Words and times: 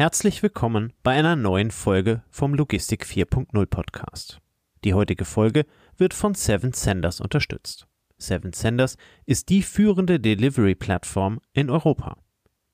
Herzlich 0.00 0.42
willkommen 0.42 0.94
bei 1.02 1.10
einer 1.10 1.36
neuen 1.36 1.70
Folge 1.70 2.22
vom 2.30 2.54
Logistik 2.54 3.04
4.0 3.04 3.66
Podcast. 3.66 4.40
Die 4.82 4.94
heutige 4.94 5.26
Folge 5.26 5.66
wird 5.98 6.14
von 6.14 6.32
Seven 6.32 6.72
Senders 6.72 7.20
unterstützt. 7.20 7.86
Seven 8.16 8.54
Senders 8.54 8.96
ist 9.26 9.50
die 9.50 9.60
führende 9.60 10.18
Delivery-Plattform 10.18 11.40
in 11.52 11.68
Europa. 11.68 12.16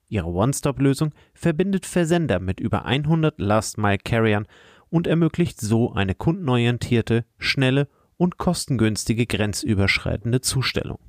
Ihre 0.07 0.29
One-Stop-Lösung 0.29 1.13
verbindet 1.33 1.85
Versender 1.85 2.39
mit 2.39 2.61
über 2.61 2.85
100 2.85 3.37
Last-Mile-Carriern 3.41 4.47
und 4.87 5.05
ermöglicht 5.05 5.59
so 5.59 5.91
eine 5.91 6.15
kundenorientierte, 6.15 7.25
schnelle 7.39 7.89
und 8.15 8.37
kostengünstige 8.37 9.25
grenzüberschreitende 9.25 10.39
Zustellung. 10.39 10.99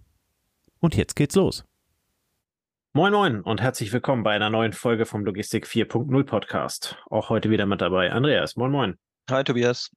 Und 0.81 0.97
jetzt 0.97 1.15
geht's 1.15 1.37
los. 1.37 1.65
Moin 2.99 3.13
Moin 3.13 3.41
und 3.43 3.61
herzlich 3.61 3.93
willkommen 3.93 4.25
bei 4.25 4.33
einer 4.33 4.51
neuen 4.51 4.73
Folge 4.73 5.07
vom 5.07 5.25
Logistik 5.25 5.67
4.0 5.69 6.25
Podcast. 6.25 6.97
Auch 7.09 7.29
heute 7.29 7.49
wieder 7.49 7.65
mit 7.65 7.81
dabei 7.81 8.11
Andreas. 8.11 8.57
Moin 8.57 8.73
Moin. 8.73 8.99
Hi 9.31 9.45
Tobias. 9.45 9.93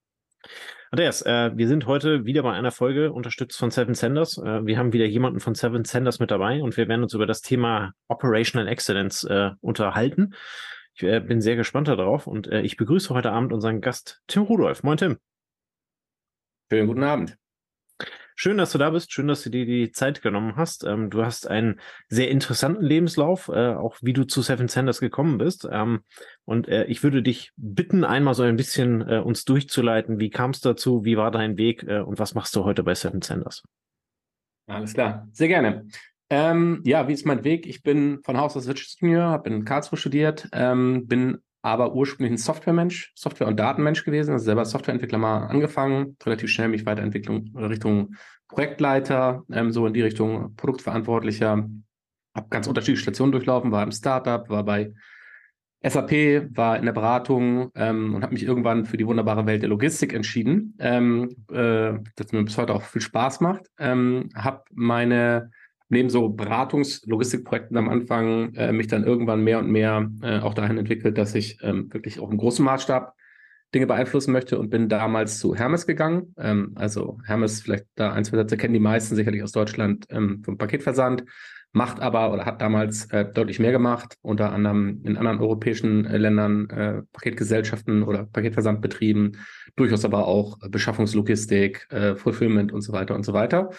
Andreas, 0.92 1.24
äh, 1.24 1.50
wir 1.56 1.68
sind 1.68 1.88
heute 1.88 2.26
wieder 2.26 2.44
bei 2.44 2.54
einer 2.54 2.70
Folge 2.70 3.12
unterstützt 3.12 3.58
von 3.58 3.72
Seven 3.72 3.96
Senders. 3.96 4.38
Äh, 4.38 4.68
wir 4.68 4.78
haben 4.78 4.94
wieder 4.94 5.06
jemanden 5.06 5.40
von 5.40 5.56
Seven 5.56 5.84
Senders 5.84 6.20
mit 6.20 6.30
dabei 6.30 6.62
und 6.62 6.78
wir 6.78 6.88
werden 6.88 7.02
uns 7.02 7.16
über 7.16 7.26
das 7.26 7.42
Thema 7.42 7.94
Operational 8.08 8.68
Excellence 8.68 9.24
äh, 9.24 9.50
unterhalten. 9.62 10.36
Ich 10.94 11.02
äh, 11.02 11.22
bin 11.22 11.42
sehr 11.42 11.56
gespannt 11.56 11.88
darauf 11.88 12.28
und 12.28 12.50
äh, 12.50 12.62
ich 12.62 12.78
begrüße 12.78 13.12
heute 13.16 13.32
Abend 13.32 13.52
unseren 13.52 13.82
Gast 13.82 14.22
Tim 14.28 14.44
Rudolf. 14.44 14.84
Moin 14.84 14.98
Tim. 14.98 15.18
Schönen 16.70 16.86
guten 16.86 17.04
Abend. 17.04 17.41
Schön, 18.36 18.58
dass 18.58 18.72
du 18.72 18.78
da 18.78 18.90
bist. 18.90 19.12
Schön, 19.12 19.28
dass 19.28 19.44
du 19.44 19.50
dir 19.50 19.66
die 19.66 19.92
Zeit 19.92 20.22
genommen 20.22 20.56
hast. 20.56 20.84
Ähm, 20.84 21.10
du 21.10 21.24
hast 21.24 21.48
einen 21.48 21.80
sehr 22.08 22.30
interessanten 22.30 22.84
Lebenslauf, 22.84 23.50
äh, 23.50 23.74
auch 23.74 23.98
wie 24.02 24.14
du 24.14 24.24
zu 24.24 24.42
Seven 24.42 24.68
Sanders 24.68 25.00
gekommen 25.00 25.38
bist. 25.38 25.68
Ähm, 25.72 26.02
und 26.46 26.68
äh, 26.68 26.86
ich 26.86 27.04
würde 27.04 27.22
dich 27.22 27.52
bitten, 27.56 28.04
einmal 28.04 28.34
so 28.34 28.44
ein 28.44 28.56
bisschen 28.56 29.02
äh, 29.08 29.20
uns 29.20 29.46
durchzuleiten. 29.46 30.20
Wie 30.20 30.30
kam 30.30 30.52
es 30.52 30.62
dazu? 30.62 31.06
Wie 31.06 31.18
war 31.18 31.32
dein 31.32 31.58
Weg? 31.58 31.84
Äh, 31.84 32.00
und 32.00 32.20
was 32.20 32.34
machst 32.34 32.56
du 32.56 32.64
heute 32.64 32.84
bei 32.84 32.96
Seven 32.96 33.22
Sanders? 33.22 33.64
Alles 34.68 34.94
klar. 34.94 35.28
Sehr 35.32 35.48
gerne. 35.48 35.88
Ähm, 36.30 36.82
ja, 36.86 37.08
wie 37.10 37.14
ist 37.14 37.26
mein 37.26 37.44
Weg? 37.44 37.68
Ich 37.68 37.84
bin 37.84 38.22
von 38.24 38.38
Haus 38.38 38.56
aus 38.56 38.66
Wirtschaftsingenieur, 38.66 39.26
habe 39.26 39.50
in 39.50 39.66
Karlsruhe 39.66 39.98
studiert, 39.98 40.48
ähm, 40.54 41.06
bin 41.08 41.40
aber 41.62 41.94
ursprünglich 41.94 42.34
ein 42.34 42.38
Softwaremensch, 42.38 43.12
Software- 43.16 43.48
und 43.48 43.60
Datenmensch 43.60 44.04
gewesen, 44.04 44.32
also 44.32 44.46
selber 44.46 44.66
Softwareentwickler 44.66 45.18
mal 45.18 45.48
angefangen, 45.48 46.18
relativ 46.26 46.50
schnell 46.50 46.70
mich 46.70 46.86
weiterentwicklung 46.86 47.56
Richtung 47.56 48.16
Projektleiter, 48.48 49.44
ähm, 49.52 49.72
so 49.72 49.86
in 49.88 49.94
die 49.94 50.02
Richtung 50.02 50.56
Produktverantwortlicher, 50.56 51.70
habe 52.36 52.50
ganz 52.50 52.68
unterschiedliche 52.68 53.04
Stationen 53.04 53.32
durchlaufen, 53.32 53.72
war 53.72 53.84
im 53.84 53.92
Startup, 53.92 54.50
war 54.50 54.64
bei 54.64 54.94
SAP, 55.84 56.56
war 56.56 56.78
in 56.78 56.86
der 56.86 56.92
Beratung 56.92 57.72
ähm, 57.76 58.14
und 58.14 58.24
habe 58.24 58.34
mich 58.34 58.44
irgendwann 58.44 58.86
für 58.86 58.98
die 58.98 59.08
wunderbare 59.08 59.48
Welt 59.48 59.64
der 59.64 59.70
Logistik 59.70 60.14
entschieden, 60.14 60.76
ähm, 60.80 61.36
äh, 61.52 61.94
das 62.16 62.32
mir 62.32 62.44
bis 62.44 62.58
heute 62.58 62.74
auch 62.74 62.84
viel 62.84 63.02
Spaß 63.02 63.42
macht. 63.42 63.66
Ähm, 63.80 64.30
habe 64.36 64.64
meine 64.72 65.50
neben 65.92 66.10
so 66.10 66.30
Beratungs-Logistikprojekten 66.30 67.78
am 67.78 67.90
Anfang 67.90 68.54
äh, 68.56 68.72
mich 68.72 68.88
dann 68.88 69.04
irgendwann 69.04 69.44
mehr 69.44 69.60
und 69.60 69.70
mehr 69.70 70.10
äh, 70.24 70.40
auch 70.40 70.54
dahin 70.54 70.78
entwickelt, 70.78 71.18
dass 71.18 71.36
ich 71.36 71.58
ähm, 71.62 71.94
wirklich 71.94 72.20
auch 72.20 72.32
im 72.32 72.38
großen 72.38 72.64
Maßstab 72.64 73.14
Dinge 73.76 73.88
beeinflussen 73.88 74.32
möchte 74.32 74.58
und 74.58 74.70
bin 74.70 74.90
damals 74.90 75.40
zu 75.40 75.54
Hermes 75.54 75.86
gegangen. 75.86 76.34
Ähm, 76.38 76.72
also 76.76 77.20
Hermes, 77.26 77.62
vielleicht 77.62 77.86
da 77.96 78.14
ein, 78.14 78.24
zwei 78.24 78.38
Sätze 78.38 78.56
kennen 78.56 78.74
die 78.74 78.80
meisten 78.80 79.16
sicherlich 79.16 79.44
aus 79.44 79.52
Deutschland 79.52 80.06
ähm, 80.10 80.42
vom 80.44 80.58
Paketversand, 80.58 81.26
macht 81.74 82.00
aber 82.00 82.34
oder 82.34 82.46
hat 82.46 82.62
damals 82.62 83.06
äh, 83.12 83.26
deutlich 83.26 83.60
mehr 83.60 83.72
gemacht, 83.74 84.18
unter 84.22 84.54
anderem 84.54 85.02
in 85.04 85.18
anderen 85.18 85.40
europäischen 85.40 86.06
äh, 86.06 86.18
Ländern 86.18 86.70
äh, 86.70 87.02
Paketgesellschaften 87.12 88.04
oder 88.04 88.26
Paketversandbetrieben, 88.26 89.38
durchaus 89.76 90.06
aber 90.06 90.28
auch 90.28 90.58
Beschaffungslogistik, 90.70 91.88
äh, 91.92 92.16
Fulfillment 92.16 92.72
und 92.72 92.82
so 92.82 92.94
weiter 92.94 93.16
und 93.16 93.24
so 93.24 93.34
weiter. 93.34 93.72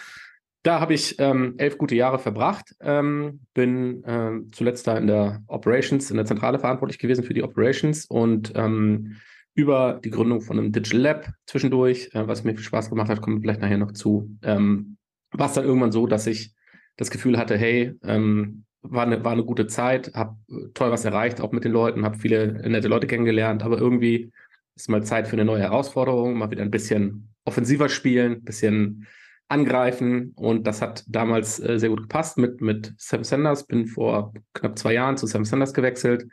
Da 0.63 0.79
habe 0.79 0.93
ich 0.93 1.19
ähm, 1.19 1.55
elf 1.57 1.77
gute 1.77 1.93
Jahre 1.93 2.19
verbracht, 2.19 2.73
ähm, 2.79 3.41
bin 3.53 4.01
ähm, 4.07 4.49
zuletzt 4.53 4.87
da 4.87 4.97
in 4.97 5.07
der 5.07 5.43
Operations, 5.47 6.09
in 6.09 6.15
der 6.15 6.25
Zentrale 6.25 6.57
verantwortlich 6.57 6.99
gewesen 6.99 7.25
für 7.25 7.33
die 7.33 7.43
Operations 7.43 8.05
und 8.05 8.53
ähm, 8.55 9.17
über 9.55 9.99
die 10.03 10.09
Gründung 10.09 10.39
von 10.39 10.57
einem 10.57 10.71
Digital 10.71 11.01
Lab 11.01 11.33
zwischendurch, 11.47 12.09
äh, 12.13 12.27
was 12.27 12.45
mir 12.45 12.55
viel 12.55 12.63
Spaß 12.63 12.89
gemacht 12.89 13.09
hat, 13.09 13.21
kommen 13.21 13.37
wir 13.37 13.41
vielleicht 13.41 13.59
nachher 13.59 13.77
noch 13.77 13.91
zu, 13.91 14.29
ähm, 14.41 14.97
war 15.31 15.47
es 15.47 15.53
dann 15.53 15.65
irgendwann 15.65 15.91
so, 15.91 16.07
dass 16.07 16.27
ich 16.27 16.53
das 16.95 17.11
Gefühl 17.11 17.37
hatte, 17.37 17.57
hey, 17.57 17.93
ähm, 18.03 18.63
war 18.81 19.05
eine, 19.05 19.23
war 19.23 19.33
eine 19.33 19.43
gute 19.43 19.67
Zeit, 19.67 20.13
habe 20.13 20.37
toll 20.73 20.91
was 20.91 21.03
erreicht, 21.03 21.41
auch 21.41 21.51
mit 21.51 21.65
den 21.65 21.73
Leuten, 21.73 22.05
habe 22.05 22.19
viele 22.19 22.69
nette 22.69 22.87
Leute 22.87 23.07
kennengelernt, 23.07 23.63
aber 23.63 23.79
irgendwie 23.79 24.31
ist 24.75 24.89
mal 24.89 25.03
Zeit 25.03 25.27
für 25.27 25.33
eine 25.33 25.45
neue 25.45 25.61
Herausforderung, 25.61 26.37
mal 26.37 26.51
wieder 26.51 26.63
ein 26.63 26.71
bisschen 26.71 27.33
offensiver 27.43 27.89
spielen, 27.89 28.33
ein 28.33 28.43
bisschen 28.43 29.07
angreifen. 29.53 30.33
Und 30.35 30.65
das 30.67 30.81
hat 30.81 31.03
damals 31.07 31.59
äh, 31.59 31.79
sehr 31.79 31.89
gut 31.89 32.01
gepasst 32.01 32.37
mit, 32.37 32.59
mit 32.61 32.93
Sam 32.97 33.23
Sanders. 33.23 33.65
Bin 33.65 33.87
vor 33.87 34.33
knapp 34.53 34.77
zwei 34.77 34.93
Jahren 34.93 35.17
zu 35.17 35.27
Sam 35.27 35.45
Sanders 35.45 35.73
gewechselt 35.73 36.25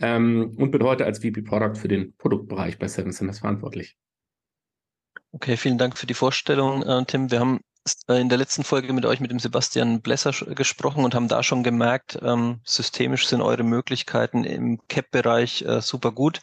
ähm, 0.00 0.54
und 0.56 0.70
bin 0.70 0.82
heute 0.82 1.04
als 1.04 1.18
VP 1.18 1.42
Product 1.42 1.76
für 1.76 1.88
den 1.88 2.16
Produktbereich 2.16 2.78
bei 2.78 2.88
Seven 2.88 3.12
Sanders 3.12 3.38
verantwortlich. 3.38 3.96
Okay, 5.32 5.56
vielen 5.56 5.78
Dank 5.78 5.96
für 5.96 6.06
die 6.06 6.14
Vorstellung, 6.14 6.82
äh, 6.82 7.04
Tim. 7.06 7.30
Wir 7.30 7.40
haben 7.40 7.60
äh, 8.08 8.20
in 8.20 8.28
der 8.28 8.38
letzten 8.38 8.64
Folge 8.64 8.92
mit 8.92 9.06
euch, 9.06 9.20
mit 9.20 9.30
dem 9.30 9.38
Sebastian 9.38 10.02
Blesser 10.02 10.32
gesprochen 10.54 11.04
und 11.04 11.14
haben 11.14 11.28
da 11.28 11.42
schon 11.42 11.62
gemerkt, 11.62 12.18
ähm, 12.22 12.60
systemisch 12.64 13.26
sind 13.26 13.40
eure 13.40 13.62
Möglichkeiten 13.62 14.44
im 14.44 14.80
CAP-Bereich 14.88 15.62
äh, 15.62 15.80
super 15.80 16.12
gut. 16.12 16.40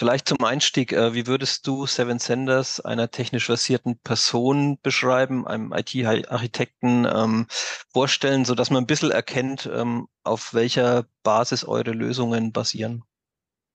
Vielleicht 0.00 0.28
zum 0.28 0.42
Einstieg, 0.42 0.94
äh, 0.94 1.12
wie 1.12 1.26
würdest 1.26 1.66
du 1.66 1.84
Seven 1.84 2.18
Senders 2.18 2.80
einer 2.80 3.10
technisch 3.10 3.44
versierten 3.44 3.98
Person 3.98 4.78
beschreiben, 4.82 5.46
einem 5.46 5.74
IT-Architekten 5.74 7.04
ähm, 7.04 7.44
vorstellen, 7.92 8.46
so 8.46 8.54
dass 8.54 8.70
man 8.70 8.82
ein 8.82 8.86
bisschen 8.86 9.10
erkennt, 9.10 9.68
ähm, 9.70 10.08
auf 10.24 10.54
welcher 10.54 11.04
Basis 11.22 11.66
eure 11.66 11.90
Lösungen 11.90 12.50
basieren? 12.50 13.02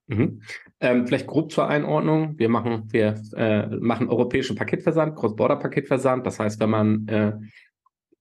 Mhm. 0.08 0.42
Ähm, 0.80 1.06
vielleicht 1.06 1.28
grob 1.28 1.52
zur 1.52 1.68
Einordnung. 1.68 2.40
Wir 2.40 2.50
machen, 2.50 2.92
wir 2.92 3.22
äh, 3.36 3.68
machen 3.68 4.10
europäischen 4.10 4.56
Paketversand, 4.56 5.16
Cross-Border-Paketversand. 5.16 6.26
Das 6.26 6.40
heißt, 6.40 6.60
wenn 6.60 6.72
man 6.72 7.08
äh, 7.08 7.34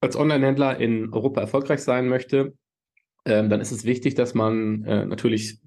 als 0.03 0.15
Online-Händler 0.15 0.78
in 0.78 1.10
Europa 1.10 1.41
erfolgreich 1.41 1.81
sein 1.81 2.09
möchte, 2.09 2.53
äh, 3.25 3.48
dann 3.48 3.62
ist 3.62 3.72
es 3.72 3.86
wichtig, 3.86 4.15
dass 4.15 4.34
man 4.34 4.84
äh, 4.84 5.06
natürlich 5.06 5.62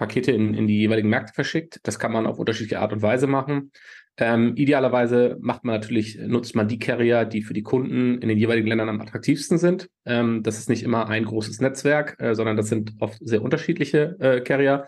Pakete 0.00 0.32
in, 0.32 0.54
in 0.54 0.66
die 0.66 0.78
jeweiligen 0.78 1.10
Märkte 1.10 1.34
verschickt. 1.34 1.78
Das 1.82 1.98
kann 1.98 2.10
man 2.10 2.26
auf 2.26 2.38
unterschiedliche 2.38 2.80
Art 2.80 2.94
und 2.94 3.02
Weise 3.02 3.26
machen. 3.26 3.70
Ähm, 4.16 4.54
idealerweise 4.56 5.36
macht 5.40 5.62
man 5.62 5.74
natürlich, 5.74 6.18
nutzt 6.18 6.56
man 6.56 6.68
die 6.68 6.78
Carrier, 6.78 7.26
die 7.26 7.42
für 7.42 7.52
die 7.52 7.62
Kunden 7.62 8.16
in 8.18 8.28
den 8.28 8.38
jeweiligen 8.38 8.66
Ländern 8.66 8.88
am 8.88 9.00
attraktivsten 9.00 9.58
sind. 9.58 9.90
Ähm, 10.06 10.42
das 10.42 10.58
ist 10.58 10.70
nicht 10.70 10.82
immer 10.82 11.08
ein 11.08 11.26
großes 11.26 11.60
Netzwerk, 11.60 12.16
äh, 12.18 12.34
sondern 12.34 12.56
das 12.56 12.68
sind 12.68 12.94
oft 12.98 13.18
sehr 13.20 13.42
unterschiedliche 13.42 14.16
äh, 14.20 14.40
Carrier. 14.40 14.86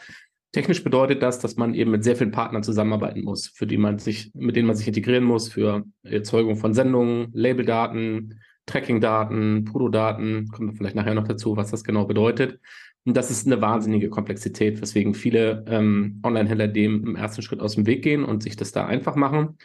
Technisch 0.52 0.82
bedeutet 0.82 1.22
das, 1.22 1.38
dass 1.38 1.56
man 1.56 1.74
eben 1.74 1.90
mit 1.90 2.04
sehr 2.04 2.16
vielen 2.16 2.30
Partnern 2.30 2.62
zusammenarbeiten 2.62 3.22
muss, 3.22 3.48
für 3.48 3.66
die 3.66 3.78
man 3.78 3.98
sich, 3.98 4.30
mit 4.34 4.56
denen 4.56 4.66
man 4.66 4.76
sich 4.76 4.88
integrieren 4.88 5.24
muss 5.24 5.50
für 5.50 5.84
Erzeugung 6.04 6.56
von 6.56 6.72
Sendungen, 6.72 7.28
Labeldaten, 7.34 8.40
Tracking-Daten, 8.72 9.64
Proto-Daten, 9.66 10.48
kommen 10.48 10.70
wir 10.70 10.76
vielleicht 10.76 10.96
nachher 10.96 11.14
noch 11.14 11.28
dazu, 11.28 11.56
was 11.56 11.70
das 11.70 11.84
genau 11.84 12.06
bedeutet. 12.06 12.58
Und 13.04 13.16
das 13.16 13.30
ist 13.30 13.46
eine 13.46 13.60
wahnsinnige 13.60 14.08
Komplexität, 14.08 14.80
weswegen 14.80 15.14
viele 15.14 15.64
ähm, 15.68 16.20
Online-Händler 16.24 16.68
dem 16.68 17.04
im 17.06 17.16
ersten 17.16 17.42
Schritt 17.42 17.60
aus 17.60 17.74
dem 17.74 17.86
Weg 17.86 18.02
gehen 18.02 18.24
und 18.24 18.42
sich 18.42 18.56
das 18.56 18.72
da 18.72 18.86
einfach 18.86 19.16
machen, 19.16 19.58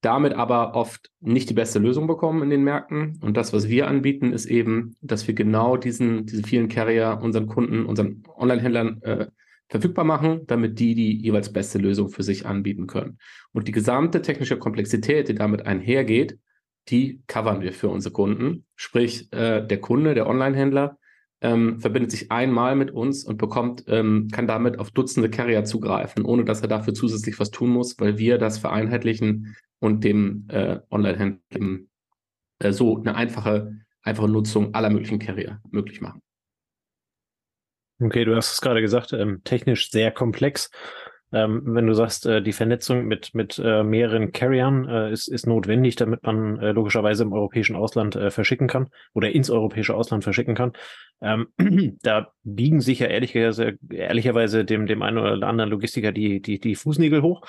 damit 0.00 0.32
aber 0.34 0.74
oft 0.74 1.10
nicht 1.20 1.50
die 1.50 1.54
beste 1.54 1.78
Lösung 1.78 2.06
bekommen 2.06 2.42
in 2.42 2.50
den 2.50 2.64
Märkten. 2.64 3.18
Und 3.20 3.36
das, 3.36 3.52
was 3.52 3.68
wir 3.68 3.88
anbieten, 3.88 4.32
ist 4.32 4.46
eben, 4.46 4.96
dass 5.02 5.26
wir 5.26 5.34
genau 5.34 5.76
diesen, 5.76 6.24
diese 6.24 6.42
vielen 6.42 6.68
Carrier 6.68 7.18
unseren 7.20 7.46
Kunden, 7.46 7.84
unseren 7.84 8.22
Online-Händlern 8.36 9.02
äh, 9.02 9.26
verfügbar 9.68 10.04
machen, 10.04 10.42
damit 10.46 10.78
die 10.78 10.94
die 10.94 11.20
jeweils 11.20 11.52
beste 11.52 11.78
Lösung 11.78 12.08
für 12.08 12.22
sich 12.22 12.46
anbieten 12.46 12.86
können. 12.86 13.18
Und 13.52 13.66
die 13.66 13.72
gesamte 13.72 14.22
technische 14.22 14.58
Komplexität, 14.58 15.28
die 15.28 15.34
damit 15.34 15.66
einhergeht, 15.66 16.38
die 16.88 17.22
covern 17.26 17.60
wir 17.60 17.72
für 17.72 17.88
unsere 17.88 18.12
Kunden. 18.12 18.66
Sprich, 18.76 19.32
äh, 19.32 19.66
der 19.66 19.80
Kunde, 19.80 20.14
der 20.14 20.26
Online-Händler, 20.26 20.98
ähm, 21.40 21.78
verbindet 21.80 22.10
sich 22.10 22.30
einmal 22.30 22.74
mit 22.74 22.90
uns 22.90 23.24
und 23.24 23.36
bekommt, 23.36 23.84
ähm, 23.86 24.28
kann 24.32 24.46
damit 24.46 24.78
auf 24.78 24.90
Dutzende 24.90 25.28
Carrier 25.28 25.64
zugreifen, 25.64 26.24
ohne 26.24 26.44
dass 26.44 26.62
er 26.62 26.68
dafür 26.68 26.94
zusätzlich 26.94 27.38
was 27.38 27.50
tun 27.50 27.70
muss, 27.70 27.98
weil 27.98 28.18
wir 28.18 28.38
das 28.38 28.58
vereinheitlichen 28.58 29.54
und 29.78 30.04
dem 30.04 30.46
äh, 30.48 30.78
Online-Händler 30.90 31.84
äh, 32.60 32.72
so 32.72 32.98
eine 32.98 33.14
einfache, 33.14 33.78
einfache 34.02 34.28
Nutzung 34.28 34.74
aller 34.74 34.90
möglichen 34.90 35.18
Carrier 35.18 35.60
möglich 35.70 36.00
machen. 36.00 36.22
Okay, 38.00 38.24
du 38.24 38.34
hast 38.34 38.52
es 38.52 38.60
gerade 38.60 38.80
gesagt, 38.80 39.12
ähm, 39.12 39.42
technisch 39.44 39.90
sehr 39.90 40.10
komplex. 40.10 40.70
Ähm, 41.34 41.62
wenn 41.64 41.86
du 41.88 41.94
sagst, 41.94 42.26
äh, 42.26 42.40
die 42.40 42.52
Vernetzung 42.52 43.06
mit, 43.06 43.34
mit 43.34 43.60
äh, 43.62 43.82
mehreren 43.82 44.30
Carriern 44.30 44.88
äh, 44.88 45.12
ist, 45.12 45.26
ist 45.26 45.48
notwendig, 45.48 45.96
damit 45.96 46.22
man 46.22 46.58
äh, 46.60 46.70
logischerweise 46.70 47.24
im 47.24 47.32
europäischen 47.32 47.74
Ausland 47.74 48.14
äh, 48.14 48.30
verschicken 48.30 48.68
kann 48.68 48.88
oder 49.14 49.32
ins 49.32 49.50
europäische 49.50 49.94
Ausland 49.94 50.22
verschicken 50.22 50.54
kann. 50.54 50.72
Ähm, 51.20 51.48
da 52.02 52.28
biegen 52.44 52.80
sich 52.80 53.00
ja 53.00 53.08
ehrlicherweise, 53.08 53.78
ehrlicherweise 53.90 54.64
dem, 54.64 54.86
dem 54.86 55.02
einen 55.02 55.18
oder 55.18 55.48
anderen 55.48 55.70
Logistiker 55.70 56.12
die, 56.12 56.40
die, 56.40 56.60
die 56.60 56.76
Fußnägel 56.76 57.22
hoch. 57.22 57.42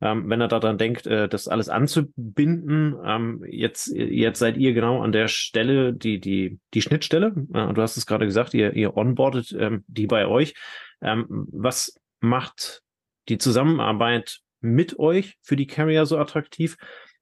Ähm, 0.00 0.28
wenn 0.28 0.40
er 0.40 0.48
daran 0.48 0.78
denkt, 0.78 1.08
äh, 1.08 1.28
das 1.28 1.48
alles 1.48 1.68
anzubinden, 1.68 2.96
ähm, 3.04 3.44
jetzt, 3.48 3.88
jetzt 3.92 4.38
seid 4.38 4.56
ihr 4.56 4.72
genau 4.72 5.00
an 5.00 5.10
der 5.10 5.26
Stelle, 5.26 5.92
die, 5.92 6.20
die, 6.20 6.60
die 6.74 6.82
Schnittstelle. 6.82 7.34
Äh, 7.54 7.72
du 7.72 7.82
hast 7.82 7.96
es 7.96 8.06
gerade 8.06 8.26
gesagt, 8.26 8.54
ihr, 8.54 8.72
ihr 8.74 8.96
onboardet 8.96 9.52
ähm, 9.58 9.84
die 9.88 10.06
bei 10.06 10.26
euch. 10.26 10.54
Ähm, 11.00 11.26
was 11.50 12.00
macht 12.20 12.82
die 13.28 13.38
Zusammenarbeit 13.38 14.40
mit 14.60 14.98
euch 14.98 15.38
für 15.42 15.56
die 15.56 15.66
Carrier 15.66 16.06
so 16.06 16.18
attraktiv? 16.18 16.76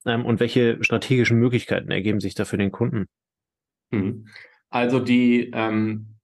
Ähm, 0.06 0.24
und 0.24 0.40
welche 0.40 0.82
strategischen 0.82 1.38
Möglichkeiten 1.38 1.90
ergeben 1.90 2.20
sich 2.20 2.34
da 2.34 2.44
für 2.44 2.56
den 2.56 2.72
Kunden? 2.72 3.06
Mhm. 3.90 4.26
Also 4.70 5.00
die 5.00 5.50
ähm, 5.52 6.20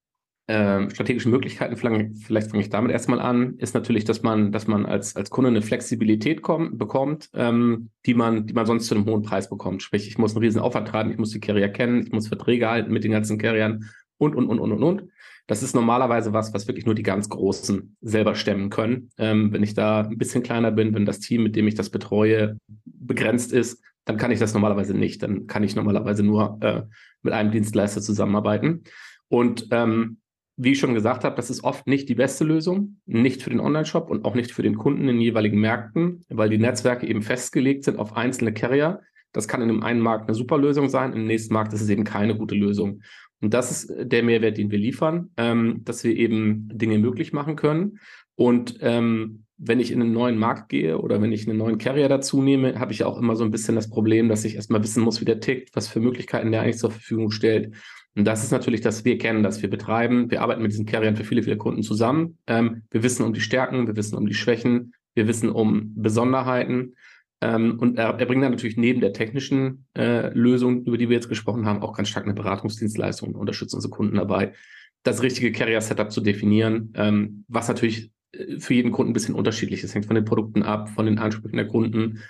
äh, 0.47 0.89
strategischen 0.91 1.33
Möglichkeiten, 1.33 1.77
vielleicht 1.77 2.51
fange 2.51 2.63
ich 2.63 2.71
damit 2.71 2.93
erstmal 2.93 3.21
an, 3.21 3.59
ist 3.59 3.75
natürlich, 3.75 4.05
dass 4.05 4.23
man, 4.23 4.53
dass 4.53 4.69
man 4.69 4.87
als, 4.87 5.17
als 5.17 5.31
Kunde 5.31 5.49
eine 5.49 5.63
Flexibilität 5.63 6.43
kommt, 6.43 6.79
bekommt, 6.79 7.29
ähm, 7.35 7.91
die 8.07 8.15
man, 8.15 8.47
die 8.47 8.55
man 8.55 8.67
sonst 8.67 8.87
zu 8.87 8.95
einem 8.95 9.07
hohen 9.07 9.23
Preis 9.23 9.51
bekommt. 9.51 9.83
Sprich, 9.83 10.07
ich 10.07 10.19
muss 10.19 10.35
einen 10.35 10.45
riesen 10.45 10.61
Aufwand 10.61 10.89
treiben, 10.89 11.11
ich 11.11 11.19
muss 11.19 11.33
die 11.33 11.41
Carrier 11.41 11.69
kennen, 11.69 12.03
ich 12.07 12.13
muss 12.13 12.29
Verträge 12.29 12.69
halten 12.69 12.93
mit 12.93 13.03
den 13.03 13.11
ganzen 13.11 13.39
Carriern 13.39 13.91
und, 14.19 14.37
und, 14.37 14.49
und, 14.49 14.61
und, 14.61 14.73
und, 14.73 14.83
und. 14.83 15.11
Das 15.47 15.63
ist 15.63 15.75
normalerweise 15.75 16.33
was, 16.33 16.53
was 16.53 16.67
wirklich 16.67 16.87
nur 16.87 16.95
die 16.95 17.03
ganz 17.03 17.29
Großen 17.29 17.97
selber 18.01 18.35
stemmen 18.35 18.71
können. 18.71 19.11
Ähm, 19.17 19.53
wenn 19.53 19.63
ich 19.63 19.75
da 19.75 20.01
ein 20.01 20.19
bisschen 20.19 20.43
kleiner 20.43 20.73
bin, 20.73 20.95
wenn 20.95 21.07
das 21.07 21.21
Team, 21.21 21.43
mit 21.45 21.55
dem 21.55 21.69
ich 21.69 21.75
das 21.75 21.91
betreue, 21.91 22.59
begrenzt 22.85 23.53
ist, 23.53 23.83
dann 24.05 24.17
kann 24.17 24.31
ich 24.31 24.39
das 24.39 24.55
normalerweise 24.55 24.95
nicht. 24.95 25.23
Dann 25.23 25.47
kann 25.47 25.63
ich 25.63 25.77
normalerweise 25.77 26.23
nur 26.23 26.59
äh, 26.63 26.83
mit 27.23 27.33
einem 27.33 27.51
Dienstleister 27.51 28.01
zusammenarbeiten. 28.01 28.85
Und 29.29 29.69
ähm, 29.71 30.19
wie 30.57 30.73
ich 30.73 30.79
schon 30.79 30.95
gesagt 30.95 31.25
habe, 31.25 31.37
das 31.37 31.51
ist 31.51 31.65
oft 31.65 31.87
nicht 31.87 32.09
die 32.09 32.15
beste 32.15 32.45
Lösung, 32.45 32.99
nicht 33.05 33.43
für 33.43 33.51
den 33.51 33.61
Online-Shop 33.61 34.09
und 34.09 34.25
auch 34.25 34.35
nicht 34.35 34.53
für 34.53 34.63
den 34.63 34.77
Kunden 34.77 35.03
in 35.03 35.09
den 35.09 35.21
jeweiligen 35.21 35.61
Märkten, 35.61 36.25
weil 36.29 36.49
die 36.49 36.59
Netzwerke 36.59 37.07
eben 37.07 37.23
festgelegt 37.23 37.85
sind 37.85 37.99
auf 37.99 38.17
einzelne 38.17 38.55
Carrier. 38.55 39.01
Das 39.33 39.49
kann 39.49 39.61
in 39.61 39.69
dem 39.69 39.83
einen 39.83 40.01
Markt 40.01 40.29
eine 40.29 40.35
super 40.35 40.57
Lösung 40.57 40.89
sein, 40.89 41.13
im 41.13 41.27
nächsten 41.27 41.53
Markt 41.53 41.75
ist 41.75 41.83
es 41.83 41.91
eben 41.91 42.05
keine 42.05 42.37
gute 42.37 42.55
Lösung. 42.55 43.03
Und 43.41 43.53
das 43.55 43.71
ist 43.71 43.95
der 43.99 44.23
Mehrwert, 44.23 44.57
den 44.57 44.71
wir 44.71 44.79
liefern, 44.79 45.31
ähm, 45.37 45.83
dass 45.85 46.05
wir 46.05 46.17
eben 46.17 46.69
Dinge 46.73 46.99
möglich 46.99 47.33
machen 47.33 47.57
können. 47.57 47.99
Und 48.35 48.79
ähm, 48.81 49.45
wenn 49.59 49.81
ich 49.81 49.91
in 49.91 50.03
einen 50.03 50.13
neuen 50.13 50.39
Markt 50.39 50.69
gehe 50.69 50.99
oder 50.99 51.23
wenn 51.23 51.33
ich 51.33 51.49
einen 51.49 51.59
neuen 51.59 51.79
Carrier 51.79 52.09
dazu 52.09 52.43
nehme, 52.43 52.79
habe 52.79 52.93
ich 52.93 53.05
auch 53.05 53.19
immer 53.19 53.37
so 53.37 53.45
ein 53.45 53.51
bisschen 53.51 53.75
das 53.75 53.89
Problem, 53.89 54.29
dass 54.29 54.45
ich 54.45 54.57
erstmal 54.57 54.83
wissen 54.83 55.03
muss, 55.03 55.21
wie 55.21 55.25
der 55.25 55.41
tickt, 55.41 55.75
was 55.75 55.89
für 55.89 56.01
Möglichkeiten 56.01 56.53
der 56.53 56.63
eigentlich 56.63 56.79
zur 56.79 56.91
Verfügung 56.91 57.31
stellt. 57.31 57.75
Und 58.15 58.25
das 58.25 58.45
ist 58.45 58.51
natürlich, 58.51 58.81
dass 58.81 59.05
wir 59.05 59.19
kennen, 59.19 59.43
dass 59.43 59.63
wir 59.63 59.71
betreiben. 59.71 60.31
Wir 60.31 60.43
arbeiten 60.43 60.63
mit 60.63 60.73
diesen 60.73 60.87
Carriern 60.87 61.17
für 61.17 61.25
viele, 61.25 61.43
viele 61.43 61.57
Kunden 61.57 61.83
zusammen. 61.83 62.39
Ähm, 62.47 62.83
wir 62.91 63.03
wissen 63.03 63.25
um 63.25 63.33
die 63.33 63.41
Stärken, 63.41 63.87
wir 63.87 63.97
wissen 63.97 64.17
um 64.17 64.27
die 64.27 64.35
Schwächen, 64.35 64.95
wir 65.15 65.27
wissen 65.27 65.51
um 65.51 65.93
Besonderheiten. 65.95 66.95
Ähm, 67.43 67.79
und 67.79 67.99
er, 67.99 68.19
er 68.19 68.27
bringt 68.27 68.43
dann 68.43 68.53
natürlich 68.53 68.77
neben 68.77 69.01
der 69.01 69.13
technischen 69.13 69.87
äh, 69.97 70.29
Lösung, 70.33 70.85
über 70.85 70.97
die 70.97 71.09
wir 71.09 71.17
jetzt 71.17 71.29
gesprochen 71.29 71.67
haben, 71.67 71.83
auch 71.83 71.93
ganz 71.95 72.09
stark 72.09 72.25
eine 72.25 72.35
Beratungsdienstleistung 72.35 73.31
und 73.31 73.37
unterstützt 73.37 73.75
unsere 73.75 73.93
Kunden 73.93 74.17
dabei, 74.17 74.55
das 75.03 75.23
richtige 75.23 75.53
Carrier-Setup 75.53 76.11
zu 76.11 76.21
definieren, 76.21 76.93
ähm, 76.97 77.45
was 77.49 77.69
natürlich 77.69 78.11
äh, 78.33 78.59
für 78.59 78.75
jeden 78.75 78.93
Kunden 78.93 79.11
ein 79.11 79.15
bisschen 79.15 79.35
unterschiedlich 79.35 79.85
ist. 79.85 79.95
Hängt 79.95 80.07
von 80.07 80.17
den 80.17 80.25
Produkten 80.25 80.63
ab, 80.63 80.89
von 80.89 81.07
den 81.07 81.19
Ansprüchen 81.19 81.57
der 81.57 81.69
Kunden 81.69 82.23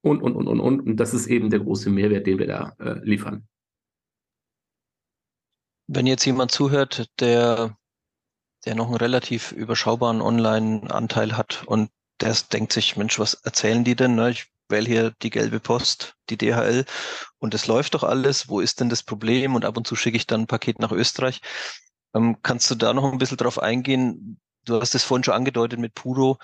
und, 0.00 0.22
und, 0.22 0.34
und, 0.34 0.48
und, 0.48 0.60
und. 0.60 0.80
Und 0.80 0.96
das 0.96 1.12
ist 1.12 1.26
eben 1.26 1.50
der 1.50 1.60
große 1.60 1.90
Mehrwert, 1.90 2.26
den 2.26 2.38
wir 2.38 2.46
da 2.46 2.74
äh, 2.78 2.98
liefern. 3.04 3.46
Wenn 5.86 6.06
jetzt 6.06 6.24
jemand 6.24 6.50
zuhört, 6.50 7.10
der, 7.20 7.76
der 8.64 8.74
noch 8.74 8.86
einen 8.86 8.96
relativ 8.96 9.52
überschaubaren 9.52 10.22
Online-Anteil 10.22 11.36
hat 11.36 11.64
und 11.66 11.90
der 12.20 12.34
denkt 12.52 12.72
sich, 12.72 12.96
Mensch, 12.96 13.18
was 13.18 13.34
erzählen 13.34 13.84
die 13.84 13.94
denn? 13.94 14.14
Ne? 14.14 14.30
Ich 14.30 14.46
wähle 14.68 14.86
hier 14.86 15.14
die 15.22 15.30
gelbe 15.30 15.60
Post, 15.60 16.14
die 16.30 16.36
DHL 16.36 16.84
und 17.38 17.54
es 17.54 17.66
läuft 17.66 17.94
doch 17.94 18.04
alles. 18.04 18.48
Wo 18.48 18.60
ist 18.60 18.80
denn 18.80 18.88
das 18.88 19.02
Problem? 19.02 19.54
Und 19.54 19.64
ab 19.64 19.76
und 19.76 19.86
zu 19.86 19.96
schicke 19.96 20.16
ich 20.16 20.26
dann 20.26 20.42
ein 20.42 20.46
Paket 20.46 20.78
nach 20.78 20.92
Österreich. 20.92 21.40
Ähm, 22.14 22.38
kannst 22.42 22.70
du 22.70 22.74
da 22.74 22.92
noch 22.94 23.10
ein 23.12 23.18
bisschen 23.18 23.36
drauf 23.36 23.58
eingehen? 23.58 24.40
Du 24.64 24.80
hast 24.80 24.94
es 24.94 25.04
vorhin 25.04 25.24
schon 25.24 25.34
angedeutet 25.34 25.78
mit 25.78 25.94
Puro. 25.94 26.38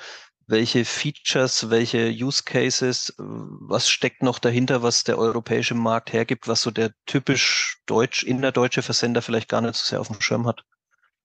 Welche 0.47 0.85
Features, 0.85 1.71
welche 1.71 2.11
Use 2.11 2.43
Cases, 2.45 3.15
was 3.19 3.89
steckt 3.89 4.23
noch 4.23 4.41
dahinter, 4.41 4.83
was 4.83 5.05
der 5.05 5.17
europäische 5.17 5.75
Markt 5.75 6.13
hergibt, 6.13 6.49
was 6.49 6.63
so 6.63 6.73
der 6.73 6.93
typisch 7.07 7.79
deutsch, 7.87 8.25
innerdeutsche 8.25 8.83
Versender 8.83 9.23
vielleicht 9.23 9.49
gar 9.49 9.61
nicht 9.61 9.77
so 9.77 9.87
sehr 9.87 10.01
auf 10.01 10.09
dem 10.09 10.21
Schirm 10.21 10.47
hat? 10.49 10.65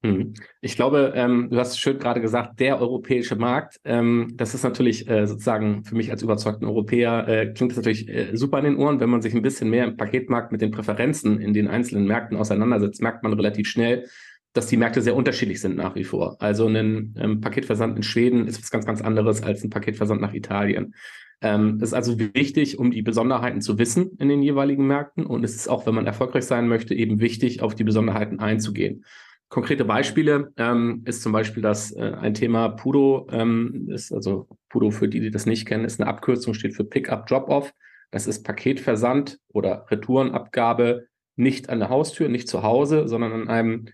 Hm. 0.06 0.34
Ich 0.62 0.75
glaube, 0.75 1.13
ähm, 1.16 1.50
du 1.50 1.57
hast 1.57 1.80
schön 1.80 2.00
gerade 2.00 2.22
gesagt, 2.22 2.60
der 2.60 2.80
europäische 2.80 3.36
Markt. 3.36 3.80
Ähm, 3.84 4.34
das 4.36 4.54
ist 4.54 4.63
natürlich 4.63 5.10
äh, 5.10 5.25
sozusagen 5.25 5.84
für 5.84 5.96
mich 5.96 6.12
als 6.12 6.22
überzeugten 6.22 6.66
Europäer, 6.66 7.28
äh, 7.28 7.54
klingt 7.54 7.72
das 7.72 7.78
natürlich 7.78 8.07
äh, 8.07 8.36
super 8.36 8.60
in 8.60 8.66
den 8.66 8.78
Ohren. 8.78 9.00
Wenn 9.00 9.10
man 9.10 9.22
sich 9.22 9.34
ein 9.34 9.42
bisschen 9.42 9.69
mehr 9.69 9.86
im 9.86 9.98
Paketmarkt 9.98 10.52
mit 10.52 10.62
den 10.62 10.72
Präferenzen 10.72 11.40
in 11.40 11.54
den 11.54 11.68
einzelnen 11.68 12.06
Märkten 12.06 12.38
auseinandersetzt, 12.38 13.02
merkt 13.02 13.24
man 13.24 13.34
relativ 13.34 13.68
schnell, 13.68 14.06
dass 14.54 14.68
die 14.68 14.78
Märkte 14.78 15.02
sehr 15.02 15.16
unterschiedlich 15.16 15.60
sind 15.60 15.75
nach 15.75 15.96
wie 15.96 16.06
vor. 16.06 16.38
Also 16.40 16.68
ein 16.68 17.13
ähm, 17.18 17.42
Paketversand 17.42 17.98
in 17.98 18.04
Schweden 18.04 18.48
ist 18.48 18.62
was 18.62 18.72
ganz, 18.72 18.86
ganz 18.86 19.01
anderes 19.01 19.44
als 19.44 19.63
ein 19.63 19.69
Paketversand 19.69 20.22
nach 20.22 20.34
Italien. 20.34 20.96
Ähm, 21.42 21.78
es 21.81 21.90
ist 21.90 21.94
also 21.94 22.18
wichtig, 22.18 22.80
um 22.80 22.92
die 22.92 23.01
Besonderheiten 23.01 23.62
zu 23.62 23.78
wissen 23.78 24.12
in 24.19 24.30
den 24.30 24.42
jeweiligen 24.42 24.88
Märkten. 24.88 25.25
Und 25.25 25.44
es 25.44 25.56
ist 25.56 25.68
auch, 25.68 25.86
wenn 25.86 25.96
man 25.96 26.06
erfolgreich 26.06 26.46
sein 26.46 26.68
möchte, 26.68 26.96
eben 26.96 27.19
wichtig, 27.19 27.62
auf 27.62 27.75
die 27.75 27.84
Besonderheiten 27.84 28.40
einzugehen. 28.40 29.04
Konkrete 29.50 29.86
Beispiele 29.86 30.52
ähm, 30.58 31.04
ist 31.06 31.22
zum 31.22 31.32
Beispiel 31.32 31.62
das 31.62 31.92
äh, 31.92 32.14
ein 32.20 32.34
Thema 32.34 32.70
Pudo 32.70 33.28
ähm, 33.32 33.88
ist 33.90 34.12
also 34.12 34.48
Pudo 34.70 34.92
für 34.92 35.08
die, 35.08 35.20
die 35.20 35.32
das 35.32 35.46
nicht 35.46 35.68
kennen, 35.68 35.86
ist 35.86 36.02
eine 36.02 36.10
Abkürzung, 36.10 36.54
steht 36.54 36.76
für 36.76 36.84
Pickup 36.84 37.28
Drop-off. 37.28 37.74
Das 38.12 38.28
ist 38.28 38.44
Paketversand 38.44 39.40
oder 39.50 39.86
Retourenabgabe 39.90 41.08
nicht 41.36 41.70
an 41.70 41.80
der 41.80 41.90
Haustür, 41.90 42.30
nicht 42.30 42.48
zu 42.48 42.64
Hause, 42.64 43.08
sondern 43.08 43.34
an 43.34 43.48
einem 43.48 43.86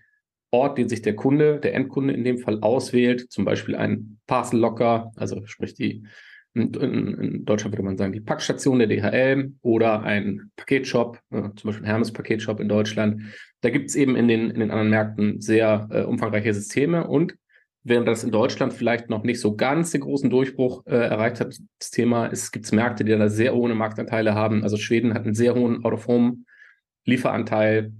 Ort, 0.50 0.78
den 0.78 0.88
sich 0.88 1.02
der 1.02 1.16
Kunde, 1.16 1.58
der 1.60 1.74
Endkunde 1.74 2.14
in 2.14 2.24
dem 2.24 2.38
Fall 2.38 2.60
auswählt, 2.60 3.30
zum 3.30 3.44
Beispiel 3.44 3.74
ein 3.74 4.18
Parcel 4.26 4.60
Locker, 4.60 5.10
also 5.16 5.44
sprich 5.46 5.74
die 5.74 6.04
in, 6.54 6.74
in, 6.74 7.44
Deutschland 7.46 7.72
würde 7.72 7.82
man 7.82 7.96
sagen, 7.96 8.12
die 8.12 8.20
Packstation 8.20 8.78
der 8.78 8.88
DHL 8.88 9.52
oder 9.62 10.02
ein 10.02 10.50
Paketshop, 10.56 11.18
äh, 11.30 11.48
zum 11.56 11.68
Beispiel 11.68 11.84
ein 11.84 11.90
Hermes 11.90 12.12
Paketshop 12.12 12.60
in 12.60 12.68
Deutschland. 12.68 13.22
Da 13.62 13.70
gibt 13.70 13.90
es 13.90 13.96
eben 13.96 14.16
in 14.16 14.28
den, 14.28 14.50
in 14.50 14.60
den 14.60 14.70
anderen 14.70 14.90
Märkten 14.90 15.40
sehr 15.40 15.88
äh, 15.90 16.02
umfangreiche 16.02 16.52
Systeme 16.52 17.06
und 17.06 17.34
während 17.84 18.06
das 18.06 18.22
in 18.24 18.30
Deutschland 18.30 18.74
vielleicht 18.74 19.10
noch 19.10 19.22
nicht 19.22 19.40
so 19.40 19.56
ganz 19.56 19.90
den 19.90 20.02
großen 20.02 20.28
Durchbruch 20.30 20.86
äh, 20.86 20.94
erreicht 20.94 21.40
hat, 21.40 21.58
das 21.78 21.90
Thema, 21.90 22.26
es 22.26 22.52
gibt 22.52 22.70
Märkte, 22.72 23.04
die 23.04 23.12
da 23.12 23.28
sehr 23.28 23.54
hohe 23.54 23.74
Marktanteile 23.74 24.34
haben. 24.34 24.62
Also 24.62 24.76
Schweden 24.76 25.14
hat 25.14 25.24
einen 25.24 25.34
sehr 25.34 25.54
hohen 25.54 25.84
Out-of-Home-Lieferanteil. 25.84 27.92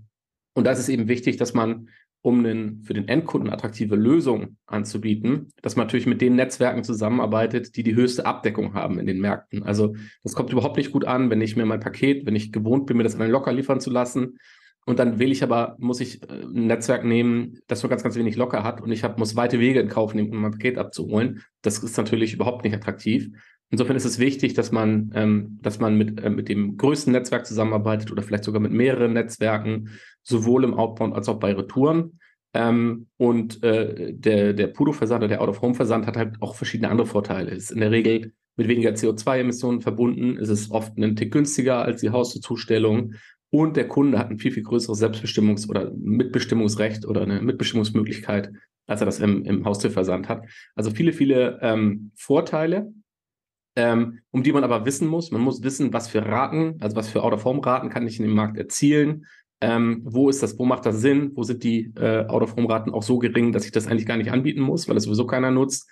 Und 0.54 0.66
da 0.66 0.72
ist 0.72 0.88
eben 0.88 1.08
wichtig, 1.08 1.36
dass 1.36 1.52
man 1.54 1.88
um 2.24 2.38
einen, 2.38 2.82
für 2.82 2.94
den 2.94 3.08
Endkunden 3.08 3.52
attraktive 3.52 3.96
Lösung 3.96 4.56
anzubieten, 4.66 5.48
dass 5.60 5.74
man 5.74 5.86
natürlich 5.86 6.06
mit 6.06 6.20
den 6.20 6.36
Netzwerken 6.36 6.84
zusammenarbeitet, 6.84 7.76
die 7.76 7.82
die 7.82 7.96
höchste 7.96 8.26
Abdeckung 8.26 8.74
haben 8.74 9.00
in 9.00 9.06
den 9.06 9.20
Märkten. 9.20 9.64
Also 9.64 9.96
das 10.22 10.34
kommt 10.34 10.52
überhaupt 10.52 10.76
nicht 10.76 10.92
gut 10.92 11.04
an, 11.04 11.30
wenn 11.30 11.40
ich 11.40 11.56
mir 11.56 11.66
mein 11.66 11.80
Paket, 11.80 12.24
wenn 12.24 12.36
ich 12.36 12.52
gewohnt 12.52 12.86
bin, 12.86 12.96
mir 12.96 13.02
das 13.02 13.16
an 13.16 13.22
einen 13.22 13.32
Locker 13.32 13.52
liefern 13.52 13.80
zu 13.80 13.90
lassen. 13.90 14.38
Und 14.84 14.98
dann 14.98 15.18
will 15.18 15.30
ich 15.30 15.42
aber, 15.42 15.76
muss 15.78 16.00
ich 16.00 16.22
äh, 16.22 16.42
ein 16.42 16.66
Netzwerk 16.66 17.04
nehmen, 17.04 17.60
das 17.68 17.82
nur 17.82 17.90
ganz, 17.90 18.02
ganz 18.02 18.16
wenig 18.16 18.36
locker 18.36 18.64
hat 18.64 18.80
und 18.80 18.90
ich 18.90 19.04
hab, 19.04 19.18
muss 19.18 19.36
weite 19.36 19.60
Wege 19.60 19.80
in 19.80 19.88
Kauf 19.88 20.14
nehmen, 20.14 20.30
um 20.30 20.40
mein 20.40 20.50
Paket 20.50 20.78
abzuholen. 20.78 21.42
Das 21.62 21.78
ist 21.78 21.96
natürlich 21.96 22.34
überhaupt 22.34 22.64
nicht 22.64 22.74
attraktiv. 22.74 23.30
Insofern 23.70 23.96
ist 23.96 24.04
es 24.04 24.18
wichtig, 24.18 24.54
dass 24.54 24.70
man, 24.72 25.10
ähm, 25.14 25.58
dass 25.62 25.78
man 25.78 25.96
mit, 25.96 26.20
äh, 26.20 26.30
mit 26.30 26.48
dem 26.48 26.76
größten 26.76 27.12
Netzwerk 27.12 27.46
zusammenarbeitet 27.46 28.10
oder 28.12 28.22
vielleicht 28.22 28.44
sogar 28.44 28.60
mit 28.60 28.72
mehreren 28.72 29.14
Netzwerken, 29.14 29.90
sowohl 30.22 30.64
im 30.64 30.74
Outbound 30.74 31.14
als 31.14 31.28
auch 31.28 31.38
bei 31.38 31.54
Retouren. 31.54 32.18
Ähm, 32.52 33.06
und 33.16 33.62
äh, 33.62 34.12
der, 34.12 34.52
der 34.52 34.66
Pudo-Versand 34.66 35.20
oder 35.20 35.28
der 35.28 35.40
Out-of-Home-Versand 35.40 36.06
hat 36.06 36.18
halt 36.18 36.42
auch 36.42 36.54
verschiedene 36.54 36.90
andere 36.90 37.06
Vorteile. 37.06 37.52
Ist 37.52 37.70
in 37.70 37.80
der 37.80 37.92
Regel 37.92 38.34
mit 38.56 38.68
weniger 38.68 38.90
CO2-Emissionen 38.90 39.80
verbunden, 39.80 40.36
ist 40.36 40.50
es 40.50 40.70
oft 40.70 40.96
einen 40.98 41.16
Tick 41.16 41.32
günstiger 41.32 41.82
als 41.82 42.02
die 42.02 42.10
Haustürzustellung 42.10 43.14
und 43.52 43.76
der 43.76 43.86
Kunde 43.86 44.18
hat 44.18 44.30
ein 44.30 44.38
viel, 44.38 44.50
viel 44.50 44.62
größeres 44.62 45.02
Selbstbestimmungs- 45.02 45.68
oder 45.68 45.92
Mitbestimmungsrecht 45.94 47.04
oder 47.04 47.20
eine 47.20 47.42
Mitbestimmungsmöglichkeit, 47.42 48.50
als 48.86 49.02
er 49.02 49.04
das 49.04 49.20
im, 49.20 49.44
im 49.44 49.64
Haustürversand 49.66 50.28
hat. 50.28 50.46
Also 50.74 50.90
viele, 50.90 51.12
viele 51.12 51.58
ähm, 51.60 52.12
Vorteile, 52.16 52.92
ähm, 53.76 54.20
um 54.30 54.42
die 54.42 54.52
man 54.52 54.64
aber 54.64 54.86
wissen 54.86 55.06
muss. 55.06 55.30
Man 55.30 55.42
muss 55.42 55.62
wissen, 55.62 55.92
was 55.92 56.08
für 56.08 56.24
Raten, 56.24 56.78
also 56.80 56.96
was 56.96 57.10
für 57.10 57.22
Out-of-Home-Raten 57.22 57.90
kann 57.90 58.06
ich 58.06 58.18
in 58.18 58.24
dem 58.24 58.34
Markt 58.34 58.56
erzielen, 58.56 59.26
ähm, 59.60 60.00
wo 60.04 60.30
ist 60.30 60.42
das, 60.42 60.58
wo 60.58 60.64
macht 60.64 60.86
das 60.86 61.00
Sinn? 61.00 61.32
Wo 61.34 61.42
sind 61.42 61.62
die 61.62 61.92
äh, 61.96 62.26
Out-of-Home-Raten 62.26 62.90
auch 62.90 63.02
so 63.02 63.18
gering, 63.18 63.52
dass 63.52 63.66
ich 63.66 63.70
das 63.70 63.86
eigentlich 63.86 64.06
gar 64.06 64.16
nicht 64.16 64.32
anbieten 64.32 64.62
muss, 64.62 64.88
weil 64.88 64.94
das 64.94 65.04
sowieso 65.04 65.26
keiner 65.26 65.50
nutzt? 65.50 65.88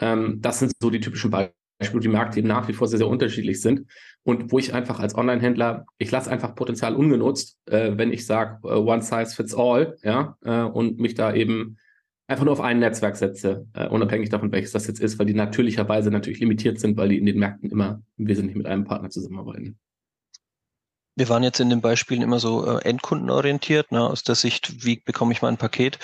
Ähm, 0.00 0.38
das 0.40 0.60
sind 0.60 0.72
so 0.80 0.90
die 0.90 1.00
typischen 1.00 1.30
Beispiele, 1.30 2.00
die 2.00 2.08
Märkte 2.08 2.38
eben 2.38 2.48
nach 2.48 2.68
wie 2.68 2.72
vor 2.72 2.86
sehr, 2.86 2.98
sehr 2.98 3.08
unterschiedlich 3.08 3.60
sind. 3.60 3.84
Und 4.22 4.52
wo 4.52 4.58
ich 4.58 4.74
einfach 4.74 5.00
als 5.00 5.14
Online-Händler, 5.14 5.86
ich 5.98 6.10
lasse 6.10 6.30
einfach 6.30 6.54
Potenzial 6.54 6.94
ungenutzt, 6.94 7.58
äh, 7.66 7.92
wenn 7.94 8.12
ich 8.12 8.26
sage, 8.26 8.58
uh, 8.64 8.90
one 8.90 9.02
size 9.02 9.34
fits 9.34 9.54
all, 9.54 9.96
ja, 10.02 10.36
äh, 10.42 10.62
und 10.62 10.98
mich 10.98 11.14
da 11.14 11.32
eben 11.32 11.78
einfach 12.26 12.44
nur 12.44 12.52
auf 12.52 12.60
ein 12.60 12.78
Netzwerk 12.78 13.16
setze, 13.16 13.66
äh, 13.74 13.88
unabhängig 13.88 14.28
davon, 14.28 14.52
welches 14.52 14.72
das 14.72 14.86
jetzt 14.86 15.00
ist, 15.00 15.18
weil 15.18 15.26
die 15.26 15.34
natürlicherweise 15.34 16.10
natürlich 16.10 16.38
limitiert 16.40 16.78
sind, 16.78 16.96
weil 16.96 17.08
die 17.08 17.18
in 17.18 17.26
den 17.26 17.38
Märkten 17.38 17.70
immer 17.70 18.02
im 18.18 18.28
Wesentlichen 18.28 18.58
mit 18.58 18.66
einem 18.66 18.84
Partner 18.84 19.10
zusammenarbeiten. 19.10 19.78
Wir 21.16 21.28
waren 21.28 21.42
jetzt 21.42 21.58
in 21.58 21.70
den 21.70 21.80
Beispielen 21.80 22.22
immer 22.22 22.38
so 22.38 22.64
äh, 22.66 22.84
endkundenorientiert, 22.84 23.90
ne, 23.90 24.02
aus 24.02 24.22
der 24.22 24.36
Sicht, 24.36 24.84
wie 24.84 25.02
bekomme 25.04 25.32
ich 25.32 25.42
mein 25.42 25.56
Paket. 25.56 25.98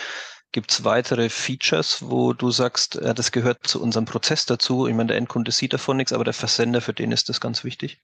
Gibt 0.57 0.71
es 0.71 0.85
weitere 0.85 1.29
Features, 1.29 2.03
wo 2.09 2.33
du 2.33 2.51
sagst, 2.51 2.97
äh, 2.97 3.13
das 3.13 3.31
gehört 3.31 3.67
zu 3.67 3.79
unserem 3.79 4.07
Prozess 4.07 4.47
dazu? 4.47 4.87
Ich 4.87 4.95
meine, 4.95 5.09
der 5.09 5.19
Endkunde 5.19 5.51
sieht 5.51 5.75
davon 5.75 5.99
nichts, 5.99 6.15
aber 6.15 6.25
der 6.25 6.33
Versender, 6.33 6.81
für 6.81 6.95
den 6.95 7.13
ist 7.13 7.29
das 7.29 7.43
ganz 7.43 7.63
wichtig. 7.63 8.01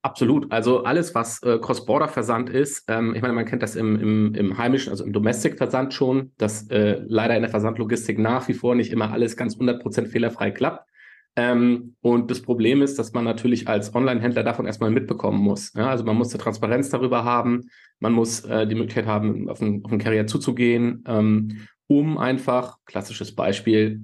Absolut. 0.00 0.50
Also 0.50 0.84
alles, 0.84 1.14
was 1.14 1.42
äh, 1.42 1.58
Cross-Border-Versand 1.58 2.48
ist, 2.48 2.84
ähm, 2.88 3.14
ich 3.14 3.20
meine, 3.20 3.34
man 3.34 3.44
kennt 3.44 3.62
das 3.62 3.76
im, 3.76 4.00
im, 4.00 4.34
im 4.34 4.56
heimischen, 4.56 4.88
also 4.88 5.04
im 5.04 5.12
Domestic-Versand 5.12 5.92
schon, 5.92 6.32
dass 6.38 6.70
äh, 6.70 7.02
leider 7.06 7.36
in 7.36 7.42
der 7.42 7.50
Versandlogistik 7.50 8.18
nach 8.18 8.48
wie 8.48 8.54
vor 8.54 8.74
nicht 8.74 8.90
immer 8.90 9.12
alles 9.12 9.36
ganz 9.36 9.56
100% 9.56 10.06
fehlerfrei 10.06 10.50
klappt. 10.50 10.88
Ähm, 11.38 11.94
und 12.00 12.32
das 12.32 12.42
Problem 12.42 12.82
ist, 12.82 12.98
dass 12.98 13.12
man 13.12 13.24
natürlich 13.24 13.68
als 13.68 13.94
Online-Händler 13.94 14.42
davon 14.42 14.66
erstmal 14.66 14.90
mitbekommen 14.90 15.38
muss. 15.38 15.72
Ja? 15.74 15.88
Also 15.88 16.02
man 16.02 16.16
muss 16.16 16.32
eine 16.32 16.42
Transparenz 16.42 16.90
darüber 16.90 17.22
haben, 17.22 17.70
man 18.00 18.12
muss 18.12 18.40
äh, 18.40 18.66
die 18.66 18.74
Möglichkeit 18.74 19.06
haben, 19.06 19.48
auf 19.48 19.62
einen, 19.62 19.84
auf 19.84 19.92
einen 19.92 20.00
Carrier 20.00 20.26
zuzugehen, 20.26 21.04
ähm, 21.06 21.58
um 21.86 22.18
einfach, 22.18 22.78
klassisches 22.86 23.36
Beispiel, 23.36 24.00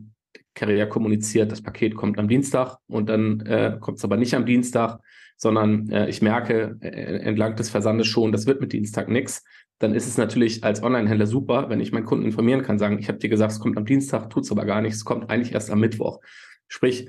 Carrier 0.54 0.86
kommuniziert, 0.86 1.50
das 1.50 1.60
Paket 1.60 1.96
kommt 1.96 2.20
am 2.20 2.28
Dienstag 2.28 2.76
und 2.86 3.08
dann 3.08 3.40
äh, 3.40 3.78
kommt 3.80 3.98
es 3.98 4.04
aber 4.04 4.16
nicht 4.16 4.34
am 4.34 4.46
Dienstag 4.46 5.00
sondern 5.36 5.90
äh, 5.90 6.08
ich 6.08 6.22
merke 6.22 6.78
äh, 6.80 6.88
entlang 6.88 7.56
des 7.56 7.68
Versandes 7.68 8.06
schon, 8.06 8.30
das 8.30 8.46
wird 8.46 8.60
mit 8.60 8.72
Dienstag 8.72 9.08
nichts, 9.08 9.44
dann 9.80 9.92
ist 9.92 10.06
es 10.06 10.16
natürlich 10.16 10.62
als 10.62 10.82
Online-Händler 10.82 11.26
super, 11.26 11.68
wenn 11.68 11.80
ich 11.80 11.90
meinen 11.90 12.06
Kunden 12.06 12.24
informieren 12.24 12.62
kann, 12.62 12.78
sagen, 12.78 12.98
ich 13.00 13.08
habe 13.08 13.18
dir 13.18 13.28
gesagt, 13.28 13.52
es 13.52 13.60
kommt 13.60 13.76
am 13.76 13.84
Dienstag, 13.84 14.30
tut 14.30 14.44
es 14.44 14.52
aber 14.52 14.64
gar 14.64 14.80
nichts, 14.80 14.98
es 14.98 15.04
kommt 15.04 15.28
eigentlich 15.30 15.52
erst 15.52 15.70
am 15.70 15.80
Mittwoch. 15.80 16.20
Sprich, 16.68 17.08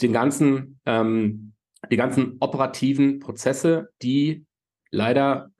den 0.00 0.12
ganzen, 0.12 0.80
ähm, 0.86 1.52
die 1.90 1.96
ganzen 1.96 2.36
operativen 2.40 3.20
Prozesse, 3.20 3.90
die 4.02 4.44
leider 4.90 5.50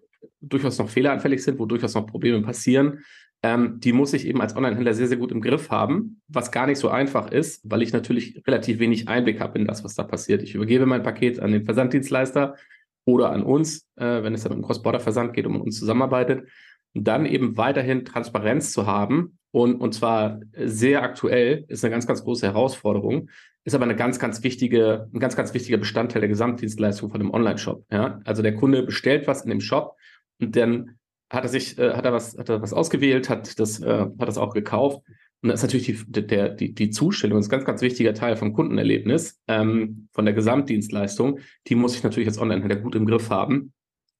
durchaus 0.40 0.78
noch 0.78 0.88
fehleranfällig 0.88 1.42
sind, 1.42 1.58
wo 1.58 1.66
durchaus 1.66 1.94
noch 1.94 2.06
Probleme 2.06 2.42
passieren, 2.42 3.00
ähm, 3.42 3.78
die 3.78 3.92
muss 3.92 4.14
ich 4.14 4.26
eben 4.26 4.40
als 4.40 4.56
Online-Händler 4.56 4.94
sehr, 4.94 5.06
sehr 5.06 5.18
gut 5.18 5.30
im 5.30 5.42
Griff 5.42 5.70
haben, 5.70 6.22
was 6.28 6.50
gar 6.50 6.66
nicht 6.66 6.78
so 6.78 6.88
einfach 6.88 7.30
ist, 7.30 7.60
weil 7.70 7.82
ich 7.82 7.92
natürlich 7.92 8.42
relativ 8.46 8.78
wenig 8.78 9.06
Einblick 9.06 9.38
habe 9.38 9.58
in 9.58 9.66
das, 9.66 9.84
was 9.84 9.94
da 9.94 10.02
passiert. 10.02 10.42
Ich 10.42 10.54
übergebe 10.54 10.86
mein 10.86 11.02
Paket 11.02 11.40
an 11.40 11.52
den 11.52 11.64
Versanddienstleister 11.64 12.56
oder 13.04 13.30
an 13.30 13.42
uns, 13.42 13.86
äh, 13.96 14.22
wenn 14.22 14.32
es 14.32 14.44
dann 14.44 14.52
um 14.52 14.62
Cross-Border-Versand 14.62 15.34
geht 15.34 15.46
und 15.46 15.52
mit 15.52 15.62
uns 15.62 15.78
zusammenarbeitet. 15.78 16.48
Und 16.94 17.04
dann 17.06 17.26
eben 17.26 17.58
weiterhin 17.58 18.06
Transparenz 18.06 18.72
zu 18.72 18.86
haben 18.86 19.38
und, 19.50 19.74
und 19.74 19.92
zwar 19.92 20.40
sehr 20.56 21.02
aktuell, 21.02 21.66
ist 21.68 21.84
eine 21.84 21.92
ganz, 21.92 22.06
ganz 22.06 22.24
große 22.24 22.46
Herausforderung, 22.46 23.28
ist 23.64 23.74
aber 23.74 23.84
eine 23.84 23.96
ganz, 23.96 24.18
ganz 24.18 24.42
wichtige, 24.42 25.08
ein 25.12 25.20
ganz, 25.20 25.36
ganz 25.36 25.54
wichtiger 25.54 25.78
Bestandteil 25.78 26.20
der 26.20 26.28
Gesamtdienstleistung 26.28 27.10
von 27.10 27.20
dem 27.20 27.32
Online-Shop. 27.32 27.84
Ja? 27.90 28.20
Also 28.24 28.42
der 28.42 28.54
Kunde 28.54 28.82
bestellt 28.82 29.26
was 29.26 29.42
in 29.42 29.50
dem 29.50 29.60
Shop 29.60 29.96
und 30.40 30.54
dann 30.56 30.98
hat 31.30 31.44
er 31.44 31.48
sich, 31.48 31.78
äh, 31.78 31.94
hat 31.94 32.04
er 32.04 32.12
was, 32.12 32.36
hat 32.36 32.48
er 32.48 32.62
was 32.62 32.72
ausgewählt, 32.72 33.28
hat 33.28 33.58
das, 33.58 33.80
äh, 33.80 34.06
hat 34.18 34.28
das 34.28 34.38
auch 34.38 34.54
gekauft. 34.54 35.00
Und 35.42 35.50
das 35.50 35.62
ist 35.62 35.64
natürlich 35.64 36.04
die, 36.06 36.26
der, 36.26 36.50
die, 36.50 36.72
die 36.72 36.90
Zustellung, 36.90 37.38
das 37.38 37.46
ist 37.46 37.48
ein 37.50 37.58
ganz, 37.58 37.64
ganz 37.66 37.82
wichtiger 37.82 38.14
Teil 38.14 38.36
vom 38.36 38.52
Kundenerlebnis, 38.52 39.40
ähm, 39.48 40.08
von 40.12 40.24
der 40.24 40.34
Gesamtdienstleistung. 40.34 41.40
Die 41.66 41.74
muss 41.74 41.96
ich 41.96 42.02
natürlich 42.02 42.28
als 42.28 42.38
Online-Händler 42.38 42.80
gut 42.80 42.94
im 42.94 43.06
Griff 43.06 43.30
haben. 43.30 43.72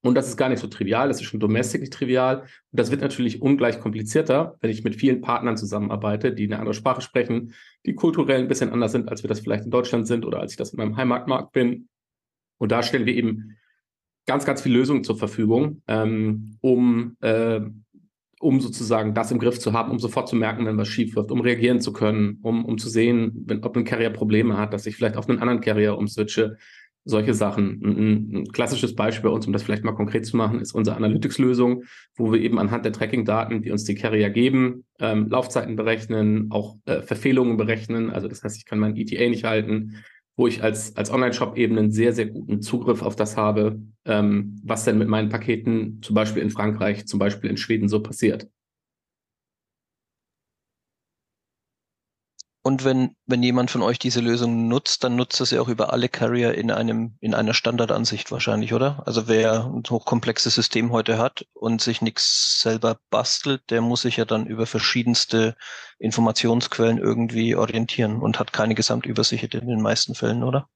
Und 0.04 0.14
das 0.14 0.28
ist 0.28 0.36
gar 0.36 0.50
nicht 0.50 0.58
so 0.58 0.66
trivial, 0.66 1.08
das 1.08 1.18
ist 1.18 1.26
schon 1.26 1.40
domestic 1.40 1.80
nicht 1.80 1.94
trivial. 1.94 2.42
Und 2.42 2.48
das 2.70 2.90
wird 2.90 3.00
natürlich 3.00 3.40
ungleich 3.40 3.80
komplizierter, 3.80 4.56
wenn 4.60 4.70
ich 4.70 4.84
mit 4.84 4.96
vielen 4.96 5.22
Partnern 5.22 5.56
zusammenarbeite, 5.56 6.34
die 6.34 6.44
eine 6.44 6.58
andere 6.58 6.74
Sprache 6.74 7.00
sprechen, 7.00 7.54
die 7.86 7.94
kulturell 7.94 8.40
ein 8.40 8.48
bisschen 8.48 8.70
anders 8.70 8.92
sind, 8.92 9.08
als 9.08 9.22
wir 9.22 9.28
das 9.28 9.40
vielleicht 9.40 9.64
in 9.64 9.70
Deutschland 9.70 10.06
sind 10.06 10.26
oder 10.26 10.40
als 10.40 10.52
ich 10.52 10.58
das 10.58 10.74
in 10.74 10.76
meinem 10.76 10.98
Heimatmarkt 10.98 11.52
bin. 11.52 11.88
Und 12.58 12.70
da 12.70 12.82
stellen 12.82 13.06
wir 13.06 13.14
eben 13.14 13.56
ganz, 14.26 14.44
ganz 14.44 14.60
viele 14.60 14.76
Lösungen 14.76 15.04
zur 15.04 15.16
Verfügung, 15.16 15.80
ähm, 15.88 16.58
um, 16.60 17.16
äh, 17.22 17.62
um 18.40 18.60
sozusagen 18.60 19.14
das 19.14 19.30
im 19.30 19.38
Griff 19.38 19.58
zu 19.58 19.72
haben, 19.72 19.90
um 19.90 19.98
sofort 19.98 20.28
zu 20.28 20.36
merken, 20.36 20.66
wenn 20.66 20.76
was 20.76 20.88
schief 20.88 21.14
läuft, 21.14 21.30
um 21.30 21.40
reagieren 21.40 21.80
zu 21.80 21.94
können, 21.94 22.40
um, 22.42 22.66
um 22.66 22.76
zu 22.76 22.90
sehen, 22.90 23.32
wenn, 23.46 23.64
ob 23.64 23.74
ein 23.74 23.84
Carrier 23.84 24.10
Probleme 24.10 24.58
hat, 24.58 24.74
dass 24.74 24.84
ich 24.84 24.96
vielleicht 24.96 25.16
auf 25.16 25.30
einen 25.30 25.38
anderen 25.38 25.62
Carrier 25.62 25.96
umswitche. 25.96 26.58
Solche 27.04 27.34
Sachen. 27.34 27.80
Ein, 27.82 28.44
klassisches 28.52 28.94
Beispiel 28.94 29.28
bei 29.28 29.34
uns, 29.34 29.46
um 29.46 29.52
das 29.52 29.62
vielleicht 29.62 29.84
mal 29.84 29.92
konkret 29.92 30.24
zu 30.24 30.36
machen, 30.36 30.60
ist 30.60 30.72
unsere 30.72 30.96
Analytics-Lösung, 30.96 31.84
wo 32.16 32.32
wir 32.32 32.40
eben 32.40 32.58
anhand 32.58 32.84
der 32.84 32.92
Tracking-Daten, 32.92 33.62
die 33.62 33.70
uns 33.70 33.84
die 33.84 33.94
Carrier 33.94 34.30
geben, 34.30 34.84
ähm, 34.98 35.28
Laufzeiten 35.28 35.76
berechnen, 35.76 36.46
auch 36.50 36.76
äh, 36.86 37.02
Verfehlungen 37.02 37.56
berechnen. 37.56 38.10
Also 38.10 38.28
das 38.28 38.42
heißt, 38.42 38.56
ich 38.56 38.64
kann 38.64 38.78
mein 38.78 38.96
ETA 38.96 39.28
nicht 39.28 39.44
halten 39.44 40.02
wo 40.36 40.46
ich 40.46 40.62
als, 40.62 40.96
als 40.96 41.10
Online-Shop 41.10 41.56
eben 41.56 41.78
einen 41.78 41.92
sehr, 41.92 42.12
sehr 42.12 42.26
guten 42.26 42.60
Zugriff 42.60 43.02
auf 43.02 43.14
das 43.16 43.36
habe, 43.36 43.80
ähm, 44.04 44.60
was 44.64 44.84
denn 44.84 44.98
mit 44.98 45.08
meinen 45.08 45.28
Paketen 45.28 46.00
zum 46.02 46.14
Beispiel 46.14 46.42
in 46.42 46.50
Frankreich, 46.50 47.06
zum 47.06 47.18
Beispiel 47.18 47.50
in 47.50 47.56
Schweden 47.56 47.88
so 47.88 48.02
passiert. 48.02 48.48
Und 52.66 52.82
wenn, 52.82 53.14
wenn 53.26 53.42
jemand 53.42 53.70
von 53.70 53.82
euch 53.82 53.98
diese 53.98 54.22
Lösung 54.22 54.68
nutzt, 54.68 55.04
dann 55.04 55.16
nutzt 55.16 55.38
das 55.38 55.50
ja 55.50 55.60
auch 55.60 55.68
über 55.68 55.92
alle 55.92 56.08
Carrier 56.08 56.54
in 56.54 56.70
einem, 56.70 57.14
in 57.20 57.34
einer 57.34 57.52
Standardansicht 57.52 58.32
wahrscheinlich, 58.32 58.72
oder? 58.72 59.02
Also 59.04 59.28
wer 59.28 59.66
ein 59.66 59.82
hochkomplexes 59.86 60.54
System 60.54 60.90
heute 60.90 61.18
hat 61.18 61.44
und 61.52 61.82
sich 61.82 62.00
nichts 62.00 62.62
selber 62.62 62.96
bastelt, 63.10 63.60
der 63.68 63.82
muss 63.82 64.00
sich 64.00 64.16
ja 64.16 64.24
dann 64.24 64.46
über 64.46 64.64
verschiedenste 64.64 65.56
Informationsquellen 65.98 66.96
irgendwie 66.96 67.54
orientieren 67.54 68.22
und 68.22 68.38
hat 68.38 68.54
keine 68.54 68.74
Gesamtübersicht 68.74 69.54
in 69.54 69.68
den 69.68 69.82
meisten 69.82 70.14
Fällen, 70.14 70.42
oder? 70.42 70.66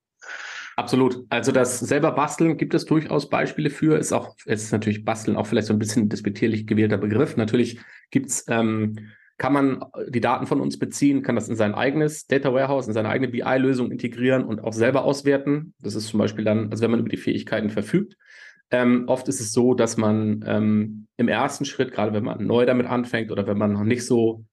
Absolut. 0.76 1.24
Also 1.30 1.52
das 1.52 1.80
selber 1.80 2.12
basteln 2.12 2.58
gibt 2.58 2.74
es 2.74 2.84
durchaus 2.84 3.30
Beispiele 3.30 3.70
für. 3.70 3.96
Ist 3.96 4.12
auch, 4.12 4.36
ist 4.44 4.72
natürlich 4.72 5.06
basteln 5.06 5.38
auch 5.38 5.46
vielleicht 5.46 5.68
so 5.68 5.72
ein 5.72 5.78
bisschen 5.78 6.10
despektierlich 6.10 6.66
gewählter 6.66 6.98
Begriff. 6.98 7.38
Natürlich 7.38 7.80
gibt's 8.10 8.44
ähm, 8.48 9.08
kann 9.38 9.52
man 9.52 9.84
die 10.08 10.20
Daten 10.20 10.46
von 10.46 10.60
uns 10.60 10.78
beziehen, 10.78 11.22
kann 11.22 11.36
das 11.36 11.48
in 11.48 11.56
sein 11.56 11.74
eigenes 11.74 12.26
Data 12.26 12.52
Warehouse, 12.52 12.88
in 12.88 12.92
seine 12.92 13.08
eigene 13.08 13.28
BI-Lösung 13.28 13.92
integrieren 13.92 14.44
und 14.44 14.62
auch 14.62 14.72
selber 14.72 15.04
auswerten. 15.04 15.74
Das 15.80 15.94
ist 15.94 16.08
zum 16.08 16.18
Beispiel 16.18 16.44
dann, 16.44 16.70
also 16.70 16.82
wenn 16.82 16.90
man 16.90 17.00
über 17.00 17.08
die 17.08 17.16
Fähigkeiten 17.16 17.70
verfügt. 17.70 18.16
Ähm, 18.70 19.04
oft 19.06 19.28
ist 19.28 19.40
es 19.40 19.52
so, 19.52 19.74
dass 19.74 19.96
man 19.96 20.44
ähm, 20.46 21.06
im 21.16 21.28
ersten 21.28 21.64
Schritt, 21.64 21.92
gerade 21.92 22.12
wenn 22.12 22.24
man 22.24 22.44
neu 22.46 22.66
damit 22.66 22.86
anfängt 22.86 23.30
oder 23.30 23.46
wenn 23.46 23.56
man 23.56 23.72
noch 23.72 23.84
nicht 23.84 24.04
so 24.04 24.44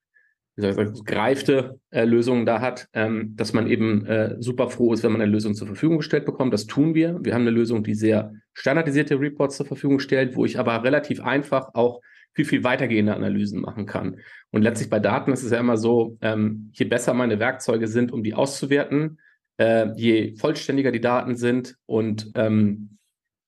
sagen, 0.56 0.94
greifte 1.04 1.80
äh, 1.90 2.06
Lösungen 2.06 2.46
da 2.46 2.62
hat, 2.62 2.88
ähm, 2.94 3.36
dass 3.36 3.54
man 3.54 3.68
eben 3.68 4.06
äh, 4.06 4.36
super 4.40 4.70
froh 4.70 4.94
ist, 4.94 5.04
wenn 5.04 5.12
man 5.12 5.22
eine 5.22 5.32
Lösung 5.32 5.56
zur 5.56 5.68
Verfügung 5.68 5.98
gestellt 5.98 6.26
bekommt. 6.26 6.54
Das 6.54 6.68
tun 6.68 6.94
wir. 6.94 7.20
Wir 7.24 7.34
haben 7.34 7.42
eine 7.42 7.50
Lösung, 7.50 7.84
die 7.84 7.96
sehr 7.96 8.34
standardisierte 8.54 9.20
Reports 9.20 9.58
zur 9.58 9.66
Verfügung 9.66 10.00
stellt, 10.00 10.36
wo 10.36 10.46
ich 10.46 10.60
aber 10.60 10.84
relativ 10.84 11.22
einfach 11.22 11.74
auch 11.74 12.02
viel, 12.36 12.46
viel 12.46 12.64
weitergehende 12.64 13.16
Analysen 13.16 13.62
machen 13.62 13.86
kann. 13.86 14.18
Und 14.52 14.62
letztlich 14.62 14.90
bei 14.90 15.00
Daten 15.00 15.32
ist 15.32 15.44
es 15.44 15.52
ja 15.52 15.60
immer 15.60 15.78
so, 15.78 16.18
ähm, 16.22 16.70
je 16.74 16.86
besser 16.86 17.14
meine 17.14 17.40
Werkzeuge 17.40 17.88
sind, 17.88 18.12
um 18.12 18.24
die 18.24 18.34
auszuwerten, 18.34 19.20
äh, 19.58 19.88
je 19.96 20.36
vollständiger 20.36 20.92
die 20.92 21.02
Daten 21.02 21.36
sind 21.36 21.78
und 21.86 22.32
ähm, 22.36 22.98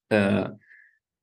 äh, 0.10 0.50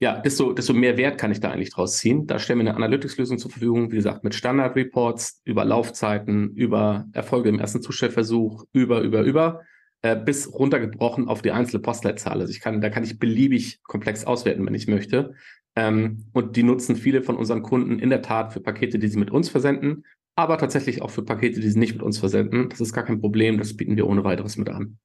ja, 0.01 0.21
desto, 0.21 0.53
desto 0.53 0.75
mehr 0.75 0.99
Wert 0.99 1.19
kann 1.19 1.31
ich 1.31 1.41
da 1.41 1.51
eigentlich 1.51 1.71
draus 1.71 1.97
ziehen. 1.97 2.27
Da 2.27 2.39
stellen 2.39 2.59
wir 2.59 2.69
eine 2.69 2.77
Analytics-Lösung 2.77 3.39
zur 3.39 3.51
Verfügung, 3.51 3.91
wie 3.91 3.97
gesagt, 3.97 4.23
mit 4.23 4.35
Standard-Reports 4.35 5.41
über 5.45 5.65
Laufzeiten, 5.65 6.55
über 6.55 7.07
Erfolge 7.13 7.49
im 7.49 7.59
ersten 7.59 7.81
Zustellversuch, 7.81 8.65
über, 8.75 9.01
über, 9.01 9.23
über, 9.23 9.63
äh, 10.03 10.17
bis 10.17 10.53
runtergebrochen 10.53 11.29
auf 11.29 11.41
die 11.41 11.53
einzelne 11.53 11.81
Postleitzahl. 11.81 12.41
Also 12.41 12.51
ich 12.51 12.61
kann, 12.61 12.83
da 12.83 12.91
kann 12.91 13.05
ich 13.05 13.19
beliebig 13.19 13.83
komplex 13.85 14.27
auswerten, 14.27 14.67
wenn 14.67 14.75
ich 14.75 14.89
möchte. 14.89 15.35
Ähm, 15.77 16.27
und 16.33 16.57
die 16.57 16.63
nutzen 16.63 16.97
viele 16.97 17.23
von 17.23 17.37
unseren 17.37 17.63
Kunden 17.63 17.99
in 17.99 18.11
der 18.11 18.23
Tat 18.23 18.53
für 18.53 18.61
Pakete, 18.61 18.99
die 18.99 19.09
sie 19.09 19.19
mit 19.19 19.31
uns 19.31 19.49
versenden, 19.49 20.05
aber 20.37 20.59
tatsächlich 20.59 21.03
auch 21.03 21.11
für 21.11 21.25
Pakete, 21.25 21.61
die 21.61 21.69
sie 21.69 21.79
nicht 21.79 21.95
mit 21.95 22.03
uns 22.03 22.19
versenden. 22.19 22.69
Das 22.69 22.81
ist 22.81 22.93
gar 22.93 23.05
kein 23.05 23.21
Problem, 23.21 23.59
das 23.59 23.77
bieten 23.77 23.97
wir 23.97 24.07
ohne 24.07 24.25
weiteres 24.25 24.57
mit 24.57 24.69
an. 24.69 24.99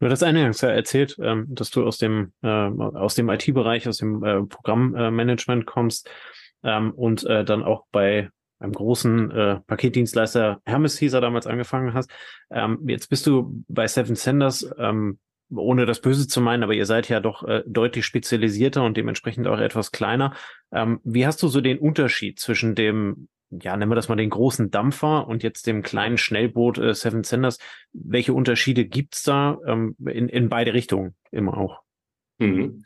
Du 0.00 0.06
hattest 0.06 0.24
eingangs 0.24 0.62
ja 0.62 0.70
erzählt, 0.70 1.18
ähm, 1.20 1.46
dass 1.50 1.70
du 1.70 1.84
aus 1.84 1.98
dem, 1.98 2.32
äh, 2.42 2.48
aus 2.48 3.16
dem 3.16 3.28
IT-Bereich, 3.28 3.86
aus 3.86 3.98
dem 3.98 4.24
äh, 4.24 4.42
Programmmanagement 4.42 5.66
kommst 5.66 6.08
ähm, 6.62 6.92
und 6.92 7.24
äh, 7.24 7.44
dann 7.44 7.62
auch 7.62 7.84
bei 7.92 8.30
einem 8.60 8.72
großen 8.72 9.30
äh, 9.30 9.60
Paketdienstleister 9.66 10.60
Hermes 10.64 11.00
er 11.00 11.20
damals 11.20 11.46
angefangen 11.46 11.92
hast. 11.92 12.10
Ähm, 12.50 12.78
jetzt 12.86 13.08
bist 13.08 13.26
du 13.26 13.62
bei 13.68 13.86
Seven 13.86 14.16
Senders 14.16 14.70
ähm, 14.78 15.18
ohne 15.54 15.86
das 15.86 16.00
Böse 16.00 16.28
zu 16.28 16.40
meinen, 16.40 16.62
aber 16.62 16.74
ihr 16.74 16.86
seid 16.86 17.08
ja 17.08 17.20
doch 17.20 17.42
äh, 17.42 17.62
deutlich 17.66 18.06
spezialisierter 18.06 18.84
und 18.84 18.96
dementsprechend 18.96 19.46
auch 19.46 19.58
etwas 19.58 19.92
kleiner. 19.92 20.34
Ähm, 20.72 21.00
wie 21.04 21.26
hast 21.26 21.42
du 21.42 21.48
so 21.48 21.60
den 21.60 21.78
Unterschied 21.78 22.38
zwischen 22.38 22.74
dem 22.74 23.28
ja, 23.50 23.76
nennen 23.76 23.90
wir 23.90 23.96
das 23.96 24.08
mal 24.08 24.16
den 24.16 24.30
großen 24.30 24.70
Dampfer 24.70 25.26
und 25.26 25.42
jetzt 25.42 25.66
dem 25.66 25.82
kleinen 25.82 26.18
Schnellboot 26.18 26.78
äh, 26.78 26.94
Seven 26.94 27.24
Senders. 27.24 27.58
Welche 27.92 28.32
Unterschiede 28.32 28.84
gibt's 28.84 29.24
da 29.24 29.58
ähm, 29.66 29.96
in, 30.06 30.28
in 30.28 30.48
beide 30.48 30.72
Richtungen 30.72 31.16
immer 31.32 31.56
auch? 31.56 31.80
Mhm. 32.38 32.84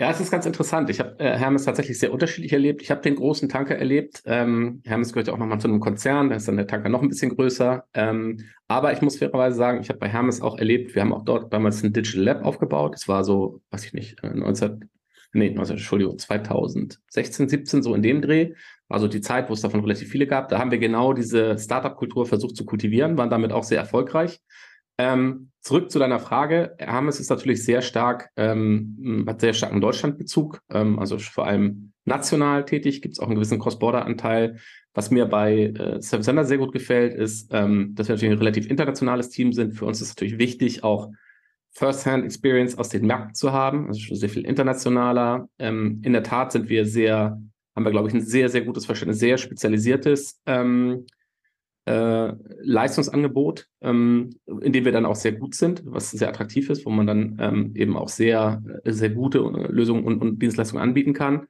Ja, 0.00 0.10
es 0.10 0.20
ist 0.20 0.30
ganz 0.30 0.46
interessant. 0.46 0.90
Ich 0.90 1.00
habe 1.00 1.18
äh, 1.20 1.36
Hermes 1.38 1.64
tatsächlich 1.64 1.98
sehr 1.98 2.12
unterschiedlich 2.12 2.52
erlebt. 2.52 2.82
Ich 2.82 2.90
habe 2.90 3.02
den 3.02 3.14
großen 3.14 3.48
Tanker 3.48 3.76
erlebt. 3.76 4.22
Ähm, 4.24 4.82
Hermes 4.84 5.12
gehört 5.12 5.28
ja 5.28 5.34
auch 5.34 5.38
nochmal 5.38 5.60
zu 5.60 5.68
einem 5.68 5.80
Konzern, 5.80 6.30
da 6.30 6.36
ist 6.36 6.48
dann 6.48 6.56
der 6.56 6.66
Tanker 6.66 6.88
noch 6.88 7.02
ein 7.02 7.08
bisschen 7.08 7.34
größer. 7.34 7.84
Ähm, 7.94 8.40
aber 8.68 8.92
ich 8.94 9.02
muss 9.02 9.18
fairerweise 9.18 9.56
sagen, 9.56 9.80
ich 9.80 9.90
habe 9.90 9.98
bei 9.98 10.08
Hermes 10.08 10.40
auch 10.40 10.58
erlebt, 10.58 10.94
wir 10.94 11.02
haben 11.02 11.12
auch 11.12 11.24
dort 11.24 11.52
damals 11.52 11.82
ein 11.82 11.92
Digital 11.92 12.24
Lab 12.24 12.44
aufgebaut. 12.44 12.94
Das 12.94 13.06
war 13.06 13.22
so, 13.22 13.60
weiß 13.70 13.84
ich 13.84 13.92
nicht, 13.92 14.22
19, 14.22 14.70
äh, 14.70 14.86
nee, 15.34 15.50
19, 15.50 15.76
Entschuldigung, 15.76 16.18
2016, 16.18 17.48
17, 17.48 17.82
so 17.82 17.94
in 17.94 18.02
dem 18.02 18.22
Dreh. 18.22 18.54
Also 18.88 19.08
die 19.08 19.20
Zeit, 19.20 19.48
wo 19.50 19.52
es 19.52 19.60
davon 19.60 19.80
relativ 19.80 20.08
viele 20.08 20.26
gab. 20.26 20.48
Da 20.48 20.58
haben 20.58 20.70
wir 20.70 20.78
genau 20.78 21.12
diese 21.12 21.58
Startup-Kultur 21.58 22.26
versucht 22.26 22.56
zu 22.56 22.64
kultivieren, 22.64 23.16
waren 23.18 23.30
damit 23.30 23.52
auch 23.52 23.64
sehr 23.64 23.78
erfolgreich. 23.78 24.40
Ähm, 24.98 25.50
zurück 25.60 25.90
zu 25.90 25.98
deiner 25.98 26.20
Frage. 26.20 26.74
Hermes 26.78 27.20
ist 27.20 27.30
natürlich 27.30 27.64
sehr 27.64 27.82
stark, 27.82 28.30
ähm, 28.36 29.24
hat 29.26 29.40
sehr 29.40 29.54
starken 29.54 29.80
Deutschlandbezug, 29.80 30.60
ähm, 30.70 30.98
also 30.98 31.18
vor 31.18 31.46
allem 31.46 31.92
national 32.04 32.64
tätig, 32.64 33.00
gibt 33.00 33.14
es 33.14 33.20
auch 33.20 33.26
einen 33.26 33.36
gewissen 33.36 33.58
Cross-Border-Anteil. 33.58 34.58
Was 34.94 35.10
mir 35.10 35.26
bei 35.26 35.66
äh, 35.66 36.02
Seven 36.02 36.22
Sender 36.22 36.44
sehr 36.44 36.58
gut 36.58 36.72
gefällt, 36.72 37.14
ist, 37.14 37.48
ähm, 37.52 37.94
dass 37.94 38.08
wir 38.08 38.16
natürlich 38.16 38.32
ein 38.32 38.38
relativ 38.38 38.68
internationales 38.68 39.30
Team 39.30 39.52
sind. 39.52 39.74
Für 39.74 39.86
uns 39.86 40.02
ist 40.02 40.10
natürlich 40.10 40.38
wichtig, 40.38 40.84
auch 40.84 41.10
First-Hand-Experience 41.70 42.76
aus 42.76 42.90
den 42.90 43.06
Märkten 43.06 43.34
zu 43.34 43.52
haben, 43.52 43.86
also 43.86 44.14
sehr 44.14 44.28
viel 44.28 44.44
internationaler. 44.44 45.48
Ähm, 45.58 46.02
in 46.04 46.12
der 46.12 46.22
Tat 46.22 46.52
sind 46.52 46.68
wir 46.68 46.84
sehr, 46.84 47.40
haben 47.74 47.84
wir, 47.84 47.90
glaube 47.90 48.08
ich, 48.08 48.14
ein 48.14 48.20
sehr, 48.20 48.50
sehr 48.50 48.62
gutes 48.62 48.84
Verständnis, 48.84 49.20
sehr 49.20 49.38
spezialisiertes 49.38 50.40
ähm, 50.44 51.06
äh, 51.84 52.32
Leistungsangebot, 52.62 53.66
ähm, 53.80 54.30
in 54.60 54.72
dem 54.72 54.84
wir 54.84 54.92
dann 54.92 55.06
auch 55.06 55.16
sehr 55.16 55.32
gut 55.32 55.54
sind, 55.54 55.82
was 55.84 56.10
sehr 56.10 56.28
attraktiv 56.28 56.70
ist, 56.70 56.86
wo 56.86 56.90
man 56.90 57.06
dann 57.06 57.36
ähm, 57.40 57.72
eben 57.74 57.96
auch 57.96 58.08
sehr, 58.08 58.62
sehr 58.84 59.10
gute 59.10 59.38
Lösungen 59.40 60.04
und, 60.04 60.20
und 60.20 60.40
Dienstleistungen 60.40 60.82
anbieten 60.82 61.12
kann. 61.12 61.46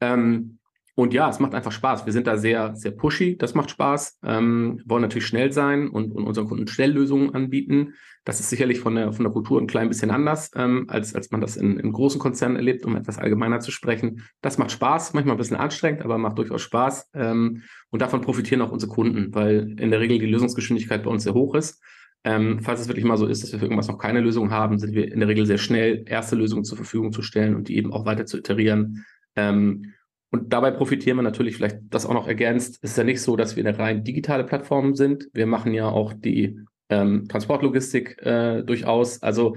Ähm, 0.00 0.58
und 0.94 1.14
ja, 1.14 1.28
es 1.30 1.40
macht 1.40 1.54
einfach 1.54 1.72
Spaß. 1.72 2.04
Wir 2.04 2.12
sind 2.12 2.26
da 2.26 2.36
sehr, 2.36 2.76
sehr 2.76 2.90
pushy. 2.90 3.36
Das 3.36 3.54
macht 3.54 3.70
Spaß. 3.70 4.18
Ähm, 4.24 4.82
wollen 4.84 5.02
natürlich 5.02 5.26
schnell 5.26 5.50
sein 5.50 5.88
und, 5.88 6.12
und 6.12 6.24
unseren 6.24 6.48
Kunden 6.48 6.68
Schnelllösungen 6.68 7.34
anbieten. 7.34 7.94
Das 8.24 8.38
ist 8.38 8.50
sicherlich 8.50 8.78
von 8.78 8.94
der, 8.94 9.12
von 9.12 9.24
der 9.24 9.32
Kultur 9.32 9.60
ein 9.60 9.66
klein 9.66 9.88
bisschen 9.88 10.10
anders, 10.10 10.50
ähm, 10.54 10.84
als, 10.88 11.14
als 11.14 11.30
man 11.32 11.40
das 11.40 11.56
in, 11.56 11.78
in 11.78 11.92
großen 11.92 12.20
Konzernen 12.20 12.56
erlebt, 12.56 12.84
um 12.84 12.94
etwas 12.94 13.18
allgemeiner 13.18 13.58
zu 13.58 13.72
sprechen. 13.72 14.22
Das 14.40 14.58
macht 14.58 14.70
Spaß, 14.70 15.12
manchmal 15.12 15.34
ein 15.34 15.38
bisschen 15.38 15.56
anstrengend, 15.56 16.02
aber 16.02 16.18
macht 16.18 16.38
durchaus 16.38 16.62
Spaß. 16.62 17.10
Ähm, 17.14 17.62
und 17.90 18.02
davon 18.02 18.20
profitieren 18.20 18.62
auch 18.62 18.70
unsere 18.70 18.92
Kunden, 18.92 19.34
weil 19.34 19.74
in 19.78 19.90
der 19.90 20.00
Regel 20.00 20.18
die 20.20 20.26
Lösungsgeschwindigkeit 20.26 21.02
bei 21.02 21.10
uns 21.10 21.24
sehr 21.24 21.34
hoch 21.34 21.54
ist. 21.56 21.82
Ähm, 22.24 22.60
falls 22.60 22.80
es 22.80 22.86
wirklich 22.86 23.04
mal 23.04 23.16
so 23.16 23.26
ist, 23.26 23.42
dass 23.42 23.50
wir 23.50 23.58
für 23.58 23.64
irgendwas 23.64 23.88
noch 23.88 23.98
keine 23.98 24.20
Lösung 24.20 24.52
haben, 24.52 24.78
sind 24.78 24.94
wir 24.94 25.10
in 25.10 25.18
der 25.18 25.28
Regel 25.28 25.44
sehr 25.44 25.58
schnell, 25.58 26.04
erste 26.06 26.36
Lösungen 26.36 26.64
zur 26.64 26.76
Verfügung 26.76 27.12
zu 27.12 27.22
stellen 27.22 27.56
und 27.56 27.68
die 27.68 27.76
eben 27.76 27.92
auch 27.92 28.06
weiter 28.06 28.26
zu 28.26 28.38
iterieren. 28.38 29.04
Ähm, 29.34 29.92
und 30.30 30.52
dabei 30.52 30.70
profitieren 30.70 31.18
wir 31.18 31.22
natürlich 31.22 31.56
vielleicht 31.56 31.78
das 31.90 32.06
auch 32.06 32.14
noch 32.14 32.28
ergänzt. 32.28 32.78
Es 32.82 32.92
ist 32.92 32.96
ja 32.96 33.04
nicht 33.04 33.20
so, 33.20 33.36
dass 33.36 33.56
wir 33.56 33.66
eine 33.66 33.78
rein 33.78 34.04
digitale 34.04 34.44
Plattform 34.44 34.94
sind. 34.94 35.28
Wir 35.34 35.46
machen 35.46 35.74
ja 35.74 35.88
auch 35.88 36.12
die 36.12 36.60
ähm, 36.92 37.28
Transportlogistik 37.28 38.20
äh, 38.22 38.62
durchaus. 38.62 39.22
Also 39.22 39.56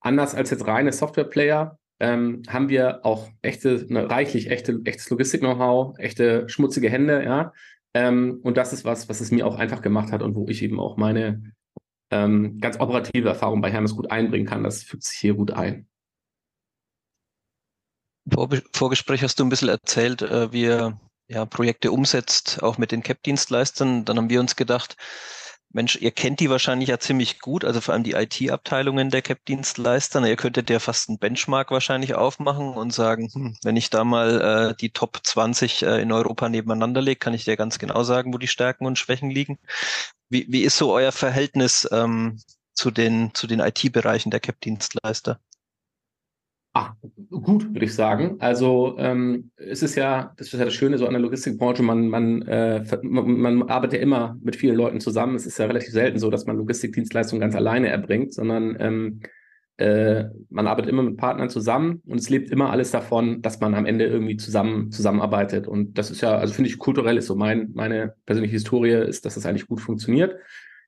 anders 0.00 0.34
als 0.34 0.50
jetzt 0.50 0.66
reine 0.66 0.92
Softwareplayer 0.92 1.78
ähm, 2.00 2.42
haben 2.48 2.70
wir 2.70 3.04
auch 3.04 3.28
echte, 3.42 3.86
ne, 3.92 4.08
reichlich 4.08 4.50
echte, 4.50 4.80
echtes 4.84 5.10
Logistik-Know-how, 5.10 5.98
echte 5.98 6.48
schmutzige 6.48 6.88
Hände, 6.88 7.22
ja. 7.22 7.52
Ähm, 7.92 8.40
und 8.42 8.56
das 8.56 8.72
ist 8.72 8.84
was, 8.84 9.08
was 9.08 9.20
es 9.20 9.30
mir 9.30 9.46
auch 9.46 9.56
einfach 9.56 9.82
gemacht 9.82 10.12
hat 10.12 10.22
und 10.22 10.34
wo 10.34 10.46
ich 10.48 10.62
eben 10.62 10.80
auch 10.80 10.96
meine 10.96 11.52
ähm, 12.10 12.58
ganz 12.58 12.80
operative 12.80 13.28
Erfahrung 13.28 13.60
bei 13.60 13.70
Hermes 13.70 13.94
gut 13.94 14.10
einbringen 14.10 14.46
kann. 14.46 14.64
Das 14.64 14.82
fügt 14.82 15.02
sich 15.02 15.18
hier 15.18 15.34
gut 15.34 15.50
ein. 15.50 15.86
Vorgespräch 18.72 19.22
hast 19.22 19.40
du 19.40 19.44
ein 19.44 19.48
bisschen 19.48 19.68
erzählt, 19.68 20.22
äh, 20.22 20.52
wie 20.52 20.62
ihr 20.62 21.00
ja, 21.28 21.44
Projekte 21.46 21.92
umsetzt, 21.92 22.62
auch 22.62 22.78
mit 22.78 22.92
den 22.92 23.02
CAP-Dienstleistern. 23.02 24.04
Dann 24.04 24.16
haben 24.16 24.30
wir 24.30 24.40
uns 24.40 24.56
gedacht, 24.56 24.96
Mensch, 25.72 25.96
ihr 25.96 26.10
kennt 26.10 26.40
die 26.40 26.50
wahrscheinlich 26.50 26.88
ja 26.88 26.98
ziemlich 26.98 27.38
gut, 27.38 27.64
also 27.64 27.80
vor 27.80 27.94
allem 27.94 28.02
die 28.02 28.14
IT-Abteilungen 28.14 29.08
der 29.10 29.22
CAP-Dienstleister. 29.22 30.26
Ihr 30.26 30.36
könntet 30.36 30.68
ja 30.68 30.80
fast 30.80 31.08
einen 31.08 31.18
Benchmark 31.18 31.70
wahrscheinlich 31.70 32.14
aufmachen 32.14 32.70
und 32.74 32.92
sagen, 32.92 33.30
hm, 33.32 33.56
wenn 33.62 33.76
ich 33.76 33.88
da 33.88 34.02
mal 34.02 34.72
äh, 34.72 34.74
die 34.74 34.90
Top 34.90 35.20
20 35.22 35.82
äh, 35.82 36.02
in 36.02 36.10
Europa 36.10 36.48
nebeneinander 36.48 37.00
lege, 37.00 37.20
kann 37.20 37.34
ich 37.34 37.44
dir 37.44 37.56
ganz 37.56 37.78
genau 37.78 38.02
sagen, 38.02 38.34
wo 38.34 38.38
die 38.38 38.48
Stärken 38.48 38.84
und 38.84 38.98
Schwächen 38.98 39.30
liegen. 39.30 39.58
Wie, 40.28 40.46
wie 40.48 40.62
ist 40.62 40.76
so 40.76 40.92
euer 40.92 41.12
Verhältnis 41.12 41.88
ähm, 41.92 42.40
zu 42.74 42.90
den, 42.90 43.32
zu 43.34 43.46
den 43.46 43.60
IT-Bereichen 43.60 44.30
der 44.30 44.40
CAP-Dienstleister? 44.40 45.38
Ah, 46.72 46.92
gut, 47.30 47.74
würde 47.74 47.84
ich 47.84 47.94
sagen. 47.94 48.36
Also 48.38 48.94
ähm, 48.98 49.50
es 49.56 49.82
ist 49.82 49.96
ja, 49.96 50.32
das 50.36 50.48
ist 50.48 50.58
ja 50.58 50.64
das 50.64 50.74
Schöne 50.74 50.98
so 50.98 51.06
an 51.06 51.12
der 51.12 51.20
Logistikbranche, 51.20 51.82
man, 51.82 52.08
man, 52.08 52.42
äh, 52.42 52.84
man, 53.02 53.40
man 53.40 53.62
arbeitet 53.68 53.94
ja 53.94 54.02
immer 54.02 54.38
mit 54.40 54.54
vielen 54.54 54.76
Leuten 54.76 55.00
zusammen. 55.00 55.34
Es 55.34 55.46
ist 55.46 55.58
ja 55.58 55.66
relativ 55.66 55.90
selten 55.90 56.20
so, 56.20 56.30
dass 56.30 56.46
man 56.46 56.56
Logistikdienstleistungen 56.56 57.40
ganz 57.40 57.56
alleine 57.56 57.88
erbringt, 57.88 58.32
sondern 58.32 58.76
ähm, 58.78 59.20
äh, 59.78 60.26
man 60.48 60.68
arbeitet 60.68 60.90
immer 60.90 61.02
mit 61.02 61.16
Partnern 61.16 61.48
zusammen 61.48 62.02
und 62.06 62.18
es 62.18 62.30
lebt 62.30 62.50
immer 62.50 62.70
alles 62.70 62.92
davon, 62.92 63.42
dass 63.42 63.60
man 63.60 63.74
am 63.74 63.86
Ende 63.86 64.04
irgendwie 64.04 64.36
zusammen 64.36 64.92
zusammenarbeitet. 64.92 65.66
Und 65.66 65.98
das 65.98 66.10
ist 66.12 66.20
ja, 66.20 66.36
also 66.36 66.54
finde 66.54 66.68
ich 66.68 66.78
kulturell 66.78 67.16
ist 67.16 67.26
so 67.26 67.34
mein, 67.34 67.70
meine 67.74 68.14
persönliche 68.26 68.52
Historie 68.52 68.92
ist, 68.92 69.24
dass 69.24 69.34
das 69.34 69.46
eigentlich 69.46 69.66
gut 69.66 69.80
funktioniert. 69.80 70.36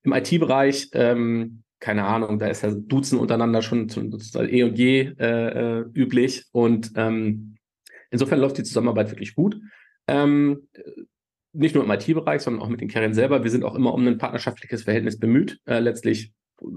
Im 0.04 0.12
IT-Bereich 0.12 0.90
ähm, 0.92 1.62
keine 1.82 2.04
Ahnung, 2.04 2.38
da 2.38 2.46
ist 2.46 2.62
ja 2.62 2.70
Duzen 2.70 3.18
untereinander 3.18 3.60
schon 3.60 3.88
eh 3.90 4.62
und 4.62 4.78
je 4.78 5.12
äh, 5.18 5.80
äh, 5.80 5.84
üblich. 5.94 6.44
Und 6.52 6.92
ähm, 6.94 7.56
insofern 8.10 8.38
läuft 8.38 8.56
die 8.56 8.62
Zusammenarbeit 8.62 9.10
wirklich 9.10 9.34
gut. 9.34 9.60
Ähm, 10.06 10.68
nicht 11.52 11.74
nur 11.74 11.82
im 11.82 11.90
IT-Bereich, 11.90 12.40
sondern 12.40 12.62
auch 12.62 12.68
mit 12.68 12.80
den 12.80 12.88
Carriern 12.88 13.14
selber. 13.14 13.42
Wir 13.42 13.50
sind 13.50 13.64
auch 13.64 13.74
immer 13.74 13.92
um 13.92 14.06
ein 14.06 14.16
partnerschaftliches 14.16 14.84
Verhältnis 14.84 15.18
bemüht. 15.18 15.58
Äh, 15.66 15.80
letztlich 15.80 16.32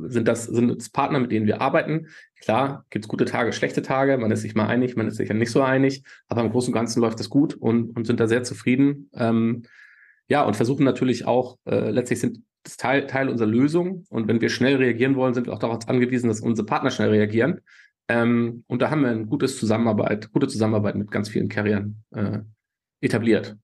sind 0.07 0.27
das 0.27 0.45
sind 0.45 0.71
es 0.71 0.89
Partner, 0.89 1.19
mit 1.19 1.31
denen 1.31 1.45
wir 1.45 1.61
arbeiten. 1.61 2.07
Klar, 2.41 2.85
gibt 2.89 3.05
es 3.05 3.09
gute 3.09 3.25
Tage, 3.25 3.53
schlechte 3.53 3.83
Tage. 3.83 4.17
Man 4.17 4.31
ist 4.31 4.41
sich 4.41 4.55
mal 4.55 4.65
einig, 4.65 4.95
man 4.95 5.07
ist 5.07 5.17
sich 5.17 5.29
ja 5.29 5.35
nicht 5.35 5.51
so 5.51 5.61
einig. 5.61 6.01
Aber 6.27 6.41
im 6.41 6.49
Großen 6.49 6.73
und 6.73 6.75
Ganzen 6.75 6.99
läuft 6.99 7.19
das 7.19 7.29
gut 7.29 7.53
und, 7.53 7.95
und 7.95 8.07
sind 8.07 8.19
da 8.19 8.27
sehr 8.27 8.41
zufrieden. 8.41 9.11
Ähm, 9.13 9.65
ja, 10.27 10.43
und 10.43 10.55
versuchen 10.55 10.83
natürlich 10.83 11.27
auch, 11.27 11.59
äh, 11.65 11.91
letztlich 11.91 12.19
sind 12.19 12.39
das 12.65 12.77
Teil, 12.77 13.07
Teil 13.07 13.29
unserer 13.29 13.47
Lösung. 13.47 14.05
Und 14.09 14.27
wenn 14.27 14.41
wir 14.41 14.49
schnell 14.49 14.75
reagieren 14.75 15.15
wollen, 15.15 15.33
sind 15.33 15.47
wir 15.47 15.53
auch 15.53 15.59
darauf 15.59 15.87
angewiesen, 15.87 16.27
dass 16.27 16.41
unsere 16.41 16.65
Partner 16.65 16.91
schnell 16.91 17.09
reagieren. 17.09 17.61
Ähm, 18.07 18.63
und 18.67 18.81
da 18.81 18.89
haben 18.89 19.01
wir 19.01 19.09
eine 19.09 19.25
gutes 19.25 19.57
Zusammenarbeit, 19.57 20.31
gute 20.31 20.47
Zusammenarbeit 20.47 20.95
mit 20.95 21.11
ganz 21.11 21.29
vielen 21.29 21.49
Carriern 21.49 22.03
äh, 22.11 22.39
etabliert. 23.01 23.55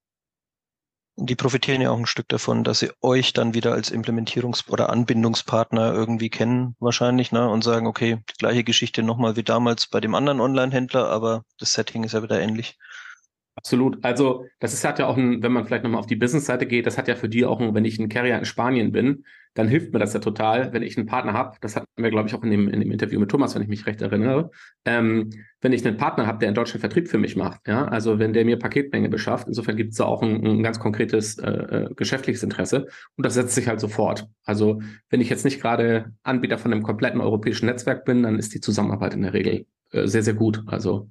Die 1.17 1.35
profitieren 1.35 1.81
ja 1.81 1.91
auch 1.91 1.99
ein 1.99 2.05
Stück 2.05 2.29
davon, 2.29 2.63
dass 2.63 2.79
sie 2.79 2.89
euch 3.01 3.33
dann 3.33 3.53
wieder 3.53 3.73
als 3.73 3.91
Implementierungs- 3.91 4.69
oder 4.69 4.89
Anbindungspartner 4.89 5.93
irgendwie 5.93 6.29
kennen, 6.29 6.75
wahrscheinlich, 6.79 7.31
ne? 7.31 7.49
Und 7.49 7.63
sagen, 7.63 7.85
okay, 7.85 8.23
die 8.29 8.37
gleiche 8.39 8.63
Geschichte 8.63 9.03
nochmal 9.03 9.35
wie 9.35 9.43
damals 9.43 9.87
bei 9.87 9.99
dem 9.99 10.15
anderen 10.15 10.39
Online-Händler, 10.39 11.09
aber 11.09 11.43
das 11.59 11.73
Setting 11.73 12.05
ist 12.05 12.13
ja 12.13 12.23
wieder 12.23 12.39
ähnlich. 12.39 12.79
Absolut. 13.55 14.03
Also 14.03 14.45
das 14.59 14.73
ist, 14.73 14.85
hat 14.85 14.99
ja 14.99 15.07
auch 15.07 15.17
ein, 15.17 15.43
wenn 15.43 15.51
man 15.51 15.65
vielleicht 15.65 15.83
nochmal 15.83 15.99
auf 15.99 16.07
die 16.07 16.15
Business-Seite 16.15 16.65
geht, 16.65 16.85
das 16.85 16.97
hat 16.97 17.07
ja 17.07 17.15
für 17.15 17.29
die 17.29 17.45
auch, 17.45 17.59
ein, 17.59 17.73
wenn 17.75 17.85
ich 17.85 17.99
ein 17.99 18.09
Carrier 18.09 18.37
in 18.37 18.45
Spanien 18.45 18.91
bin, 18.91 19.25
dann 19.53 19.67
hilft 19.67 19.91
mir 19.91 19.99
das 19.99 20.13
ja 20.13 20.21
total, 20.21 20.71
wenn 20.71 20.81
ich 20.81 20.97
einen 20.97 21.05
Partner 21.05 21.33
habe. 21.33 21.57
Das 21.59 21.75
hatten 21.75 21.87
wir, 21.97 22.09
glaube 22.09 22.29
ich, 22.29 22.35
auch 22.35 22.43
in 22.43 22.51
dem, 22.51 22.69
in 22.69 22.79
dem 22.79 22.91
Interview 22.91 23.19
mit 23.19 23.29
Thomas, 23.29 23.53
wenn 23.53 23.61
ich 23.61 23.67
mich 23.67 23.85
recht 23.85 24.01
erinnere. 24.01 24.51
Ähm, 24.85 25.29
wenn 25.59 25.73
ich 25.73 25.85
einen 25.85 25.97
Partner 25.97 26.25
habe, 26.25 26.39
der 26.39 26.47
in 26.49 26.55
Deutschland 26.55 26.79
Vertrieb 26.79 27.09
für 27.09 27.17
mich 27.17 27.35
macht, 27.35 27.67
ja, 27.67 27.85
also 27.85 28.17
wenn 28.17 28.31
der 28.31 28.45
mir 28.45 28.57
Paketmenge 28.57 29.09
beschafft, 29.09 29.47
insofern 29.47 29.75
gibt 29.75 29.91
es 29.91 29.97
da 29.97 30.05
auch 30.05 30.23
ein, 30.23 30.45
ein 30.45 30.63
ganz 30.63 30.79
konkretes 30.79 31.37
äh, 31.37 31.51
äh, 31.51 31.93
geschäftliches 31.93 32.43
Interesse 32.43 32.87
und 33.17 33.25
das 33.25 33.33
setzt 33.33 33.55
sich 33.55 33.67
halt 33.67 33.81
sofort. 33.81 34.27
Also 34.45 34.81
wenn 35.09 35.19
ich 35.19 35.29
jetzt 35.29 35.43
nicht 35.43 35.59
gerade 35.61 36.13
Anbieter 36.23 36.57
von 36.57 36.71
einem 36.71 36.83
kompletten 36.83 37.19
europäischen 37.19 37.65
Netzwerk 37.65 38.05
bin, 38.05 38.23
dann 38.23 38.39
ist 38.39 38.53
die 38.53 38.61
Zusammenarbeit 38.61 39.13
in 39.13 39.23
der 39.23 39.33
Regel 39.33 39.65
äh, 39.91 40.07
sehr, 40.07 40.23
sehr 40.23 40.35
gut. 40.35 40.63
Also 40.67 41.09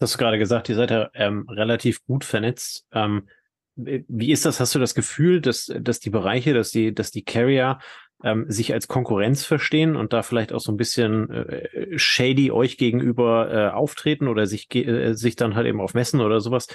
hast 0.00 0.14
du 0.14 0.18
gerade 0.18 0.38
gesagt, 0.38 0.68
ihr 0.68 0.74
seid 0.74 0.90
ja 0.90 1.10
ähm, 1.14 1.48
relativ 1.48 2.04
gut 2.04 2.24
vernetzt. 2.24 2.86
Ähm, 2.92 3.28
wie 3.76 4.32
ist 4.32 4.44
das? 4.44 4.58
Hast 4.58 4.74
du 4.74 4.78
das 4.78 4.94
Gefühl, 4.94 5.40
dass, 5.40 5.72
dass 5.80 6.00
die 6.00 6.10
Bereiche, 6.10 6.52
dass 6.52 6.70
die, 6.70 6.92
dass 6.92 7.10
die 7.10 7.24
Carrier 7.24 7.78
ähm, 8.24 8.46
sich 8.48 8.72
als 8.72 8.88
Konkurrenz 8.88 9.44
verstehen 9.44 9.94
und 9.94 10.12
da 10.12 10.22
vielleicht 10.22 10.52
auch 10.52 10.60
so 10.60 10.72
ein 10.72 10.76
bisschen 10.76 11.30
äh, 11.30 11.98
shady 11.98 12.50
euch 12.50 12.76
gegenüber 12.76 13.50
äh, 13.52 13.68
auftreten 13.70 14.26
oder 14.26 14.46
sich, 14.46 14.74
äh, 14.74 15.14
sich 15.14 15.36
dann 15.36 15.54
halt 15.54 15.68
eben 15.68 15.80
auf 15.80 15.94
Messen 15.94 16.20
oder 16.20 16.40
sowas 16.40 16.66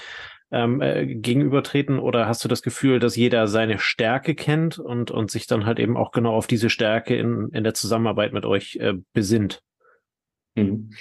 ähm, 0.52 0.82
äh, 0.82 1.06
gegenübertreten? 1.06 2.00
Oder 2.00 2.28
hast 2.28 2.46
du 2.46 2.48
das 2.48 2.62
Gefühl, 2.62 3.00
dass 3.00 3.18
jeder 3.18 3.48
seine 3.48 3.80
Stärke 3.80 4.36
kennt 4.36 4.80
und, 4.80 5.12
und 5.12 5.32
sich 5.32 5.48
dann 5.48 5.66
halt 5.66 5.80
eben 5.80 5.98
auch 5.98 6.12
genau 6.12 6.34
auf 6.34 6.48
diese 6.48 6.70
Stärke 6.70 7.18
in, 7.18 7.50
in 7.52 7.66
der 7.66 7.74
Zusammenarbeit 7.74 8.32
mit 8.32 8.46
euch 8.46 8.78
äh, 8.78 8.94
besinnt? 9.12 9.62
Mhm. 10.56 10.92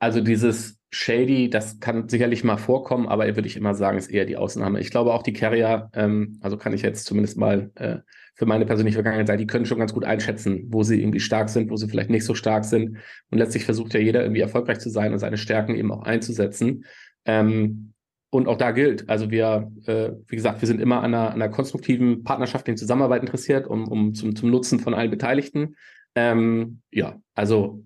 Also 0.00 0.20
dieses 0.20 0.81
shady, 0.92 1.48
das 1.48 1.80
kann 1.80 2.08
sicherlich 2.08 2.44
mal 2.44 2.58
vorkommen, 2.58 3.08
aber 3.08 3.24
würde 3.34 3.48
ich 3.48 3.56
immer 3.56 3.74
sagen, 3.74 3.96
ist 3.96 4.10
eher 4.10 4.26
die 4.26 4.36
Ausnahme. 4.36 4.78
Ich 4.78 4.90
glaube 4.90 5.12
auch 5.14 5.22
die 5.22 5.32
Carrier, 5.32 5.90
ähm, 5.94 6.38
also 6.42 6.58
kann 6.58 6.74
ich 6.74 6.82
jetzt 6.82 7.06
zumindest 7.06 7.38
mal 7.38 7.70
äh, 7.76 7.98
für 8.34 8.44
meine 8.44 8.66
persönliche 8.66 8.96
Vergangenheit 8.96 9.26
sagen, 9.26 9.38
die 9.38 9.46
können 9.46 9.64
schon 9.64 9.78
ganz 9.78 9.94
gut 9.94 10.04
einschätzen, 10.04 10.66
wo 10.68 10.82
sie 10.82 11.00
irgendwie 11.00 11.20
stark 11.20 11.48
sind, 11.48 11.70
wo 11.70 11.76
sie 11.76 11.88
vielleicht 11.88 12.10
nicht 12.10 12.24
so 12.24 12.34
stark 12.34 12.66
sind. 12.66 12.98
Und 13.30 13.38
letztlich 13.38 13.64
versucht 13.64 13.94
ja 13.94 14.00
jeder 14.00 14.22
irgendwie 14.22 14.42
erfolgreich 14.42 14.80
zu 14.80 14.90
sein 14.90 15.12
und 15.12 15.18
seine 15.18 15.38
Stärken 15.38 15.74
eben 15.74 15.90
auch 15.90 16.02
einzusetzen. 16.02 16.84
Ähm, 17.24 17.94
und 18.30 18.48
auch 18.48 18.56
da 18.56 18.70
gilt, 18.70 19.08
also 19.08 19.30
wir, 19.30 19.70
äh, 19.86 20.12
wie 20.26 20.36
gesagt, 20.36 20.60
wir 20.60 20.66
sind 20.66 20.80
immer 20.80 21.02
an 21.02 21.14
einer, 21.14 21.28
an 21.28 21.42
einer 21.42 21.48
konstruktiven 21.48 22.22
partnerschaftlichen 22.22 22.76
Zusammenarbeit 22.76 23.22
interessiert, 23.22 23.66
um, 23.66 23.88
um 23.88 24.14
zum, 24.14 24.36
zum 24.36 24.50
Nutzen 24.50 24.78
von 24.80 24.94
allen 24.94 25.10
Beteiligten. 25.10 25.76
Ähm, 26.14 26.80
ja, 26.90 27.20
also 27.34 27.84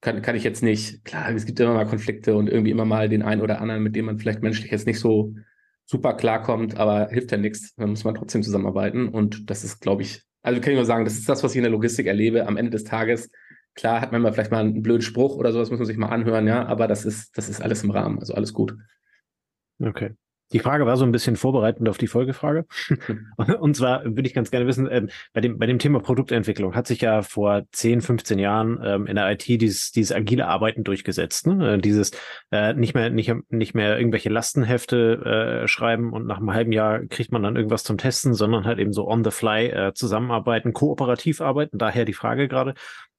kann, 0.00 0.22
kann 0.22 0.36
ich 0.36 0.44
jetzt 0.44 0.62
nicht, 0.62 1.04
klar, 1.04 1.30
es 1.30 1.46
gibt 1.46 1.60
immer 1.60 1.74
mal 1.74 1.86
Konflikte 1.86 2.34
und 2.34 2.48
irgendwie 2.48 2.70
immer 2.70 2.84
mal 2.84 3.08
den 3.08 3.22
einen 3.22 3.42
oder 3.42 3.60
anderen, 3.60 3.82
mit 3.82 3.94
dem 3.96 4.06
man 4.06 4.18
vielleicht 4.18 4.42
menschlich 4.42 4.70
jetzt 4.70 4.86
nicht 4.86 5.00
so 5.00 5.34
super 5.84 6.14
klarkommt, 6.14 6.76
aber 6.76 7.08
hilft 7.08 7.32
ja 7.32 7.38
nichts. 7.38 7.74
Da 7.74 7.86
muss 7.86 8.04
man 8.04 8.14
trotzdem 8.14 8.42
zusammenarbeiten. 8.42 9.08
Und 9.08 9.50
das 9.50 9.64
ist, 9.64 9.80
glaube 9.80 10.02
ich, 10.02 10.22
also 10.42 10.60
kann 10.60 10.72
ich 10.72 10.76
nur 10.76 10.86
sagen, 10.86 11.04
das 11.04 11.14
ist 11.14 11.28
das, 11.28 11.42
was 11.42 11.52
ich 11.52 11.56
in 11.56 11.64
der 11.64 11.72
Logistik 11.72 12.06
erlebe. 12.06 12.46
Am 12.46 12.56
Ende 12.56 12.70
des 12.70 12.84
Tages, 12.84 13.30
klar, 13.74 14.00
hat 14.00 14.12
man 14.12 14.22
mal 14.22 14.32
vielleicht 14.32 14.52
mal 14.52 14.60
einen 14.60 14.82
blöden 14.82 15.02
Spruch 15.02 15.36
oder 15.36 15.52
sowas, 15.52 15.70
muss 15.70 15.80
man 15.80 15.86
sich 15.86 15.96
mal 15.96 16.08
anhören, 16.08 16.46
ja, 16.46 16.64
aber 16.66 16.86
das 16.86 17.04
ist, 17.04 17.36
das 17.36 17.48
ist 17.48 17.60
alles 17.60 17.82
im 17.82 17.90
Rahmen, 17.90 18.18
also 18.20 18.34
alles 18.34 18.54
gut. 18.54 18.76
Okay. 19.80 20.14
Die 20.52 20.58
Frage 20.58 20.86
war 20.86 20.96
so 20.96 21.04
ein 21.04 21.12
bisschen 21.12 21.36
vorbereitend 21.36 21.88
auf 21.88 21.98
die 21.98 22.06
Folgefrage. 22.06 22.66
Und 23.60 23.76
zwar 23.76 24.04
würde 24.04 24.26
ich 24.26 24.34
ganz 24.34 24.50
gerne 24.50 24.66
wissen, 24.66 24.88
ähm, 24.90 25.08
bei, 25.32 25.40
dem, 25.40 25.58
bei 25.58 25.66
dem 25.66 25.78
Thema 25.78 26.00
Produktentwicklung 26.00 26.74
hat 26.74 26.86
sich 26.86 27.00
ja 27.00 27.22
vor 27.22 27.62
10, 27.72 28.00
15 28.00 28.38
Jahren 28.38 28.80
ähm, 28.82 29.06
in 29.06 29.16
der 29.16 29.30
IT 29.30 29.46
dieses, 29.46 29.92
dieses 29.92 30.12
agile 30.12 30.46
Arbeiten 30.46 30.84
durchgesetzt. 30.84 31.46
Ne? 31.46 31.74
Äh, 31.74 31.78
dieses 31.78 32.10
äh, 32.50 32.74
nicht, 32.74 32.94
mehr, 32.94 33.10
nicht, 33.10 33.32
nicht 33.48 33.74
mehr 33.74 33.96
irgendwelche 33.98 34.28
Lastenhefte 34.28 35.62
äh, 35.64 35.68
schreiben 35.68 36.12
und 36.12 36.26
nach 36.26 36.38
einem 36.38 36.52
halben 36.52 36.72
Jahr 36.72 37.00
kriegt 37.06 37.32
man 37.32 37.42
dann 37.42 37.56
irgendwas 37.56 37.84
zum 37.84 37.98
Testen, 37.98 38.34
sondern 38.34 38.64
halt 38.64 38.78
eben 38.78 38.92
so 38.92 39.08
on 39.08 39.24
the 39.24 39.30
fly 39.30 39.66
äh, 39.68 39.92
zusammenarbeiten, 39.94 40.72
kooperativ 40.72 41.40
arbeiten. 41.40 41.78
Daher 41.78 42.04
die 42.04 42.12
Frage 42.12 42.48
gerade. 42.48 42.74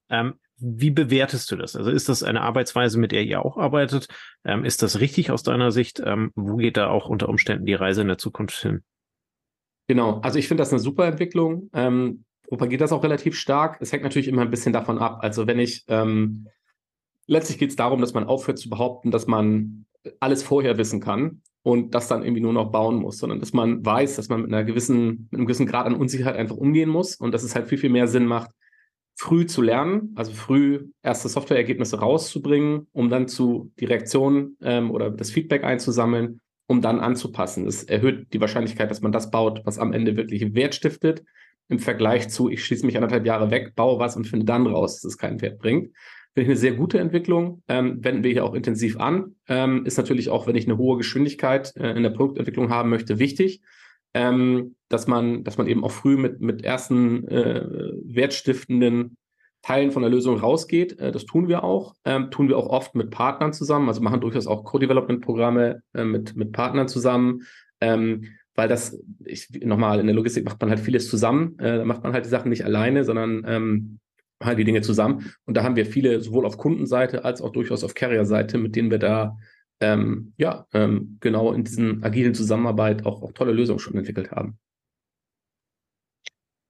Ähm, 0.09 0.35
wie 0.61 0.91
bewertest 0.91 1.51
du 1.51 1.55
das? 1.55 1.75
Also 1.75 1.91
ist 1.91 2.07
das 2.07 2.23
eine 2.23 2.41
Arbeitsweise, 2.41 2.99
mit 2.99 3.11
der 3.11 3.23
ihr 3.23 3.43
auch 3.43 3.57
arbeitet? 3.57 4.07
Ähm, 4.45 4.63
ist 4.63 4.83
das 4.83 4.99
richtig 4.99 5.31
aus 5.31 5.43
deiner 5.43 5.71
Sicht? 5.71 6.01
Ähm, 6.05 6.31
wo 6.35 6.57
geht 6.57 6.77
da 6.77 6.89
auch 6.89 7.09
unter 7.09 7.29
Umständen 7.29 7.65
die 7.65 7.73
Reise 7.73 8.01
in 8.01 8.07
der 8.07 8.17
Zukunft 8.17 8.61
hin? 8.61 8.83
Genau, 9.87 10.19
also 10.21 10.39
ich 10.39 10.47
finde 10.47 10.61
das 10.61 10.71
eine 10.71 10.79
super 10.79 11.05
Entwicklung. 11.05 11.69
Ähm, 11.73 12.23
propagiert 12.47 12.81
das 12.81 12.91
auch 12.91 13.03
relativ 13.03 13.35
stark. 13.35 13.77
Es 13.81 13.91
hängt 13.91 14.03
natürlich 14.03 14.27
immer 14.27 14.43
ein 14.43 14.51
bisschen 14.51 14.73
davon 14.73 14.99
ab. 14.99 15.19
Also 15.21 15.47
wenn 15.47 15.59
ich, 15.59 15.83
ähm, 15.87 16.47
letztlich 17.27 17.57
geht 17.57 17.71
es 17.71 17.75
darum, 17.75 17.99
dass 17.99 18.13
man 18.13 18.25
aufhört 18.25 18.59
zu 18.59 18.69
behaupten, 18.69 19.11
dass 19.11 19.27
man 19.27 19.85
alles 20.19 20.43
vorher 20.43 20.77
wissen 20.77 20.99
kann 20.99 21.41
und 21.63 21.95
das 21.95 22.07
dann 22.07 22.23
irgendwie 22.23 22.41
nur 22.41 22.53
noch 22.53 22.71
bauen 22.71 22.97
muss, 22.97 23.17
sondern 23.17 23.39
dass 23.39 23.53
man 23.53 23.85
weiß, 23.85 24.15
dass 24.15 24.29
man 24.29 24.41
mit 24.41 24.53
einer 24.53 24.63
gewissen, 24.63 25.27
mit 25.31 25.39
einem 25.39 25.45
gewissen 25.45 25.65
Grad 25.65 25.85
an 25.85 25.95
Unsicherheit 25.95 26.35
einfach 26.35 26.57
umgehen 26.57 26.89
muss 26.89 27.15
und 27.15 27.33
dass 27.33 27.43
es 27.43 27.55
halt 27.55 27.67
viel, 27.67 27.77
viel 27.77 27.89
mehr 27.89 28.07
Sinn 28.07 28.25
macht, 28.25 28.51
früh 29.15 29.45
zu 29.45 29.61
lernen, 29.61 30.13
also 30.15 30.31
früh 30.31 30.87
erste 31.03 31.29
Softwareergebnisse 31.29 31.99
rauszubringen, 31.99 32.87
um 32.91 33.09
dann 33.09 33.27
zu 33.27 33.71
die 33.79 33.85
Reaktion 33.85 34.57
ähm, 34.61 34.91
oder 34.91 35.11
das 35.11 35.31
Feedback 35.31 35.63
einzusammeln, 35.63 36.41
um 36.67 36.81
dann 36.81 36.99
anzupassen. 36.99 37.65
Das 37.65 37.83
erhöht 37.83 38.33
die 38.33 38.41
Wahrscheinlichkeit, 38.41 38.89
dass 38.89 39.01
man 39.01 39.11
das 39.11 39.29
baut, 39.29 39.61
was 39.65 39.77
am 39.77 39.93
Ende 39.93 40.17
wirklich 40.17 40.53
Wert 40.55 40.73
stiftet, 40.75 41.23
im 41.69 41.79
Vergleich 41.79 42.29
zu, 42.29 42.49
ich 42.49 42.65
schließe 42.65 42.85
mich 42.85 42.97
anderthalb 42.97 43.25
Jahre 43.25 43.51
weg, 43.51 43.75
baue 43.75 43.99
was 43.99 44.15
und 44.15 44.27
finde 44.27 44.45
dann 44.45 44.67
raus, 44.67 45.01
dass 45.01 45.13
es 45.13 45.17
keinen 45.17 45.41
Wert 45.41 45.59
bringt. 45.59 45.91
Finde 46.33 46.43
ich 46.43 46.47
eine 46.49 46.57
sehr 46.57 46.73
gute 46.73 46.99
Entwicklung, 46.99 47.61
ähm, 47.67 48.03
wenden 48.03 48.23
wir 48.23 48.31
hier 48.31 48.45
auch 48.45 48.53
intensiv 48.53 48.97
an. 48.97 49.35
Ähm, 49.47 49.85
ist 49.85 49.97
natürlich 49.97 50.29
auch, 50.29 50.47
wenn 50.47 50.55
ich 50.55 50.65
eine 50.65 50.77
hohe 50.77 50.97
Geschwindigkeit 50.97 51.73
äh, 51.75 51.91
in 51.91 52.03
der 52.03 52.09
Produktentwicklung 52.09 52.69
haben 52.69 52.89
möchte, 52.89 53.19
wichtig 53.19 53.61
ähm, 54.13 54.75
dass 54.89 55.07
man, 55.07 55.43
dass 55.43 55.57
man 55.57 55.67
eben 55.67 55.83
auch 55.83 55.91
früh 55.91 56.17
mit, 56.17 56.41
mit 56.41 56.63
ersten 56.63 57.27
äh, 57.27 57.65
wertstiftenden 58.03 59.17
Teilen 59.61 59.91
von 59.91 60.01
der 60.01 60.11
Lösung 60.11 60.37
rausgeht. 60.37 60.99
Äh, 60.99 61.11
das 61.11 61.25
tun 61.25 61.47
wir 61.47 61.63
auch. 61.63 61.95
Ähm, 62.03 62.31
tun 62.31 62.49
wir 62.49 62.57
auch 62.57 62.67
oft 62.67 62.95
mit 62.95 63.11
Partnern 63.11 63.53
zusammen, 63.53 63.87
also 63.87 64.01
machen 64.01 64.21
durchaus 64.21 64.47
auch 64.47 64.63
Co-Development-Programme 64.63 65.81
äh, 65.93 66.03
mit, 66.03 66.35
mit 66.35 66.51
Partnern 66.51 66.87
zusammen. 66.87 67.43
Ähm, 67.79 68.25
weil 68.55 68.67
das, 68.67 69.01
ich, 69.23 69.49
nochmal, 69.63 69.99
in 69.99 70.07
der 70.07 70.15
Logistik 70.15 70.43
macht 70.43 70.59
man 70.59 70.69
halt 70.69 70.81
vieles 70.81 71.09
zusammen. 71.09 71.57
Äh, 71.59 71.77
da 71.77 71.85
macht 71.85 72.03
man 72.03 72.13
halt 72.13 72.25
die 72.25 72.29
Sachen 72.29 72.49
nicht 72.49 72.65
alleine, 72.65 73.05
sondern 73.05 73.43
ähm, 73.47 73.99
halt 74.43 74.59
die 74.59 74.65
Dinge 74.65 74.81
zusammen. 74.81 75.31
Und 75.45 75.55
da 75.55 75.63
haben 75.63 75.75
wir 75.75 75.85
viele, 75.85 76.19
sowohl 76.21 76.45
auf 76.45 76.57
Kundenseite 76.57 77.23
als 77.23 77.41
auch 77.41 77.51
durchaus 77.51 77.83
auf 77.83 77.93
Carrier-Seite, 77.93 78.57
mit 78.57 78.75
denen 78.75 78.91
wir 78.91 78.99
da 78.99 79.37
ähm, 79.81 80.33
ja, 80.37 80.67
ähm, 80.73 81.17
genau 81.19 81.51
in 81.53 81.63
diesen 81.63 82.03
agilen 82.03 82.33
Zusammenarbeit 82.33 83.05
auch, 83.05 83.23
auch 83.23 83.33
tolle 83.33 83.51
Lösungen 83.51 83.79
schon 83.79 83.95
entwickelt 83.95 84.31
haben. 84.31 84.59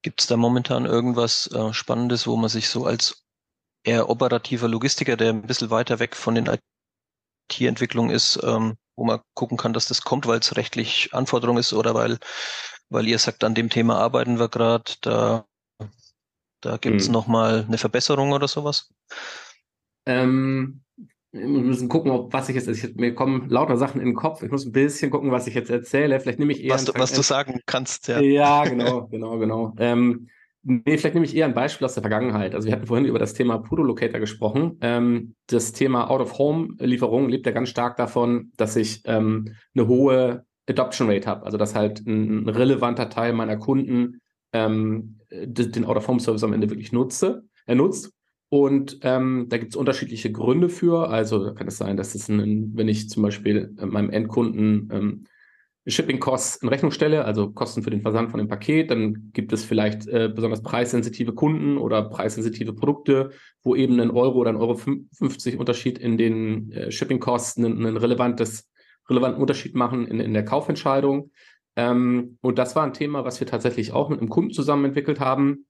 Gibt 0.02 0.20
es 0.20 0.26
da 0.26 0.36
momentan 0.36 0.86
irgendwas 0.86 1.46
äh, 1.52 1.72
Spannendes, 1.72 2.26
wo 2.26 2.36
man 2.36 2.48
sich 2.48 2.68
so 2.68 2.86
als 2.86 3.24
eher 3.84 4.08
operativer 4.08 4.66
Logistiker, 4.66 5.16
der 5.16 5.30
ein 5.30 5.42
bisschen 5.42 5.70
weiter 5.70 5.98
weg 5.98 6.16
von 6.16 6.34
den 6.34 6.48
IT-Entwicklungen 7.50 8.10
ist, 8.10 8.40
ähm, 8.42 8.76
wo 8.96 9.04
man 9.04 9.20
gucken 9.34 9.58
kann, 9.58 9.72
dass 9.72 9.86
das 9.86 10.02
kommt, 10.02 10.26
weil 10.26 10.40
es 10.40 10.56
rechtlich 10.56 11.12
Anforderung 11.12 11.58
ist 11.58 11.72
oder 11.72 11.94
weil, 11.94 12.18
weil 12.88 13.06
ihr 13.06 13.18
sagt, 13.18 13.44
an 13.44 13.54
dem 13.54 13.68
Thema 13.68 13.98
arbeiten 13.98 14.38
wir 14.38 14.48
gerade, 14.48 14.92
da, 15.02 15.46
da 16.62 16.76
gibt 16.78 17.00
es 17.00 17.06
hm. 17.06 17.12
nochmal 17.12 17.64
eine 17.66 17.78
Verbesserung 17.78 18.32
oder 18.32 18.48
sowas? 18.48 18.92
Ähm, 20.06 20.81
wir 21.32 21.48
müssen 21.48 21.88
gucken, 21.88 22.10
ob, 22.10 22.32
was 22.32 22.48
ich 22.50 22.56
jetzt, 22.56 22.68
ich, 22.68 22.94
mir 22.94 23.14
kommen 23.14 23.48
lauter 23.48 23.78
Sachen 23.78 24.00
in 24.00 24.08
den 24.08 24.14
Kopf. 24.14 24.42
Ich 24.42 24.50
muss 24.50 24.66
ein 24.66 24.72
bisschen 24.72 25.10
gucken, 25.10 25.30
was 25.30 25.46
ich 25.46 25.54
jetzt 25.54 25.70
erzähle. 25.70 26.20
Vielleicht 26.20 26.38
nehme 26.38 26.52
ich 26.52 26.62
eher. 26.62 26.74
Was, 26.74 26.84
du, 26.84 26.92
was 26.94 27.12
du 27.12 27.22
sagen 27.22 27.60
kannst, 27.64 28.08
ja. 28.08 28.20
Ja, 28.20 28.64
genau, 28.64 29.06
genau, 29.06 29.38
genau. 29.38 29.74
Ähm, 29.78 30.28
nee, 30.62 30.98
vielleicht 30.98 31.14
nehme 31.14 31.24
ich 31.24 31.34
eher 31.34 31.46
ein 31.46 31.54
Beispiel 31.54 31.86
aus 31.86 31.94
der 31.94 32.02
Vergangenheit. 32.02 32.54
Also 32.54 32.66
wir 32.66 32.74
hatten 32.74 32.86
vorhin 32.86 33.06
über 33.06 33.18
das 33.18 33.32
Thema 33.32 33.58
Pudo 33.58 33.82
Locator 33.82 34.20
gesprochen. 34.20 34.76
Ähm, 34.82 35.34
das 35.46 35.72
Thema 35.72 36.10
Out-of-Home-Lieferung 36.10 37.30
lebt 37.30 37.46
ja 37.46 37.52
ganz 37.52 37.70
stark 37.70 37.96
davon, 37.96 38.52
dass 38.58 38.76
ich 38.76 39.00
ähm, 39.06 39.54
eine 39.74 39.88
hohe 39.88 40.44
Adoption 40.68 41.08
Rate 41.08 41.26
habe. 41.26 41.46
Also 41.46 41.56
dass 41.56 41.74
halt 41.74 42.06
ein, 42.06 42.46
relevanter 42.46 43.08
Teil 43.08 43.32
meiner 43.32 43.56
Kunden 43.56 44.20
ähm, 44.52 45.18
den 45.30 45.86
Out-of-Home-Service 45.86 46.44
am 46.44 46.52
Ende 46.52 46.68
wirklich 46.68 46.92
nutze, 46.92 47.44
er 47.64 47.76
nutzt. 47.76 48.12
Und 48.52 48.98
ähm, 49.00 49.46
da 49.48 49.56
gibt 49.56 49.72
es 49.72 49.76
unterschiedliche 49.76 50.30
Gründe 50.30 50.68
für. 50.68 51.08
Also 51.08 51.42
da 51.42 51.52
kann 51.52 51.68
es 51.68 51.78
sein, 51.78 51.96
dass 51.96 52.14
es, 52.14 52.28
ein, 52.28 52.72
wenn 52.74 52.86
ich 52.86 53.08
zum 53.08 53.22
Beispiel 53.22 53.74
äh, 53.78 53.86
meinem 53.86 54.10
Endkunden 54.10 54.90
ähm, 54.92 55.24
Shipping 55.86 56.20
Costs 56.20 56.56
in 56.56 56.68
Rechnung 56.68 56.90
stelle, 56.90 57.24
also 57.24 57.50
Kosten 57.50 57.82
für 57.82 57.88
den 57.88 58.02
Versand 58.02 58.30
von 58.30 58.36
dem 58.36 58.48
Paket, 58.48 58.90
dann 58.90 59.30
gibt 59.32 59.54
es 59.54 59.64
vielleicht 59.64 60.06
äh, 60.06 60.28
besonders 60.28 60.62
preissensitive 60.62 61.32
Kunden 61.32 61.78
oder 61.78 62.02
preissensitive 62.02 62.74
Produkte, 62.74 63.30
wo 63.62 63.74
eben 63.74 63.98
ein 63.98 64.10
Euro 64.10 64.40
oder 64.40 64.50
ein 64.50 64.56
Euro 64.56 64.74
50 64.74 65.58
Unterschied 65.58 65.96
in 65.96 66.18
den 66.18 66.72
äh, 66.72 66.90
Shipping 66.90 67.20
Costs 67.20 67.56
einen, 67.56 67.78
einen 67.78 67.96
relevantes, 67.96 68.70
relevanten 69.08 69.40
Unterschied 69.40 69.74
machen 69.74 70.06
in, 70.06 70.20
in 70.20 70.34
der 70.34 70.44
Kaufentscheidung. 70.44 71.30
Ähm, 71.74 72.36
und 72.42 72.58
das 72.58 72.76
war 72.76 72.84
ein 72.84 72.92
Thema, 72.92 73.24
was 73.24 73.40
wir 73.40 73.46
tatsächlich 73.46 73.92
auch 73.92 74.10
mit 74.10 74.20
einem 74.20 74.28
Kunden 74.28 74.50
zusammen 74.50 74.84
entwickelt 74.84 75.20
haben. 75.20 75.64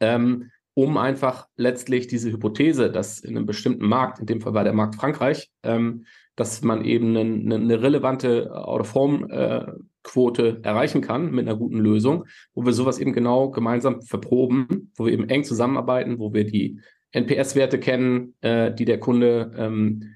Ähm, 0.00 0.50
um 0.74 0.96
einfach 0.96 1.46
letztlich 1.56 2.08
diese 2.08 2.32
Hypothese, 2.32 2.90
dass 2.90 3.20
in 3.20 3.36
einem 3.36 3.46
bestimmten 3.46 3.86
Markt, 3.86 4.18
in 4.18 4.26
dem 4.26 4.40
Fall 4.40 4.54
war 4.54 4.64
der 4.64 4.72
Markt 4.72 4.96
Frankreich, 4.96 5.50
ähm, 5.62 6.04
dass 6.36 6.62
man 6.62 6.84
eben 6.84 7.16
eine, 7.16 7.54
eine 7.54 7.80
relevante 7.80 8.52
Out-of-Home-Quote 8.52 10.48
äh, 10.48 10.66
erreichen 10.66 11.00
kann 11.00 11.30
mit 11.30 11.46
einer 11.46 11.56
guten 11.56 11.78
Lösung, 11.78 12.24
wo 12.54 12.64
wir 12.64 12.72
sowas 12.72 12.98
eben 12.98 13.12
genau 13.12 13.50
gemeinsam 13.50 14.02
verproben, 14.02 14.90
wo 14.96 15.06
wir 15.06 15.12
eben 15.12 15.28
eng 15.28 15.44
zusammenarbeiten, 15.44 16.18
wo 16.18 16.32
wir 16.34 16.44
die 16.44 16.80
NPS-Werte 17.12 17.78
kennen, 17.78 18.34
äh, 18.40 18.74
die 18.74 18.84
der 18.84 18.98
Kunde, 18.98 19.52
ähm, 19.56 20.14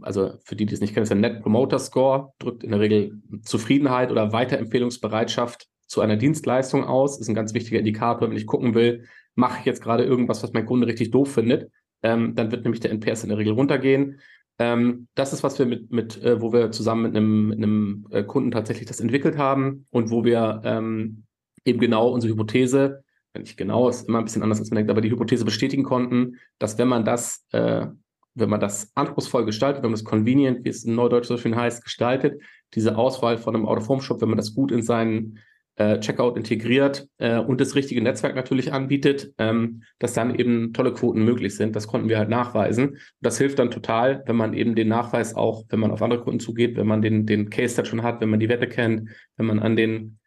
also 0.00 0.38
für 0.44 0.56
die, 0.56 0.64
die 0.64 0.72
es 0.72 0.80
nicht 0.80 0.94
kennen, 0.94 1.02
ist 1.02 1.10
der 1.10 1.18
Net 1.18 1.42
Promoter 1.42 1.78
Score, 1.78 2.32
drückt 2.38 2.64
in 2.64 2.70
der 2.70 2.80
Regel 2.80 3.20
Zufriedenheit 3.42 4.10
oder 4.10 4.32
Weiterempfehlungsbereitschaft 4.32 5.68
zu 5.86 6.00
einer 6.00 6.16
Dienstleistung 6.16 6.84
aus. 6.84 7.20
Ist 7.20 7.28
ein 7.28 7.34
ganz 7.34 7.52
wichtiger 7.52 7.78
Indikator, 7.78 8.30
wenn 8.30 8.36
ich 8.36 8.46
gucken 8.46 8.74
will, 8.74 9.04
mache 9.38 9.60
ich 9.60 9.64
jetzt 9.64 9.82
gerade 9.82 10.04
irgendwas, 10.04 10.42
was 10.42 10.52
mein 10.52 10.66
Kunde 10.66 10.88
richtig 10.88 11.12
doof 11.12 11.32
findet, 11.32 11.70
ähm, 12.02 12.34
dann 12.34 12.50
wird 12.50 12.64
nämlich 12.64 12.80
der 12.80 12.90
NPS 12.90 13.22
in 13.22 13.28
der 13.28 13.38
Regel 13.38 13.52
runtergehen. 13.52 14.20
Ähm, 14.58 15.06
das 15.14 15.32
ist, 15.32 15.44
was 15.44 15.58
wir 15.60 15.66
mit, 15.66 15.92
mit 15.92 16.20
äh, 16.22 16.42
wo 16.42 16.52
wir 16.52 16.72
zusammen 16.72 17.02
mit 17.02 17.16
einem, 17.16 17.48
mit 17.48 17.58
einem 17.58 18.06
äh, 18.10 18.24
Kunden 18.24 18.50
tatsächlich 18.50 18.88
das 18.88 18.98
entwickelt 18.98 19.38
haben 19.38 19.86
und 19.92 20.10
wo 20.10 20.24
wir 20.24 20.60
ähm, 20.64 21.22
eben 21.64 21.78
genau 21.78 22.08
unsere 22.08 22.32
Hypothese, 22.32 23.04
nicht 23.38 23.56
genau, 23.56 23.88
ist 23.88 24.08
immer 24.08 24.18
ein 24.18 24.24
bisschen 24.24 24.42
anders 24.42 24.58
als 24.58 24.70
man 24.70 24.78
denkt, 24.78 24.90
aber 24.90 25.00
die 25.00 25.10
Hypothese 25.10 25.44
bestätigen 25.44 25.84
konnten, 25.84 26.38
dass 26.58 26.76
wenn 26.76 26.88
man 26.88 27.04
das, 27.04 27.46
äh, 27.52 27.86
wenn 28.34 28.50
man 28.50 28.58
das 28.58 28.90
anspruchsvoll 28.96 29.44
gestaltet, 29.44 29.84
wenn 29.84 29.90
man 29.90 30.00
das 30.00 30.04
convenient, 30.04 30.64
wie 30.64 30.70
es 30.70 30.84
in 30.84 30.96
Neudeutsch 30.96 31.26
so 31.26 31.36
schön 31.36 31.54
heißt, 31.54 31.84
gestaltet, 31.84 32.42
diese 32.74 32.98
Auswahl 32.98 33.38
von 33.38 33.54
einem 33.54 33.66
Out-of-Home-Shop, 33.66 34.20
wenn 34.20 34.30
man 34.30 34.38
das 34.38 34.54
gut 34.54 34.72
in 34.72 34.82
seinen 34.82 35.38
äh, 35.78 36.00
Checkout 36.00 36.36
integriert 36.36 37.08
äh, 37.18 37.38
und 37.38 37.60
das 37.60 37.74
richtige 37.74 38.02
Netzwerk 38.02 38.34
natürlich 38.34 38.72
anbietet, 38.72 39.32
ähm, 39.38 39.82
dass 39.98 40.12
dann 40.12 40.34
eben 40.34 40.72
tolle 40.72 40.92
Quoten 40.92 41.24
möglich 41.24 41.54
sind. 41.56 41.76
Das 41.76 41.86
konnten 41.86 42.08
wir 42.08 42.18
halt 42.18 42.28
nachweisen. 42.28 42.98
Das 43.20 43.38
hilft 43.38 43.58
dann 43.60 43.70
total, 43.70 44.22
wenn 44.26 44.36
man 44.36 44.54
eben 44.54 44.74
den 44.74 44.88
Nachweis 44.88 45.34
auch, 45.34 45.64
wenn 45.68 45.80
man 45.80 45.92
auf 45.92 46.02
andere 46.02 46.20
Kunden 46.20 46.40
zugeht, 46.40 46.76
wenn 46.76 46.86
man 46.86 47.00
den, 47.00 47.26
den 47.26 47.48
Case 47.48 47.76
dann 47.76 47.86
schon 47.86 48.02
hat, 48.02 48.20
wenn 48.20 48.28
man 48.28 48.40
die 48.40 48.48
Wette 48.48 48.66
kennt, 48.66 49.10
wenn 49.36 49.46
man 49.46 49.60
an 49.60 49.76
den 49.76 50.18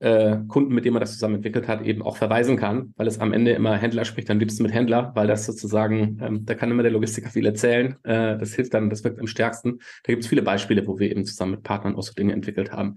äh, 0.00 0.36
Kunden, 0.48 0.74
mit 0.74 0.84
denen 0.84 0.92
man 0.92 1.00
das 1.00 1.12
zusammen 1.12 1.36
entwickelt 1.36 1.66
hat, 1.66 1.82
eben 1.82 2.02
auch 2.02 2.18
verweisen 2.18 2.58
kann, 2.58 2.92
weil 2.96 3.06
es 3.06 3.20
am 3.20 3.32
Ende 3.32 3.52
immer 3.52 3.76
Händler 3.76 4.04
spricht, 4.04 4.30
am 4.30 4.38
liebsten 4.38 4.62
mit 4.64 4.74
Händler, 4.74 5.12
weil 5.14 5.26
das 5.26 5.46
sozusagen, 5.46 6.18
ähm, 6.22 6.44
da 6.44 6.54
kann 6.54 6.70
immer 6.70 6.82
der 6.82 6.92
Logistiker 6.92 7.30
viel 7.30 7.46
erzählen. 7.46 7.96
Äh, 8.02 8.36
das 8.36 8.52
hilft 8.52 8.74
dann, 8.74 8.90
das 8.90 9.02
wirkt 9.02 9.18
am 9.18 9.26
stärksten. 9.26 9.78
Da 10.02 10.12
gibt 10.12 10.24
es 10.24 10.28
viele 10.28 10.42
Beispiele, 10.42 10.86
wo 10.86 10.98
wir 10.98 11.10
eben 11.10 11.24
zusammen 11.24 11.52
mit 11.52 11.62
Partnern 11.62 11.96
auch 11.96 12.02
so 12.02 12.12
Dinge 12.12 12.34
entwickelt 12.34 12.70
haben. 12.70 12.96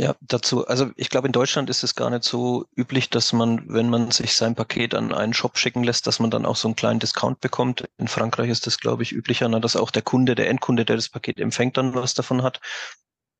Ja, 0.00 0.14
dazu, 0.20 0.64
also 0.64 0.92
ich 0.94 1.10
glaube, 1.10 1.26
in 1.26 1.32
Deutschland 1.32 1.68
ist 1.68 1.82
es 1.82 1.96
gar 1.96 2.08
nicht 2.08 2.22
so 2.22 2.66
üblich, 2.76 3.10
dass 3.10 3.32
man, 3.32 3.64
wenn 3.66 3.90
man 3.90 4.12
sich 4.12 4.36
sein 4.36 4.54
Paket 4.54 4.94
an 4.94 5.12
einen 5.12 5.34
Shop 5.34 5.58
schicken 5.58 5.82
lässt, 5.82 6.06
dass 6.06 6.20
man 6.20 6.30
dann 6.30 6.46
auch 6.46 6.54
so 6.54 6.68
einen 6.68 6.76
kleinen 6.76 7.00
Discount 7.00 7.40
bekommt. 7.40 7.84
In 7.96 8.06
Frankreich 8.06 8.48
ist 8.48 8.68
das, 8.68 8.78
glaube 8.78 9.02
ich, 9.02 9.10
üblicher, 9.10 9.48
dass 9.48 9.74
auch 9.74 9.90
der 9.90 10.02
Kunde, 10.02 10.36
der 10.36 10.48
Endkunde, 10.50 10.84
der 10.84 10.94
das 10.94 11.08
Paket 11.08 11.40
empfängt, 11.40 11.76
dann 11.76 11.96
was 11.96 12.14
davon 12.14 12.44
hat. 12.44 12.60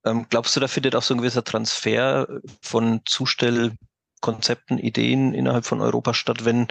Ähm, 0.04 0.26
glaubst 0.30 0.56
du, 0.56 0.60
da 0.60 0.66
findet 0.66 0.96
auch 0.96 1.04
so 1.04 1.14
ein 1.14 1.18
gewisser 1.18 1.44
Transfer 1.44 2.26
von 2.60 3.02
Zustellkonzepten, 3.04 4.78
Ideen 4.78 5.34
innerhalb 5.34 5.64
von 5.64 5.80
Europa 5.80 6.12
statt, 6.12 6.44
wenn 6.44 6.66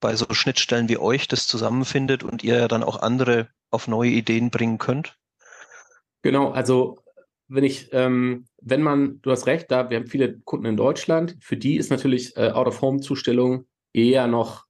bei 0.00 0.16
so 0.16 0.26
Schnittstellen 0.34 0.90
wie 0.90 0.98
euch 0.98 1.28
das 1.28 1.46
zusammenfindet 1.46 2.24
und 2.24 2.44
ihr 2.44 2.58
ja 2.58 2.68
dann 2.68 2.82
auch 2.82 3.00
andere 3.00 3.48
auf 3.70 3.88
neue 3.88 4.10
Ideen 4.10 4.50
bringen 4.50 4.76
könnt? 4.76 5.16
Genau, 6.20 6.50
also 6.50 6.98
wenn 7.48 7.64
ich, 7.64 7.88
ähm, 7.92 8.46
wenn 8.60 8.82
man, 8.82 9.20
du 9.22 9.30
hast 9.30 9.46
recht, 9.46 9.70
da 9.70 9.90
wir 9.90 9.98
haben 9.98 10.06
viele 10.06 10.38
Kunden 10.40 10.66
in 10.66 10.76
Deutschland, 10.76 11.36
für 11.40 11.56
die 11.56 11.76
ist 11.76 11.90
natürlich 11.90 12.36
äh, 12.36 12.50
Out-of-Home-Zustellung 12.50 13.66
eher 13.92 14.26
noch, 14.26 14.64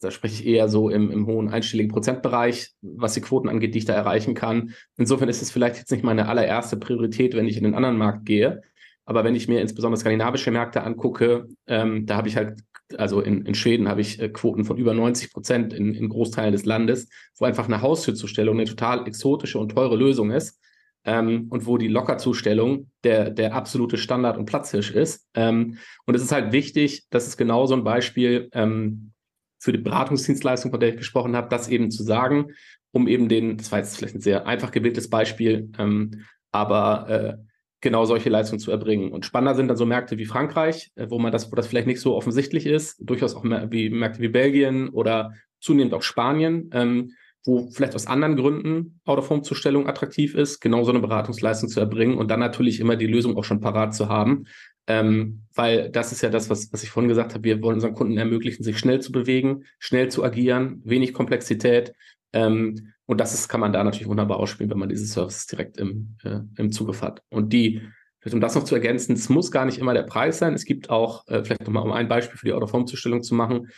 da 0.00 0.10
spreche 0.10 0.42
ich 0.42 0.46
eher 0.46 0.68
so 0.68 0.90
im, 0.90 1.10
im 1.10 1.26
hohen 1.26 1.48
einstelligen 1.48 1.92
Prozentbereich, 1.92 2.72
was 2.80 3.14
die 3.14 3.20
Quoten 3.20 3.48
angeht, 3.48 3.74
die 3.74 3.78
ich 3.78 3.84
da 3.84 3.94
erreichen 3.94 4.34
kann. 4.34 4.74
Insofern 4.96 5.28
ist 5.28 5.42
es 5.42 5.50
vielleicht 5.50 5.76
jetzt 5.76 5.90
nicht 5.90 6.04
meine 6.04 6.28
allererste 6.28 6.76
Priorität, 6.76 7.34
wenn 7.34 7.48
ich 7.48 7.56
in 7.56 7.64
den 7.64 7.74
anderen 7.74 7.98
Markt 7.98 8.24
gehe. 8.24 8.62
Aber 9.04 9.24
wenn 9.24 9.34
ich 9.34 9.48
mir 9.48 9.60
insbesondere 9.60 9.98
skandinavische 9.98 10.50
Märkte 10.50 10.82
angucke, 10.82 11.48
ähm, 11.66 12.06
da 12.06 12.16
habe 12.16 12.28
ich 12.28 12.36
halt, 12.36 12.60
also 12.96 13.20
in, 13.20 13.44
in 13.44 13.54
Schweden 13.54 13.88
habe 13.88 14.00
ich 14.00 14.20
äh, 14.20 14.28
Quoten 14.28 14.64
von 14.64 14.76
über 14.76 14.94
90 14.94 15.32
Prozent 15.32 15.72
in, 15.72 15.94
in 15.94 16.08
Großteilen 16.08 16.52
des 16.52 16.64
Landes, 16.64 17.08
wo 17.38 17.44
einfach 17.44 17.66
eine 17.66 17.82
Haustürzustellung 17.82 18.56
eine 18.56 18.68
total 18.68 19.06
exotische 19.06 19.58
und 19.58 19.72
teure 19.72 19.96
Lösung 19.96 20.30
ist 20.30 20.60
ähm, 21.08 21.46
und 21.48 21.64
wo 21.64 21.78
die 21.78 21.88
Lockerzustellung 21.88 22.90
der, 23.02 23.30
der 23.30 23.54
absolute 23.54 23.96
Standard 23.96 24.36
und 24.36 24.44
Platzhirsch 24.44 24.90
ist. 24.90 25.26
Ähm, 25.32 25.78
und 26.04 26.14
es 26.14 26.22
ist 26.22 26.32
halt 26.32 26.52
wichtig, 26.52 27.06
das 27.08 27.26
ist 27.26 27.38
genau 27.38 27.64
so 27.64 27.74
ein 27.74 27.82
Beispiel 27.82 28.50
ähm, 28.52 29.12
für 29.58 29.72
die 29.72 29.78
Beratungsdienstleistung, 29.78 30.70
von 30.70 30.78
der 30.78 30.90
ich 30.90 30.96
gesprochen 30.98 31.34
habe, 31.34 31.48
das 31.48 31.68
eben 31.68 31.90
zu 31.90 32.02
sagen, 32.02 32.50
um 32.92 33.08
eben 33.08 33.30
den, 33.30 33.56
das 33.56 33.72
war 33.72 33.78
jetzt 33.78 33.96
vielleicht 33.96 34.16
ein 34.16 34.20
sehr 34.20 34.46
einfach 34.46 34.70
gewähltes 34.70 35.08
Beispiel, 35.08 35.72
ähm, 35.78 36.26
aber 36.52 37.08
äh, 37.08 37.36
genau 37.80 38.04
solche 38.04 38.28
Leistungen 38.28 38.60
zu 38.60 38.70
erbringen. 38.70 39.10
Und 39.10 39.24
spannender 39.24 39.54
sind 39.54 39.68
dann 39.68 39.78
so 39.78 39.86
Märkte 39.86 40.18
wie 40.18 40.26
Frankreich, 40.26 40.90
äh, 40.96 41.06
wo 41.08 41.18
man 41.18 41.32
das, 41.32 41.50
wo 41.50 41.56
das 41.56 41.66
vielleicht 41.66 41.86
nicht 41.86 42.02
so 42.02 42.16
offensichtlich 42.16 42.66
ist, 42.66 42.98
durchaus 43.00 43.34
auch 43.34 43.44
wie 43.44 43.88
Märkte 43.88 44.20
wie 44.20 44.28
Belgien 44.28 44.90
oder 44.90 45.32
zunehmend 45.58 45.94
auch 45.94 46.02
Spanien, 46.02 46.68
ähm, 46.74 47.12
wo 47.44 47.70
vielleicht 47.70 47.94
aus 47.94 48.06
anderen 48.06 48.36
Gründen 48.36 49.00
Out-of-Home-Zustellung 49.04 49.86
attraktiv 49.86 50.34
ist, 50.34 50.60
genau 50.60 50.84
so 50.84 50.90
eine 50.90 51.00
Beratungsleistung 51.00 51.68
zu 51.68 51.80
erbringen 51.80 52.18
und 52.18 52.30
dann 52.30 52.40
natürlich 52.40 52.80
immer 52.80 52.96
die 52.96 53.06
Lösung 53.06 53.36
auch 53.36 53.44
schon 53.44 53.60
parat 53.60 53.94
zu 53.94 54.08
haben. 54.08 54.44
Ähm, 54.86 55.42
weil 55.54 55.90
das 55.90 56.12
ist 56.12 56.22
ja 56.22 56.30
das, 56.30 56.48
was, 56.48 56.72
was 56.72 56.82
ich 56.82 56.90
vorhin 56.90 57.08
gesagt 57.08 57.34
habe. 57.34 57.44
Wir 57.44 57.62
wollen 57.62 57.74
unseren 57.74 57.94
Kunden 57.94 58.16
ermöglichen, 58.16 58.62
sich 58.62 58.78
schnell 58.78 59.00
zu 59.00 59.12
bewegen, 59.12 59.64
schnell 59.78 60.08
zu 60.08 60.24
agieren, 60.24 60.80
wenig 60.84 61.12
Komplexität. 61.12 61.92
Ähm, 62.32 62.92
und 63.04 63.20
das 63.20 63.34
ist, 63.34 63.48
kann 63.48 63.60
man 63.60 63.72
da 63.72 63.84
natürlich 63.84 64.08
wunderbar 64.08 64.38
ausspielen, 64.38 64.70
wenn 64.70 64.78
man 64.78 64.88
diese 64.88 65.06
Services 65.06 65.46
direkt 65.46 65.78
im, 65.78 66.16
äh, 66.24 66.40
im 66.56 66.72
Zugriff 66.72 67.02
hat. 67.02 67.22
Und 67.28 67.52
die, 67.52 67.82
um 68.30 68.40
das 68.40 68.54
noch 68.54 68.64
zu 68.64 68.74
ergänzen, 68.74 69.12
es 69.12 69.28
muss 69.28 69.50
gar 69.50 69.64
nicht 69.64 69.78
immer 69.78 69.94
der 69.94 70.02
Preis 70.02 70.38
sein. 70.38 70.54
Es 70.54 70.64
gibt 70.64 70.90
auch, 70.90 71.26
äh, 71.28 71.44
vielleicht 71.44 71.66
nochmal 71.66 71.84
um 71.84 71.92
ein 71.92 72.08
Beispiel 72.08 72.38
für 72.38 72.46
die 72.46 72.52
Out-of-Home-Zustellung 72.52 73.22
zu 73.22 73.34
machen, 73.34 73.68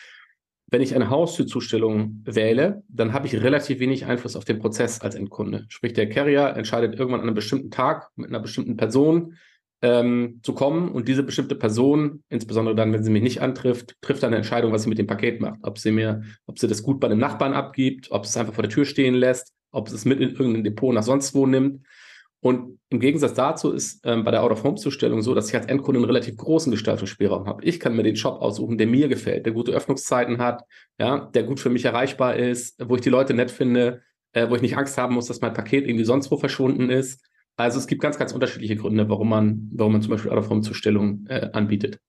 wenn 0.70 0.82
ich 0.82 0.94
eine 0.94 1.10
Haustürzustellung 1.10 2.22
wähle, 2.24 2.82
dann 2.88 3.12
habe 3.12 3.26
ich 3.26 3.34
relativ 3.34 3.80
wenig 3.80 4.06
Einfluss 4.06 4.36
auf 4.36 4.44
den 4.44 4.60
Prozess 4.60 5.00
als 5.00 5.14
Endkunde. 5.14 5.66
Sprich, 5.68 5.92
der 5.92 6.08
Carrier 6.08 6.54
entscheidet 6.56 6.98
irgendwann 6.98 7.20
an 7.20 7.26
einem 7.26 7.34
bestimmten 7.34 7.70
Tag 7.70 8.10
mit 8.16 8.28
einer 8.28 8.40
bestimmten 8.40 8.76
Person 8.76 9.36
ähm, 9.82 10.40
zu 10.42 10.52
kommen 10.52 10.90
und 10.90 11.08
diese 11.08 11.22
bestimmte 11.22 11.54
Person, 11.54 12.22
insbesondere 12.28 12.74
dann, 12.74 12.92
wenn 12.92 13.02
sie 13.02 13.10
mich 13.10 13.22
nicht 13.22 13.40
antrifft, 13.40 13.96
trifft 14.00 14.22
dann 14.22 14.28
eine 14.28 14.36
Entscheidung, 14.36 14.72
was 14.72 14.84
sie 14.84 14.88
mit 14.88 14.98
dem 14.98 15.06
Paket 15.06 15.40
macht. 15.40 15.58
Ob 15.62 15.78
sie 15.78 15.90
mir, 15.90 16.22
ob 16.46 16.58
sie 16.58 16.68
das 16.68 16.82
gut 16.82 17.00
bei 17.00 17.08
einem 17.08 17.18
Nachbarn 17.18 17.54
abgibt, 17.54 18.10
ob 18.10 18.26
sie 18.26 18.30
es 18.30 18.36
einfach 18.36 18.54
vor 18.54 18.62
der 18.62 18.70
Tür 18.70 18.84
stehen 18.84 19.14
lässt, 19.14 19.52
ob 19.72 19.88
sie 19.88 19.96
es 19.96 20.04
mit 20.04 20.20
in 20.20 20.30
irgendein 20.30 20.64
Depot 20.64 20.94
nach 20.94 21.02
sonst 21.02 21.34
wo 21.34 21.46
nimmt. 21.46 21.84
Und 22.42 22.78
im 22.88 23.00
Gegensatz 23.00 23.34
dazu 23.34 23.72
ist 23.72 24.00
ähm, 24.04 24.24
bei 24.24 24.30
der 24.30 24.42
Out-of-Home-Zustellung 24.42 25.20
so, 25.20 25.34
dass 25.34 25.48
ich 25.48 25.54
als 25.54 25.66
Endkunde 25.66 25.98
einen 25.98 26.06
relativ 26.06 26.36
großen 26.36 26.70
Gestaltungsspielraum 26.70 27.46
habe. 27.46 27.62
Ich 27.64 27.78
kann 27.78 27.94
mir 27.94 28.02
den 28.02 28.16
Shop 28.16 28.40
aussuchen, 28.40 28.78
der 28.78 28.86
mir 28.86 29.08
gefällt, 29.08 29.44
der 29.44 29.52
gute 29.52 29.72
Öffnungszeiten 29.72 30.38
hat, 30.38 30.64
ja, 30.98 31.30
der 31.34 31.42
gut 31.42 31.60
für 31.60 31.68
mich 31.68 31.84
erreichbar 31.84 32.36
ist, 32.36 32.76
wo 32.88 32.94
ich 32.94 33.02
die 33.02 33.10
Leute 33.10 33.34
nett 33.34 33.50
finde, 33.50 34.02
äh, 34.32 34.48
wo 34.48 34.56
ich 34.56 34.62
nicht 34.62 34.76
Angst 34.76 34.96
haben 34.96 35.14
muss, 35.14 35.26
dass 35.26 35.42
mein 35.42 35.52
Paket 35.52 35.86
irgendwie 35.86 36.04
sonst 36.04 36.30
wo 36.30 36.38
verschwunden 36.38 36.88
ist. 36.88 37.22
Also 37.56 37.78
es 37.78 37.86
gibt 37.86 38.00
ganz, 38.00 38.18
ganz 38.18 38.32
unterschiedliche 38.32 38.76
Gründe, 38.76 39.08
warum 39.10 39.28
man, 39.28 39.70
warum 39.74 39.92
man 39.92 40.02
zum 40.02 40.12
Beispiel 40.12 40.30
Out-of-Home-Zustellung 40.30 41.26
äh, 41.28 41.50
anbietet. 41.52 42.00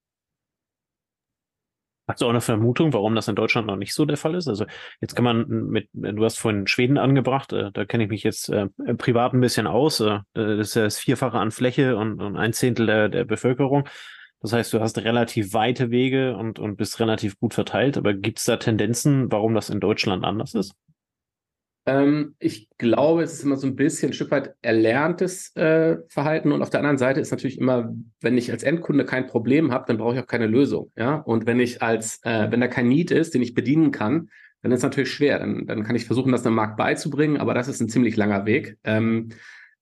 Hast 2.12 2.22
du 2.22 2.26
auch 2.26 2.32
eine 2.32 2.42
Vermutung, 2.42 2.92
warum 2.92 3.16
das 3.16 3.30
in 3.30 3.36
Deutschland 3.36 3.68
noch 3.68 3.78
nicht 3.78 3.94
so 3.94 4.04
der 4.04 4.18
Fall 4.18 4.36
ist? 4.36 4.50
Also 4.50 4.66
jetzt 5.00 5.16
kann 5.16 5.24
man 5.24 5.48
mit, 5.48 5.88
du 5.94 6.26
hast 6.26 6.40
vorhin 6.40 6.68
Schweden 6.68 6.98
angebracht, 6.98 7.54
äh, 7.54 7.72
da 7.72 7.86
kenne 7.86 8.04
ich 8.04 8.10
mich 8.10 8.24
jetzt 8.24 8.50
äh, 8.50 8.68
privat 8.98 9.34
ein 9.34 9.40
bisschen 9.40 9.66
aus. 9.66 10.02
Äh, 10.02 10.20
das 10.34 10.68
ist 10.68 10.76
ja 10.76 10.84
das 10.84 10.98
Vierfache 10.98 11.40
an 11.40 11.52
Fläche 11.52 11.96
und, 11.96 12.22
und 12.22 12.36
ein 12.36 12.52
Zehntel 12.52 12.86
der, 12.86 13.08
der 13.08 13.24
Bevölkerung. 13.24 13.88
Das 14.42 14.52
heißt, 14.52 14.74
du 14.74 14.82
hast 14.82 14.98
relativ 14.98 15.54
weite 15.54 15.90
Wege 15.90 16.36
und, 16.36 16.60
und 16.60 16.76
bist 16.76 17.00
relativ 17.00 17.40
gut 17.40 17.54
verteilt. 17.54 17.98
Aber 17.98 18.14
gibt 18.14 18.40
es 18.40 18.46
da 18.46 18.58
Tendenzen, 18.58 19.32
warum 19.32 19.54
das 19.54 19.70
in 19.70 19.80
Deutschland 19.80 20.26
anders 20.26 20.54
ist? 20.54 20.74
Ähm, 21.86 22.36
ich 22.40 22.70
glaube, 22.78 23.24
es 23.24 23.34
ist 23.34 23.44
immer 23.44 23.58
so 23.58 23.68
ein 23.68 23.76
bisschen 23.76 24.10
ein 24.10 24.14
Stück 24.14 24.32
weit 24.32 24.56
erlerntes 24.62 25.56
äh, 25.56 25.98
Verhalten. 26.08 26.52
Und 26.52 26.62
auf 26.62 26.70
der 26.70 26.80
anderen 26.80 26.98
Seite 26.98 27.20
ist 27.20 27.32
natürlich 27.32 27.60
immer, 27.60 27.94
wenn 28.20 28.38
ich 28.38 28.52
als 28.52 28.64
Endkunde 28.64 29.06
kein 29.06 29.28
Problem 29.28 29.72
habe, 29.72 29.86
dann 29.88 29.98
brauche 29.98 30.16
ich 30.16 30.22
auch 30.22 30.28
keine 30.28 30.48
Lösung. 30.48 30.92
Ja, 30.96 31.16
und 31.16 31.46
wenn 31.46 31.60
ich 31.60 31.82
als, 31.82 32.20
äh, 32.24 32.52
wenn 32.52 32.62
da 32.62 32.68
kein 32.68 32.88
Need 32.88 33.12
ist, 33.12 33.34
den 33.34 33.42
ich 33.42 33.54
bedienen 33.54 33.92
kann, 33.92 34.30
dann 34.62 34.72
ist 34.72 34.80
es 34.80 34.84
natürlich 34.84 35.12
schwer. 35.12 35.40
Dann, 35.40 35.66
dann 35.66 35.84
kann 35.84 35.96
ich 35.96 36.06
versuchen, 36.06 36.32
das 36.32 36.44
dem 36.44 36.54
Markt 36.54 36.78
beizubringen, 36.78 37.38
aber 37.38 37.54
das 37.54 37.68
ist 37.68 37.82
ein 37.82 37.90
ziemlich 37.90 38.16
langer 38.16 38.46
Weg. 38.46 38.78
Ähm, 38.84 39.30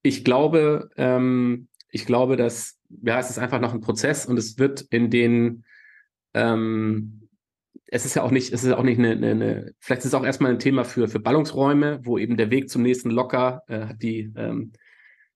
ich 0.02 0.24
glaube, 0.24 0.90
ähm, 0.96 1.68
ich 1.92 2.06
glaube, 2.06 2.38
dass 2.38 2.80
ja, 3.04 3.20
es 3.20 3.30
ist 3.30 3.40
einfach 3.40 3.60
noch 3.60 3.74
ein 3.74 3.82
Prozess 3.82 4.26
und 4.26 4.38
es 4.38 4.58
wird 4.58 4.82
in 4.90 5.10
den 5.10 5.64
ähm, 6.34 7.29
es 7.88 8.06
ist 8.06 8.16
ja 8.16 8.24
auch 8.24 8.32
nicht, 8.32 8.54
es 8.54 8.64
ist 8.64 8.72
auch 8.72 8.84
nicht 8.84 9.00
eine, 9.00 9.12
eine, 9.12 9.32
eine, 9.32 9.74
vielleicht 9.80 10.02
ist 10.02 10.08
es 10.08 10.14
auch 10.14 10.26
erstmal 10.26 10.52
ein 10.52 10.60
Thema 10.60 10.84
für, 10.84 11.08
für 11.08 11.20
Ballungsräume, 11.20 12.00
wo 12.04 12.18
eben 12.18 12.38
der 12.38 12.52
Weg 12.52 12.70
zum 12.70 12.84
nächsten 12.84 13.10
locker, 13.10 13.64
äh, 13.68 13.96
die 13.96 14.32
ähm, 14.36 14.74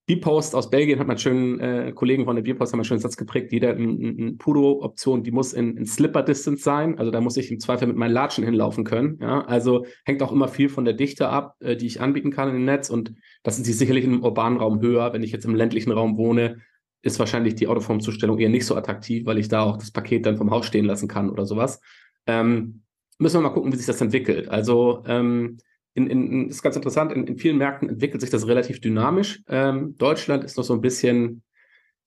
Bierpost 0.05 0.53
aus 0.53 0.69
Belgien 0.69 0.99
hat 0.99 1.07
man 1.07 1.17
schön, 1.17 1.61
äh, 1.61 1.93
Kollegen 1.95 2.25
von 2.25 2.35
der 2.35 2.43
Bierpost 2.43 2.73
haben 2.73 2.79
einen 2.79 2.85
schönen 2.85 2.99
Satz 2.99 3.15
geprägt, 3.15 3.53
jeder 3.53 3.73
Pudo-Option, 3.73 5.23
die 5.23 5.31
muss 5.31 5.53
in, 5.53 5.77
in 5.77 5.85
Slipper-Distance 5.85 6.61
sein, 6.61 6.99
also 6.99 7.09
da 7.09 7.21
muss 7.21 7.37
ich 7.37 7.49
im 7.51 7.59
Zweifel 7.61 7.87
mit 7.87 7.95
meinen 7.95 8.11
Latschen 8.11 8.43
hinlaufen 8.43 8.83
können, 8.83 9.17
ja, 9.21 9.45
also 9.45 9.85
hängt 10.03 10.21
auch 10.21 10.33
immer 10.33 10.49
viel 10.49 10.67
von 10.67 10.83
der 10.83 10.93
Dichte 10.93 11.29
ab, 11.29 11.55
äh, 11.61 11.77
die 11.77 11.87
ich 11.87 12.01
anbieten 12.01 12.31
kann 12.31 12.49
im 12.49 12.65
Netz. 12.65 12.89
Und 12.89 13.13
das 13.43 13.57
ist 13.57 13.79
sicherlich 13.79 14.03
im 14.03 14.23
urbanen 14.23 14.59
Raum 14.59 14.81
höher, 14.81 15.13
wenn 15.13 15.23
ich 15.23 15.31
jetzt 15.31 15.45
im 15.45 15.55
ländlichen 15.55 15.91
Raum 15.91 16.17
wohne, 16.17 16.57
ist 17.01 17.19
wahrscheinlich 17.19 17.55
die 17.55 17.67
Autoformzustellung 17.67 18.39
eher 18.39 18.49
nicht 18.49 18.65
so 18.65 18.75
attraktiv, 18.75 19.25
weil 19.25 19.37
ich 19.37 19.47
da 19.47 19.63
auch 19.63 19.77
das 19.77 19.91
Paket 19.91 20.25
dann 20.25 20.37
vom 20.37 20.51
Haus 20.51 20.65
stehen 20.65 20.85
lassen 20.85 21.07
kann 21.07 21.29
oder 21.29 21.45
sowas. 21.45 21.79
Ähm, 22.27 22.83
müssen 23.19 23.37
wir 23.37 23.41
mal 23.41 23.53
gucken, 23.53 23.71
wie 23.71 23.77
sich 23.77 23.85
das 23.85 24.01
entwickelt. 24.01 24.49
Also 24.49 25.03
ähm, 25.07 25.57
in, 25.93 26.07
in, 26.07 26.49
ist 26.49 26.63
ganz 26.63 26.75
interessant, 26.75 27.11
in, 27.11 27.27
in, 27.27 27.37
vielen 27.37 27.57
Märkten 27.57 27.89
entwickelt 27.89 28.21
sich 28.21 28.29
das 28.29 28.47
relativ 28.47 28.81
dynamisch. 28.81 29.41
Ähm, 29.47 29.95
Deutschland 29.97 30.43
ist 30.43 30.57
noch 30.57 30.63
so 30.63 30.73
ein 30.73 30.81
bisschen, 30.81 31.43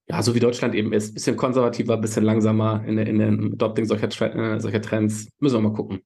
ja, 0.08 0.22
so 0.22 0.34
wie 0.34 0.40
Deutschland 0.40 0.74
eben 0.74 0.92
ist, 0.92 1.14
bisschen 1.14 1.36
konservativer, 1.36 1.96
bisschen 1.96 2.24
langsamer 2.24 2.84
in, 2.86 2.98
in 2.98 3.18
dem 3.18 3.52
Adopting 3.52 3.84
solcher, 3.84 4.08
äh, 4.34 4.60
solcher 4.60 4.82
Trends. 4.82 5.28
Müssen 5.38 5.56
wir 5.56 5.68
mal 5.68 5.76
gucken. 5.76 6.00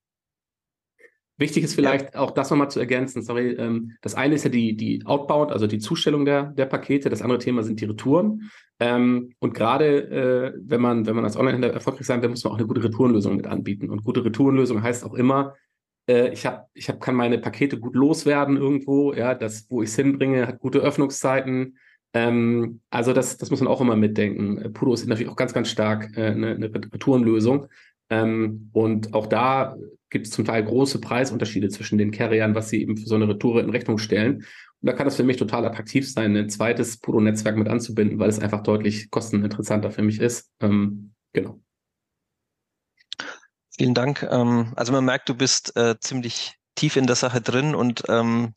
Wichtig 1.40 1.64
ist 1.64 1.74
vielleicht 1.74 2.14
ja. 2.14 2.20
auch 2.20 2.32
das 2.32 2.50
nochmal 2.50 2.70
zu 2.70 2.80
ergänzen. 2.80 3.22
Sorry, 3.22 3.52
ähm, 3.52 3.96
das 4.02 4.14
eine 4.14 4.34
ist 4.34 4.44
ja 4.44 4.50
die, 4.50 4.76
die 4.76 5.04
Outbound, 5.06 5.50
also 5.50 5.66
die 5.66 5.78
Zustellung 5.78 6.26
der, 6.26 6.44
der 6.52 6.66
Pakete. 6.66 7.08
Das 7.08 7.22
andere 7.22 7.38
Thema 7.38 7.62
sind 7.62 7.80
die 7.80 7.86
Retouren. 7.86 8.50
Ähm, 8.78 9.32
und 9.38 9.54
gerade 9.54 10.10
äh, 10.10 10.60
wenn 10.62 10.82
man, 10.82 11.06
wenn 11.06 11.16
man 11.16 11.24
als 11.24 11.38
Online-Händler 11.38 11.72
erfolgreich 11.72 12.06
sein 12.06 12.20
will, 12.20 12.28
muss 12.28 12.44
man 12.44 12.52
auch 12.52 12.58
eine 12.58 12.66
gute 12.66 12.84
Retourenlösung 12.84 13.36
mit 13.36 13.46
anbieten. 13.46 13.88
Und 13.88 14.04
gute 14.04 14.22
Retourenlösung 14.22 14.82
heißt 14.82 15.02
auch 15.02 15.14
immer, 15.14 15.54
äh, 16.06 16.30
ich 16.30 16.44
habe, 16.44 16.66
ich 16.74 16.90
hab, 16.90 17.00
kann 17.00 17.14
meine 17.14 17.38
Pakete 17.38 17.80
gut 17.80 17.94
loswerden 17.94 18.58
irgendwo. 18.58 19.14
Ja, 19.14 19.34
das, 19.34 19.66
wo 19.70 19.80
ich 19.80 19.88
es 19.88 19.96
hinbringe, 19.96 20.46
hat 20.46 20.58
gute 20.58 20.80
Öffnungszeiten. 20.80 21.78
Ähm, 22.12 22.80
also 22.90 23.14
das, 23.14 23.38
das 23.38 23.50
muss 23.50 23.60
man 23.60 23.68
auch 23.68 23.80
immer 23.80 23.96
mitdenken. 23.96 24.74
Pudo 24.74 24.92
ist 24.92 25.06
natürlich 25.06 25.32
auch 25.32 25.36
ganz, 25.36 25.54
ganz 25.54 25.70
stark 25.70 26.18
äh, 26.18 26.26
eine, 26.26 26.50
eine 26.50 26.66
Retourenlösung. 26.66 27.66
Ähm, 28.10 28.68
und 28.72 29.14
auch 29.14 29.26
da 29.26 29.76
gibt 30.10 30.26
es 30.26 30.32
zum 30.32 30.44
Teil 30.44 30.64
große 30.64 31.00
Preisunterschiede 31.00 31.68
zwischen 31.68 31.98
den 31.98 32.10
Carriern, 32.10 32.54
was 32.54 32.68
sie 32.68 32.82
eben 32.82 32.96
für 32.96 33.06
so 33.06 33.14
eine 33.14 33.28
Retour 33.28 33.60
in 33.60 33.70
Rechnung 33.70 33.98
stellen. 33.98 34.44
Und 34.82 34.86
da 34.86 34.92
kann 34.92 35.06
es 35.06 35.16
für 35.16 35.24
mich 35.24 35.36
total 35.36 35.64
attraktiv 35.64 36.10
sein, 36.10 36.36
ein 36.36 36.48
zweites 36.48 36.98
Pudo-Netzwerk 36.98 37.56
mit 37.56 37.68
anzubinden, 37.68 38.18
weil 38.18 38.28
es 38.28 38.40
einfach 38.40 38.62
deutlich 38.62 39.10
kosteninteressanter 39.10 39.90
für 39.90 40.02
mich 40.02 40.20
ist. 40.20 40.50
Ähm, 40.60 41.12
genau. 41.32 41.60
Vielen 43.76 43.94
Dank. 43.94 44.26
Ähm, 44.30 44.72
also 44.76 44.92
man 44.92 45.04
merkt, 45.04 45.28
du 45.28 45.34
bist 45.34 45.76
äh, 45.76 45.98
ziemlich 46.00 46.54
tief 46.74 46.96
in 46.96 47.06
der 47.06 47.16
Sache 47.16 47.40
drin 47.40 47.74
und 47.74 48.02
ähm, 48.08 48.54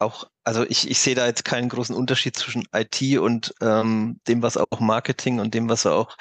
auch, 0.00 0.28
also 0.44 0.64
ich, 0.64 0.90
ich 0.90 1.00
sehe 1.00 1.14
da 1.14 1.26
jetzt 1.26 1.44
keinen 1.44 1.68
großen 1.68 1.94
Unterschied 1.94 2.36
zwischen 2.36 2.68
IT 2.72 3.18
und 3.18 3.54
ähm, 3.60 4.20
dem, 4.28 4.42
was 4.42 4.56
auch 4.56 4.80
Marketing 4.80 5.40
und 5.40 5.54
dem, 5.54 5.68
was 5.68 5.84
wir 5.84 5.92
auch 5.92 6.16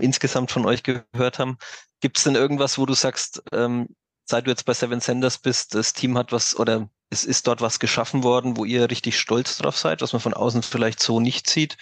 insgesamt 0.00 0.50
von 0.50 0.66
euch 0.66 0.82
gehört 0.82 1.38
haben. 1.38 1.58
Gibt 2.00 2.18
es 2.18 2.24
denn 2.24 2.34
irgendwas, 2.34 2.78
wo 2.78 2.86
du 2.86 2.94
sagst, 2.94 3.42
ähm, 3.52 3.88
seit 4.24 4.46
du 4.46 4.50
jetzt 4.50 4.64
bei 4.64 4.74
Seven 4.74 5.00
Senders 5.00 5.38
bist, 5.38 5.74
das 5.74 5.92
Team 5.92 6.18
hat 6.18 6.32
was 6.32 6.58
oder 6.58 6.90
es 7.10 7.24
ist 7.24 7.46
dort 7.46 7.60
was 7.60 7.78
geschaffen 7.78 8.22
worden, 8.22 8.56
wo 8.56 8.64
ihr 8.64 8.90
richtig 8.90 9.18
stolz 9.18 9.58
drauf 9.58 9.78
seid, 9.78 10.02
was 10.02 10.12
man 10.12 10.20
von 10.20 10.34
außen 10.34 10.62
vielleicht 10.62 11.00
so 11.00 11.20
nicht 11.20 11.48
sieht? 11.48 11.76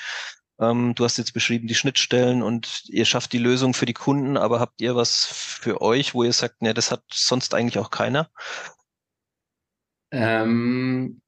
Ähm, 0.60 0.94
du 0.94 1.04
hast 1.04 1.16
jetzt 1.16 1.32
beschrieben 1.32 1.66
die 1.66 1.74
Schnittstellen 1.74 2.42
und 2.42 2.84
ihr 2.86 3.04
schafft 3.06 3.32
die 3.32 3.38
Lösung 3.38 3.74
für 3.74 3.86
die 3.86 3.94
Kunden, 3.94 4.36
aber 4.36 4.60
habt 4.60 4.80
ihr 4.80 4.94
was 4.94 5.24
für 5.24 5.80
euch, 5.80 6.14
wo 6.14 6.22
ihr 6.22 6.32
sagt, 6.32 6.62
ne, 6.62 6.74
das 6.74 6.90
hat 6.90 7.02
sonst 7.10 7.54
eigentlich 7.54 7.78
auch 7.78 7.90
keiner? 7.90 8.30
Ähm, 10.12 11.20
äh, 11.20 11.23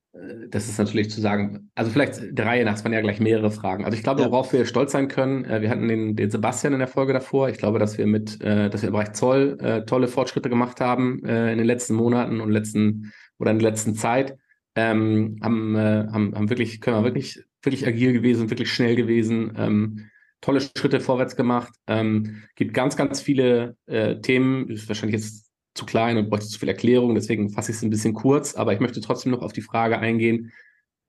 das 0.49 0.69
ist 0.69 0.79
natürlich 0.79 1.11
zu 1.11 1.21
sagen, 1.21 1.71
also 1.75 1.91
vielleicht 1.91 2.21
der 2.37 2.47
Reihe 2.47 2.65
nach, 2.65 2.75
es 2.75 2.85
waren 2.85 2.93
ja 2.93 3.01
gleich 3.01 3.21
mehrere 3.21 3.51
Fragen. 3.51 3.85
Also 3.85 3.97
ich 3.97 4.03
glaube, 4.03 4.23
ja. 4.23 4.31
worauf 4.31 4.53
wir 4.53 4.65
stolz 4.65 4.93
sein 4.93 5.09
können, 5.09 5.45
äh, 5.45 5.61
wir 5.61 5.71
hatten 5.71 5.89
den, 5.89 6.17
den 6.17 6.31
Sebastian 6.31 6.73
in 6.73 6.79
der 6.79 6.89
Folge 6.89 7.13
davor. 7.13 7.49
Ich 7.49 7.59
glaube, 7.59 7.79
dass 7.79 7.99
wir 7.99 8.07
mit, 8.07 8.41
äh, 8.43 8.71
dass 8.71 8.83
wir 8.83 8.89
im 8.89 8.95
Bereich 8.95 9.13
Zoll 9.13 9.59
äh, 9.61 9.85
tolle 9.85 10.09
Fortschritte 10.09 10.49
gemacht 10.49 10.81
haben 10.81 11.25
äh, 11.25 11.53
in 11.53 11.59
den 11.59 11.67
letzten 11.67 11.95
Monaten 11.95 12.41
und 12.41 12.51
letzten 12.51 13.13
oder 13.39 13.51
in 13.51 13.59
der 13.59 13.71
letzten 13.71 13.95
Zeit. 13.95 14.37
Ähm, 14.75 15.39
haben, 15.43 15.75
äh, 15.75 16.07
haben, 16.13 16.35
haben 16.35 16.51
wirklich, 16.51 16.81
können 16.81 16.99
wir 16.99 17.05
wirklich, 17.05 17.43
wirklich 17.63 17.87
agil 17.87 18.13
gewesen, 18.13 18.51
wirklich 18.51 18.71
schnell 18.71 18.95
gewesen, 18.95 19.53
ähm, 19.57 20.11
tolle 20.43 20.61
Schritte 20.61 21.01
vorwärts 21.01 21.35
gemacht. 21.35 21.73
Ähm, 21.87 22.43
gibt 22.57 22.75
ganz, 22.75 22.97
ganz 22.97 23.21
viele 23.21 23.77
äh, 23.87 24.21
Themen, 24.21 24.69
ist 24.69 24.89
wahrscheinlich 24.89 25.21
jetzt 25.21 25.46
zu 25.77 25.87
klein 25.87 26.17
und 26.17 26.29
bräuchte 26.31 26.49
zu 26.49 26.59
viel 26.59 26.69
Erklärung, 26.69 27.15
deswegen 27.15 27.51
fasse 27.51 27.71
ich 27.71 27.77
es 27.77 27.83
ein 27.83 27.91
bisschen 27.91 28.15
kurz, 28.15 28.55
aber 28.55 28.73
ich 28.73 28.81
möchte 28.81 29.01
trotzdem 29.01 29.33
noch 29.33 29.43
auf 29.43 29.53
die 29.53 29.63
Frage 29.63 29.99
eingehen. 29.99 30.53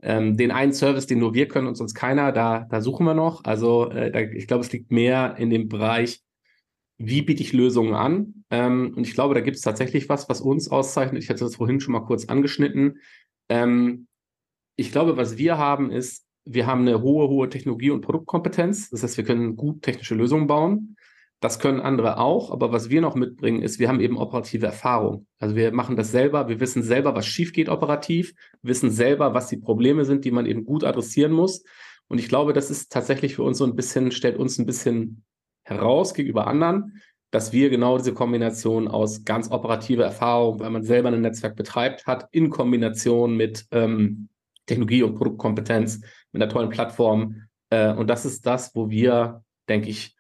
Ähm, 0.02 0.38
den 0.38 0.52
einen 0.52 0.74
Service, 0.74 1.08
den 1.08 1.20
nur 1.20 1.34
wir 1.34 1.48
können 1.48 1.68
und 1.68 1.76
sonst 1.76 1.96
keiner, 1.96 2.32
da, 2.32 2.68
da 2.70 2.82
suchen 2.82 3.06
wir 3.06 3.16
noch. 3.16 3.44
Also 3.46 3.90
äh, 3.90 4.12
da, 4.12 4.20
ich 4.20 4.48
glaube, 4.48 4.64
es 4.64 4.72
liegt 4.72 4.92
mehr 4.92 5.36
in 5.38 5.50
dem 5.50 5.70
Bereich, 5.70 6.22
wie 7.00 7.22
biete 7.22 7.42
ich 7.42 7.54
Lösungen 7.54 7.94
an? 7.94 8.44
Ähm, 8.50 8.94
und 8.96 9.08
ich 9.08 9.14
glaube, 9.14 9.34
da 9.34 9.42
gibt 9.42 9.58
es 9.58 9.64
tatsächlich 9.64 10.10
was, 10.10 10.30
was 10.30 10.42
uns 10.42 10.70
auszeichnet. 10.70 11.24
Ich 11.24 11.30
hatte 11.30 11.44
das 11.44 11.56
vorhin 11.56 11.80
schon 11.80 11.94
mal 11.94 12.06
kurz 12.06 12.26
angeschnitten. 12.26 13.00
Ähm, 13.50 14.08
ich 14.76 14.92
glaube, 14.92 15.18
was 15.18 15.38
wir 15.38 15.58
haben, 15.58 15.92
ist, 15.92 16.26
wir 16.46 16.66
haben 16.66 16.82
eine 16.82 17.02
hohe, 17.02 17.28
hohe 17.28 17.50
Technologie- 17.50 17.92
und 17.92 18.02
Produktkompetenz. 18.02 18.90
Das 18.90 19.04
heißt, 19.04 19.18
wir 19.18 19.24
können 19.24 19.56
gut 19.56 19.82
technische 19.82 20.16
Lösungen 20.16 20.48
bauen. 20.48 20.97
Das 21.40 21.60
können 21.60 21.80
andere 21.80 22.18
auch, 22.18 22.50
aber 22.52 22.72
was 22.72 22.90
wir 22.90 23.00
noch 23.00 23.14
mitbringen, 23.14 23.62
ist, 23.62 23.78
wir 23.78 23.90
haben 23.90 24.00
eben 24.00 24.18
operative 24.18 24.66
Erfahrung. 24.66 25.28
Also 25.38 25.56
wir 25.56 25.72
machen 25.72 25.96
das 25.96 26.12
selber, 26.12 26.50
wir 26.50 26.60
wissen 26.60 26.82
selber, 26.82 27.14
was 27.14 27.28
schief 27.28 27.54
geht 27.54 27.70
operativ, 27.70 28.34
wissen 28.64 28.90
selber, 28.90 29.36
was 29.36 29.48
die 29.48 29.58
Probleme 29.58 30.04
sind, 30.04 30.26
die 30.26 30.32
man 30.32 30.48
eben 30.48 30.66
gut 30.66 30.84
adressieren 30.84 31.32
muss. 31.32 31.64
Und 32.08 32.18
ich 32.18 32.28
glaube, 32.28 32.54
das 32.54 32.72
ist 32.72 32.92
tatsächlich 32.92 33.36
für 33.36 33.44
uns 33.44 33.60
so 33.60 33.66
ein 33.66 33.76
bisschen, 33.76 34.12
stellt 34.12 34.38
uns 34.38 34.58
ein 34.58 34.66
bisschen 34.66 35.24
heraus 35.64 36.16
gegenüber 36.16 36.48
anderen, 36.48 37.02
dass 37.30 37.52
wir 37.52 37.70
genau 37.70 37.98
diese 37.98 38.14
Kombination 38.14 38.88
aus 38.88 39.24
ganz 39.24 39.52
operativer 39.52 40.06
Erfahrung, 40.06 40.60
weil 40.60 40.72
man 40.72 40.84
selber 40.84 41.10
ein 41.10 41.22
Netzwerk 41.22 41.56
betreibt, 41.56 42.08
hat, 42.08 42.28
in 42.32 42.50
Kombination 42.50 43.36
mit 43.36 43.66
ähm, 43.72 44.30
Technologie 44.66 45.04
und 45.04 45.16
Produktkompetenz, 45.16 46.02
mit 46.32 46.42
einer 46.42 46.52
tollen 46.52 46.70
Plattform. 46.70 47.44
Äh, 47.70 47.94
und 47.94 48.10
das 48.10 48.26
ist 48.26 48.46
das, 48.46 48.74
wo 48.76 48.90
wir, 48.90 49.44
denke 49.70 49.90
ich, 49.90 50.17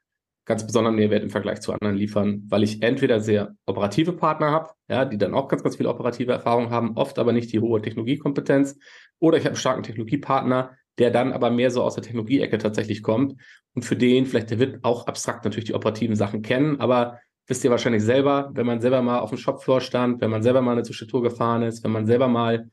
ganz 0.48 0.66
besonderen 0.66 0.96
Mehrwert 0.96 1.24
im 1.24 1.30
Vergleich 1.30 1.60
zu 1.60 1.74
anderen 1.74 1.96
liefern, 1.96 2.44
weil 2.48 2.64
ich 2.64 2.82
entweder 2.82 3.20
sehr 3.20 3.56
operative 3.66 4.14
Partner 4.14 4.52
habe, 4.52 4.70
ja, 4.90 5.04
die 5.06 5.18
dann 5.18 5.34
auch 5.34 5.50
ganz, 5.50 5.62
ganz 5.62 5.76
viel 5.76 5.86
operative 5.86 6.32
Erfahrung 6.32 6.70
haben, 6.72 6.96
oft 6.96 7.20
aber 7.20 7.34
nicht 7.34 7.52
die 7.52 7.60
hohe 7.60 7.82
Technologiekompetenz, 7.82 8.80
oder 9.20 9.38
ich 9.38 9.44
habe 9.44 9.52
einen 9.52 9.58
starken 9.58 9.84
Technologiepartner, 9.84 10.72
der 10.98 11.12
dann 11.12 11.34
aber 11.34 11.52
mehr 11.52 11.70
so 11.70 11.84
aus 11.84 11.96
der 11.96 12.04
Technologie-Ecke 12.04 12.58
tatsächlich 12.58 13.04
kommt. 13.04 13.40
Und 13.76 13.84
für 13.84 13.96
den 13.96 14.26
vielleicht, 14.26 14.50
der 14.50 14.58
wird 14.58 14.84
auch 14.84 15.06
abstrakt 15.06 15.44
natürlich 15.44 15.66
die 15.66 15.76
operativen 15.76 16.16
Sachen 16.16 16.42
kennen, 16.42 16.80
aber 16.80 17.20
wisst 17.46 17.64
ihr 17.64 17.70
wahrscheinlich 17.70 18.04
selber, 18.04 18.50
wenn 18.54 18.66
man 18.66 18.82
selber 18.82 19.02
mal 19.02 19.20
auf 19.20 19.30
dem 19.30 19.38
Shopfloor 19.38 19.82
stand, 19.82 20.22
wenn 20.22 20.32
man 20.32 20.44
selber 20.44 20.62
mal 20.62 20.72
eine 20.72 20.84
Zwischentour 20.84 21.22
gefahren 21.22 21.62
ist, 21.62 21.84
wenn 21.84 21.92
man 21.92 22.08
selber 22.08 22.28
mal 22.28 22.70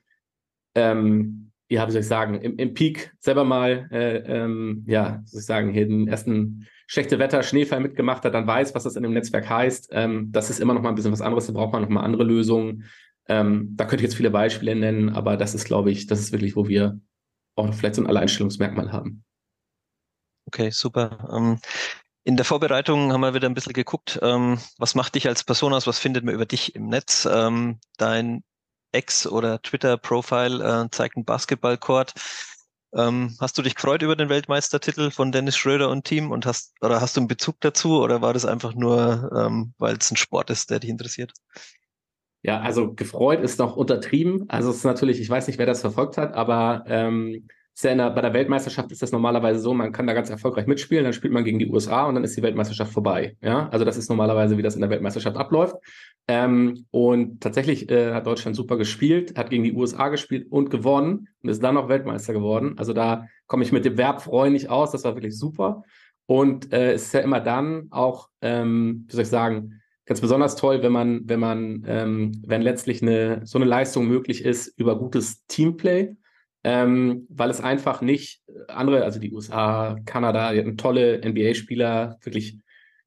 ähm, 0.76 1.44
ja, 1.68 1.86
wie 1.86 1.92
soll 1.92 2.02
ich 2.02 2.08
sagen, 2.08 2.40
im, 2.40 2.56
im 2.56 2.74
Peak 2.74 3.12
selber 3.20 3.44
mal, 3.44 3.88
äh, 3.90 4.18
ähm, 4.18 4.84
ja, 4.86 5.22
soll 5.24 5.40
ich 5.40 5.46
sagen, 5.46 5.72
hier 5.72 5.86
den 5.86 6.08
ersten 6.08 6.66
schlechte 6.86 7.18
Wetter, 7.18 7.42
Schneefall 7.42 7.80
mitgemacht 7.80 8.24
hat, 8.24 8.34
dann 8.34 8.46
weiß, 8.46 8.74
was 8.74 8.84
das 8.84 8.96
in 8.96 9.02
dem 9.02 9.12
Netzwerk 9.12 9.48
heißt. 9.48 9.88
Ähm, 9.92 10.30
das 10.32 10.50
ist 10.50 10.60
immer 10.60 10.74
noch 10.74 10.82
mal 10.82 10.90
ein 10.90 10.94
bisschen 10.94 11.12
was 11.12 11.20
anderes, 11.20 11.46
da 11.46 11.52
braucht 11.52 11.72
man 11.72 11.82
noch 11.82 11.88
mal 11.88 12.02
andere 12.02 12.24
Lösungen. 12.24 12.84
Ähm, 13.26 13.70
da 13.76 13.84
könnte 13.84 14.04
ich 14.04 14.10
jetzt 14.10 14.16
viele 14.16 14.30
Beispiele 14.30 14.74
nennen, 14.74 15.10
aber 15.10 15.36
das 15.36 15.54
ist, 15.54 15.64
glaube 15.64 15.90
ich, 15.90 16.06
das 16.06 16.20
ist 16.20 16.32
wirklich, 16.32 16.56
wo 16.56 16.68
wir 16.68 17.00
auch 17.56 17.72
vielleicht 17.72 17.94
so 17.94 18.02
ein 18.02 18.06
Alleinstellungsmerkmal 18.06 18.92
haben. 18.92 19.24
Okay, 20.46 20.70
super. 20.70 21.28
Ähm, 21.34 21.58
in 22.24 22.36
der 22.36 22.44
Vorbereitung 22.44 23.12
haben 23.12 23.20
wir 23.20 23.34
wieder 23.34 23.48
ein 23.48 23.54
bisschen 23.54 23.72
geguckt, 23.72 24.18
ähm, 24.22 24.58
was 24.78 24.94
macht 24.94 25.14
dich 25.14 25.28
als 25.28 25.44
Person 25.44 25.72
aus, 25.72 25.86
was 25.86 25.98
findet 25.98 26.24
man 26.24 26.34
über 26.34 26.46
dich 26.46 26.74
im 26.74 26.88
Netz? 26.88 27.28
Ähm, 27.30 27.78
dein 27.96 28.42
Ex- 28.92 29.26
oder 29.26 29.60
Twitter-Profile 29.60 30.84
äh, 30.84 30.90
zeigt 30.90 31.16
einen 31.16 31.24
Basketballcourt. 31.24 32.14
Ähm, 32.96 33.36
hast 33.40 33.58
du 33.58 33.62
dich 33.62 33.74
gefreut 33.74 34.02
über 34.02 34.14
den 34.14 34.28
Weltmeistertitel 34.28 35.10
von 35.10 35.32
Dennis 35.32 35.56
Schröder 35.56 35.90
und 35.90 36.04
Team 36.04 36.30
und 36.30 36.46
hast 36.46 36.74
oder 36.80 37.00
hast 37.00 37.16
du 37.16 37.20
einen 37.20 37.28
Bezug 37.28 37.56
dazu 37.60 38.00
oder 38.00 38.22
war 38.22 38.32
das 38.32 38.44
einfach 38.44 38.74
nur, 38.74 39.30
ähm, 39.36 39.74
weil 39.78 39.96
es 39.96 40.10
ein 40.10 40.16
Sport 40.16 40.50
ist, 40.50 40.70
der 40.70 40.78
dich 40.78 40.90
interessiert? 40.90 41.32
Ja, 42.42 42.60
also 42.60 42.92
gefreut 42.92 43.40
ist 43.40 43.58
noch 43.58 43.74
untertrieben. 43.76 44.44
Also 44.48 44.70
es 44.70 44.76
ist 44.76 44.84
natürlich, 44.84 45.20
ich 45.20 45.30
weiß 45.30 45.46
nicht, 45.46 45.58
wer 45.58 45.66
das 45.66 45.80
verfolgt 45.80 46.18
hat, 46.18 46.34
aber 46.34 46.84
ähm, 46.86 47.48
ja 47.82 47.94
der, 47.94 48.10
bei 48.10 48.20
der 48.20 48.32
Weltmeisterschaft 48.32 48.92
ist 48.92 49.02
das 49.02 49.10
normalerweise 49.10 49.58
so, 49.58 49.74
man 49.74 49.90
kann 49.92 50.06
da 50.06 50.12
ganz 50.12 50.30
erfolgreich 50.30 50.66
mitspielen, 50.66 51.04
dann 51.04 51.12
spielt 51.12 51.32
man 51.32 51.44
gegen 51.44 51.58
die 51.58 51.68
USA 51.68 52.04
und 52.04 52.14
dann 52.14 52.22
ist 52.22 52.36
die 52.36 52.42
Weltmeisterschaft 52.42 52.92
vorbei. 52.92 53.36
Ja, 53.42 53.68
also 53.70 53.84
das 53.84 53.96
ist 53.96 54.08
normalerweise, 54.08 54.56
wie 54.56 54.62
das 54.62 54.76
in 54.76 54.80
der 54.80 54.90
Weltmeisterschaft 54.90 55.36
abläuft. 55.36 55.76
Ähm, 56.28 56.86
und 56.90 57.40
tatsächlich 57.40 57.90
äh, 57.90 58.12
hat 58.12 58.26
Deutschland 58.26 58.56
super 58.56 58.76
gespielt, 58.76 59.36
hat 59.36 59.50
gegen 59.50 59.64
die 59.64 59.72
USA 59.72 60.08
gespielt 60.08 60.46
und 60.50 60.70
gewonnen 60.70 61.28
und 61.42 61.48
ist 61.48 61.62
dann 61.62 61.74
noch 61.74 61.88
Weltmeister 61.88 62.32
geworden. 62.32 62.74
Also 62.78 62.92
da 62.92 63.26
komme 63.46 63.64
ich 63.64 63.72
mit 63.72 63.84
dem 63.84 63.98
Verb 63.98 64.22
freuen 64.22 64.52
nicht 64.52 64.70
aus, 64.70 64.92
das 64.92 65.04
war 65.04 65.16
wirklich 65.16 65.36
super. 65.36 65.82
Und 66.26 66.72
äh, 66.72 66.92
es 66.92 67.06
ist 67.06 67.14
ja 67.14 67.20
immer 67.20 67.40
dann 67.40 67.88
auch, 67.90 68.28
ähm, 68.40 69.04
wie 69.08 69.12
soll 69.12 69.22
ich 69.22 69.28
sagen, 69.28 69.82
ganz 70.06 70.20
besonders 70.20 70.56
toll, 70.56 70.82
wenn 70.82 70.92
man, 70.92 71.22
wenn 71.24 71.40
man, 71.40 71.84
ähm, 71.86 72.42
wenn 72.46 72.62
letztlich 72.62 73.02
eine 73.02 73.42
so 73.44 73.58
eine 73.58 73.66
Leistung 73.66 74.06
möglich 74.06 74.44
ist 74.44 74.68
über 74.78 74.98
gutes 74.98 75.44
Teamplay, 75.46 76.16
ähm, 76.64 77.26
weil 77.28 77.50
es 77.50 77.60
einfach 77.60 78.00
nicht 78.00 78.42
andere, 78.68 79.04
also 79.04 79.20
die 79.20 79.32
USA, 79.32 79.98
Kanada, 80.06 80.52
die 80.52 80.58
hatten 80.58 80.76
tolle 80.76 81.20
NBA-Spieler, 81.24 82.18
wirklich 82.22 82.58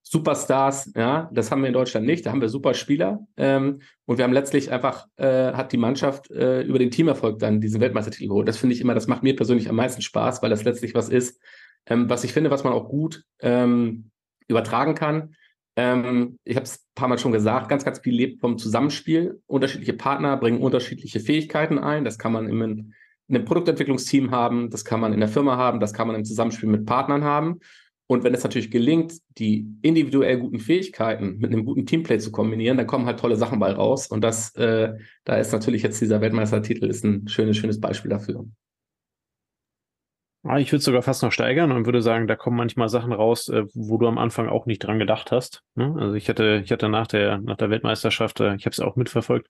Superstars, 0.10 0.94
ja, 0.96 1.30
das 1.34 1.52
haben 1.52 1.62
wir 1.62 1.68
in 1.68 1.74
Deutschland 1.74 2.06
nicht. 2.06 2.26
Da 2.26 2.32
haben 2.32 2.40
wir 2.40 2.48
super 2.48 2.74
Spieler. 2.74 3.28
Ähm, 3.36 3.82
und 4.06 4.18
wir 4.18 4.24
haben 4.24 4.32
letztlich 4.32 4.72
einfach, 4.72 5.08
äh, 5.18 5.52
hat 5.52 5.74
die 5.74 5.78
Mannschaft 5.78 6.32
äh, 6.32 6.62
über 6.62 6.80
den 6.80 6.92
Teamerfolg 6.92 7.40
dann 7.40 7.60
diesen 7.60 7.82
Weltmeistertitel 7.82 8.30
geholt. 8.30 8.48
Das 8.48 8.56
finde 8.56 8.74
ich 8.74 8.80
immer, 8.80 8.94
das 8.94 9.08
macht 9.08 9.24
mir 9.24 9.36
persönlich 9.36 9.70
am 9.70 9.76
meisten 9.76 10.02
Spaß, 10.02 10.42
weil 10.42 10.50
das 10.50 10.64
letztlich 10.64 10.96
was 10.96 11.10
ist, 11.10 11.42
ähm, 11.88 12.10
was 12.10 12.24
ich 12.24 12.32
finde, 12.32 12.52
was 12.52 12.64
man 12.64 12.72
auch 12.72 12.88
gut 12.88 13.26
ähm, 13.42 14.12
übertragen 14.48 14.96
kann. 14.96 15.36
Ähm, 15.76 16.40
ich 16.46 16.56
habe 16.56 16.64
es 16.64 16.78
ein 16.78 16.96
paar 16.96 17.10
Mal 17.10 17.20
schon 17.20 17.34
gesagt, 17.34 17.68
ganz, 17.68 17.84
ganz 17.84 18.00
viel 18.00 18.16
lebt 18.16 18.40
vom 18.40 18.58
Zusammenspiel. 18.58 19.42
Unterschiedliche 19.46 19.94
Partner 19.94 20.38
bringen 20.38 20.62
unterschiedliche 20.62 21.20
Fähigkeiten 21.20 21.80
ein. 21.80 22.06
Das 22.06 22.18
kann 22.18 22.32
man 22.32 22.48
in, 22.48 22.94
in 23.28 23.36
einem 23.36 23.46
Produktentwicklungsteam 23.46 24.32
haben, 24.32 24.70
das 24.70 24.86
kann 24.86 25.00
man 25.00 25.14
in 25.14 25.20
der 25.20 25.30
Firma 25.30 25.58
haben, 25.58 25.80
das 25.80 25.94
kann 25.94 26.08
man 26.08 26.16
im 26.16 26.26
Zusammenspiel 26.26 26.70
mit 26.70 26.86
Partnern 26.86 27.24
haben. 27.24 27.60
Und 28.10 28.24
wenn 28.24 28.34
es 28.34 28.44
natürlich 28.44 28.72
gelingt, 28.72 29.16
die 29.38 29.68
individuell 29.82 30.40
guten 30.40 30.60
Fähigkeiten 30.60 31.40
mit 31.40 31.52
einem 31.52 31.66
guten 31.66 31.86
Teamplay 31.86 32.20
zu 32.20 32.32
kombinieren, 32.32 32.78
dann 32.78 32.88
kommen 32.88 33.06
halt 33.06 33.20
tolle 33.20 33.36
Sachen 33.36 33.60
bei 33.60 33.74
raus. 33.74 34.08
Und 34.08 34.22
das, 34.22 34.56
äh, 34.56 34.94
da 35.26 35.36
ist 35.36 35.52
natürlich 35.52 35.84
jetzt 35.84 36.00
dieser 36.00 36.22
Weltmeistertitel 36.22 36.86
ist 36.86 37.04
ein 37.04 37.28
schönes, 37.28 37.58
schönes 37.58 37.82
Beispiel 37.82 38.10
dafür. 38.10 38.46
Ah, 40.44 40.60
ich 40.60 40.72
würde 40.72 40.84
sogar 40.84 41.02
fast 41.02 41.24
noch 41.24 41.34
steigern 41.34 41.74
und 41.74 41.86
würde 41.86 42.02
sagen, 42.02 42.28
da 42.28 42.38
kommen 42.38 42.56
manchmal 42.56 42.88
Sachen 42.88 43.12
raus, 43.12 43.50
äh, 43.50 43.66
wo 43.74 43.98
du 43.98 44.08
am 44.08 44.18
Anfang 44.18 44.48
auch 44.48 44.66
nicht 44.66 44.80
dran 44.80 45.00
gedacht 45.00 45.34
hast. 45.34 45.64
Ne? 45.76 45.94
Also 46.00 46.14
ich 46.14 46.30
hatte, 46.30 46.62
ich 46.64 46.72
hatte 46.72 46.88
nach 46.88 47.08
der, 47.08 47.40
nach 47.40 47.58
der 47.58 47.70
Weltmeisterschaft, 47.70 48.40
äh, 48.40 48.56
ich 48.56 48.66
habe 48.66 48.72
es 48.72 48.80
auch 48.80 48.96
mitverfolgt, 48.96 49.50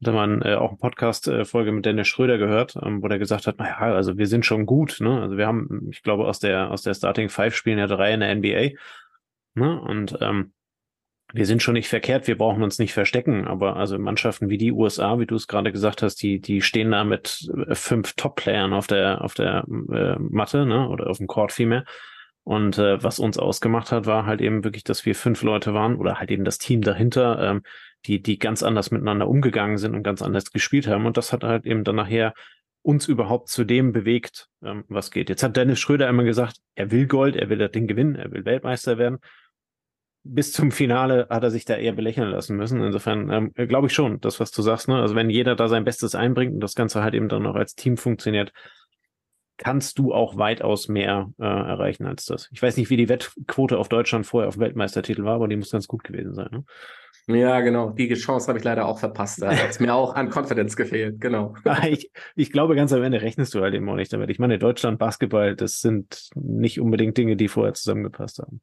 da 0.00 0.12
man 0.12 0.42
äh, 0.42 0.54
auch 0.54 0.70
eine 0.70 0.78
Podcast-Folge 0.78 1.72
mit 1.72 1.86
Dennis 1.86 2.08
Schröder 2.08 2.38
gehört, 2.38 2.76
ähm, 2.82 3.02
wo 3.02 3.08
der 3.08 3.18
gesagt 3.18 3.46
hat, 3.46 3.58
naja, 3.58 3.78
also 3.78 4.18
wir 4.18 4.26
sind 4.26 4.44
schon 4.44 4.66
gut, 4.66 4.98
ne? 5.00 5.20
Also 5.22 5.36
wir 5.36 5.46
haben, 5.46 5.88
ich 5.90 6.02
glaube, 6.02 6.26
aus 6.26 6.38
der, 6.38 6.70
aus 6.70 6.82
der 6.82 6.94
Starting 6.94 7.28
Five 7.28 7.54
spielen 7.54 7.78
ja 7.78 7.86
drei 7.86 8.12
in 8.12 8.20
der 8.20 8.34
NBA. 8.34 8.76
Ne? 9.54 9.80
Und 9.80 10.18
ähm, 10.20 10.52
wir 11.32 11.46
sind 11.46 11.62
schon 11.62 11.74
nicht 11.74 11.88
verkehrt, 11.88 12.26
wir 12.26 12.38
brauchen 12.38 12.62
uns 12.62 12.78
nicht 12.78 12.92
verstecken, 12.92 13.46
aber 13.46 13.76
also 13.76 13.98
Mannschaften 13.98 14.50
wie 14.50 14.58
die 14.58 14.72
USA, 14.72 15.18
wie 15.18 15.26
du 15.26 15.34
es 15.34 15.48
gerade 15.48 15.72
gesagt 15.72 16.02
hast, 16.02 16.16
die, 16.22 16.40
die 16.40 16.60
stehen 16.60 16.90
da 16.90 17.02
mit 17.04 17.48
äh, 17.68 17.74
fünf 17.74 18.14
Top-Playern 18.14 18.72
auf 18.72 18.86
der, 18.86 19.22
auf 19.22 19.34
der 19.34 19.64
äh, 19.92 20.16
Matte, 20.18 20.66
ne, 20.66 20.88
oder 20.88 21.08
auf 21.08 21.18
dem 21.18 21.26
Court 21.26 21.52
vielmehr. 21.52 21.84
Und 22.44 22.78
äh, 22.78 23.02
was 23.02 23.18
uns 23.18 23.38
ausgemacht 23.38 23.90
hat, 23.90 24.06
war 24.06 24.26
halt 24.26 24.42
eben 24.42 24.64
wirklich, 24.64 24.84
dass 24.84 25.06
wir 25.06 25.14
fünf 25.14 25.42
Leute 25.42 25.72
waren 25.72 25.96
oder 25.96 26.18
halt 26.18 26.30
eben 26.30 26.44
das 26.44 26.58
Team 26.58 26.82
dahinter, 26.82 27.42
ähm, 27.42 27.62
die, 28.06 28.22
die 28.22 28.38
ganz 28.38 28.62
anders 28.62 28.90
miteinander 28.90 29.28
umgegangen 29.28 29.78
sind 29.78 29.94
und 29.94 30.02
ganz 30.02 30.22
anders 30.22 30.50
gespielt 30.50 30.86
haben. 30.86 31.06
Und 31.06 31.16
das 31.16 31.32
hat 31.32 31.44
halt 31.44 31.66
eben 31.66 31.84
dann 31.84 31.96
nachher 31.96 32.34
uns 32.82 33.08
überhaupt 33.08 33.48
zu 33.48 33.64
dem 33.64 33.92
bewegt, 33.92 34.48
ähm, 34.62 34.84
was 34.88 35.10
geht. 35.10 35.30
Jetzt 35.30 35.42
hat 35.42 35.56
Dennis 35.56 35.80
Schröder 35.80 36.08
immer 36.08 36.24
gesagt, 36.24 36.58
er 36.74 36.90
will 36.90 37.06
Gold, 37.06 37.36
er 37.36 37.48
will 37.48 37.58
das 37.58 37.70
Ding 37.70 37.86
gewinnen, 37.86 38.14
er 38.14 38.30
will 38.30 38.44
Weltmeister 38.44 38.98
werden 38.98 39.18
bis 40.24 40.52
zum 40.52 40.72
Finale 40.72 41.26
hat 41.28 41.42
er 41.42 41.50
sich 41.50 41.66
da 41.66 41.76
eher 41.76 41.92
belächeln 41.92 42.30
lassen 42.30 42.56
müssen. 42.56 42.82
Insofern 42.82 43.30
ähm, 43.30 43.68
glaube 43.68 43.88
ich 43.88 43.92
schon, 43.92 44.20
das, 44.20 44.40
was 44.40 44.50
du 44.50 44.62
sagst. 44.62 44.88
Ne? 44.88 44.96
Also 44.96 45.14
wenn 45.14 45.28
jeder 45.28 45.54
da 45.54 45.68
sein 45.68 45.84
Bestes 45.84 46.14
einbringt 46.14 46.54
und 46.54 46.60
das 46.60 46.74
Ganze 46.74 47.02
halt 47.02 47.14
eben 47.14 47.28
dann 47.28 47.42
noch 47.42 47.54
als 47.54 47.74
Team 47.74 47.98
funktioniert, 47.98 48.52
kannst 49.58 49.98
du 49.98 50.12
auch 50.12 50.36
weitaus 50.36 50.88
mehr 50.88 51.30
äh, 51.38 51.44
erreichen 51.44 52.06
als 52.06 52.24
das. 52.24 52.48
Ich 52.52 52.62
weiß 52.62 52.76
nicht, 52.78 52.90
wie 52.90 52.96
die 52.96 53.10
Wettquote 53.10 53.78
auf 53.78 53.88
Deutschland 53.88 54.26
vorher 54.26 54.48
auf 54.48 54.58
Weltmeistertitel 54.58 55.24
war, 55.24 55.34
aber 55.34 55.46
die 55.46 55.56
muss 55.56 55.70
ganz 55.70 55.86
gut 55.86 56.02
gewesen 56.02 56.34
sein. 56.34 56.48
Ne? 56.50 56.64
Ja, 57.26 57.60
genau. 57.60 57.90
Die 57.90 58.12
Chance 58.14 58.48
habe 58.48 58.58
ich 58.58 58.64
leider 58.64 58.86
auch 58.86 58.98
verpasst. 58.98 59.40
Da 59.40 59.50
hat 59.56 59.70
es 59.70 59.80
mir 59.80 59.94
auch 59.94 60.14
an 60.14 60.30
Confidence 60.30 60.76
gefehlt, 60.76 61.20
genau. 61.20 61.54
ich, 61.88 62.10
ich 62.36 62.52
glaube, 62.52 62.76
ganz 62.76 62.92
am 62.92 63.02
Ende 63.02 63.22
rechnest 63.22 63.54
du 63.54 63.62
halt 63.62 63.74
eben 63.74 63.88
auch 63.88 63.96
nicht 63.96 64.12
damit. 64.12 64.30
Ich 64.30 64.38
meine, 64.38 64.58
Deutschland, 64.58 64.98
Basketball, 64.98 65.56
das 65.56 65.80
sind 65.80 66.28
nicht 66.34 66.80
unbedingt 66.80 67.16
Dinge, 67.16 67.36
die 67.36 67.48
vorher 67.48 67.72
zusammengepasst 67.72 68.40
haben. 68.40 68.60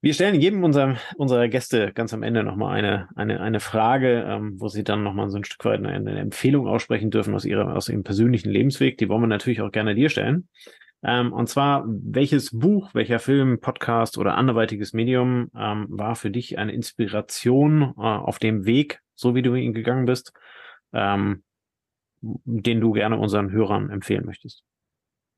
Wir 0.00 0.14
stellen 0.14 0.40
jedem 0.40 0.62
unserer, 0.62 0.96
unserer 1.16 1.48
Gäste 1.48 1.92
ganz 1.92 2.14
am 2.14 2.22
Ende 2.22 2.44
nochmal 2.44 2.78
eine, 2.78 3.08
eine, 3.16 3.40
eine 3.40 3.58
Frage, 3.58 4.24
ähm, 4.28 4.54
wo 4.60 4.68
sie 4.68 4.84
dann 4.84 5.02
nochmal 5.02 5.28
so 5.28 5.38
ein 5.38 5.44
Stück 5.44 5.64
weit 5.64 5.80
eine, 5.80 5.88
eine, 5.88 6.20
Empfehlung 6.20 6.68
aussprechen 6.68 7.10
dürfen 7.10 7.34
aus, 7.34 7.44
ihrer, 7.44 7.74
aus 7.74 7.88
ihrem 7.88 8.04
persönlichen 8.04 8.48
Lebensweg. 8.48 8.96
Die 8.98 9.08
wollen 9.08 9.22
wir 9.22 9.26
natürlich 9.26 9.60
auch 9.60 9.72
gerne 9.72 9.96
dir 9.96 10.08
stellen. 10.08 10.48
Ähm, 11.02 11.32
und 11.32 11.48
zwar, 11.48 11.84
welches 11.86 12.50
Buch, 12.50 12.94
welcher 12.94 13.18
Film, 13.18 13.60
Podcast 13.60 14.18
oder 14.18 14.34
anderweitiges 14.36 14.92
Medium 14.92 15.50
ähm, 15.56 15.86
war 15.90 16.16
für 16.16 16.30
dich 16.30 16.58
eine 16.58 16.72
Inspiration 16.72 17.94
äh, 17.96 18.00
auf 18.00 18.38
dem 18.38 18.64
Weg, 18.64 19.00
so 19.14 19.34
wie 19.34 19.42
du 19.42 19.54
ihn 19.54 19.72
gegangen 19.72 20.06
bist, 20.06 20.32
ähm, 20.92 21.42
den 22.20 22.80
du 22.80 22.92
gerne 22.92 23.18
unseren 23.18 23.50
Hörern 23.50 23.90
empfehlen 23.90 24.26
möchtest? 24.26 24.64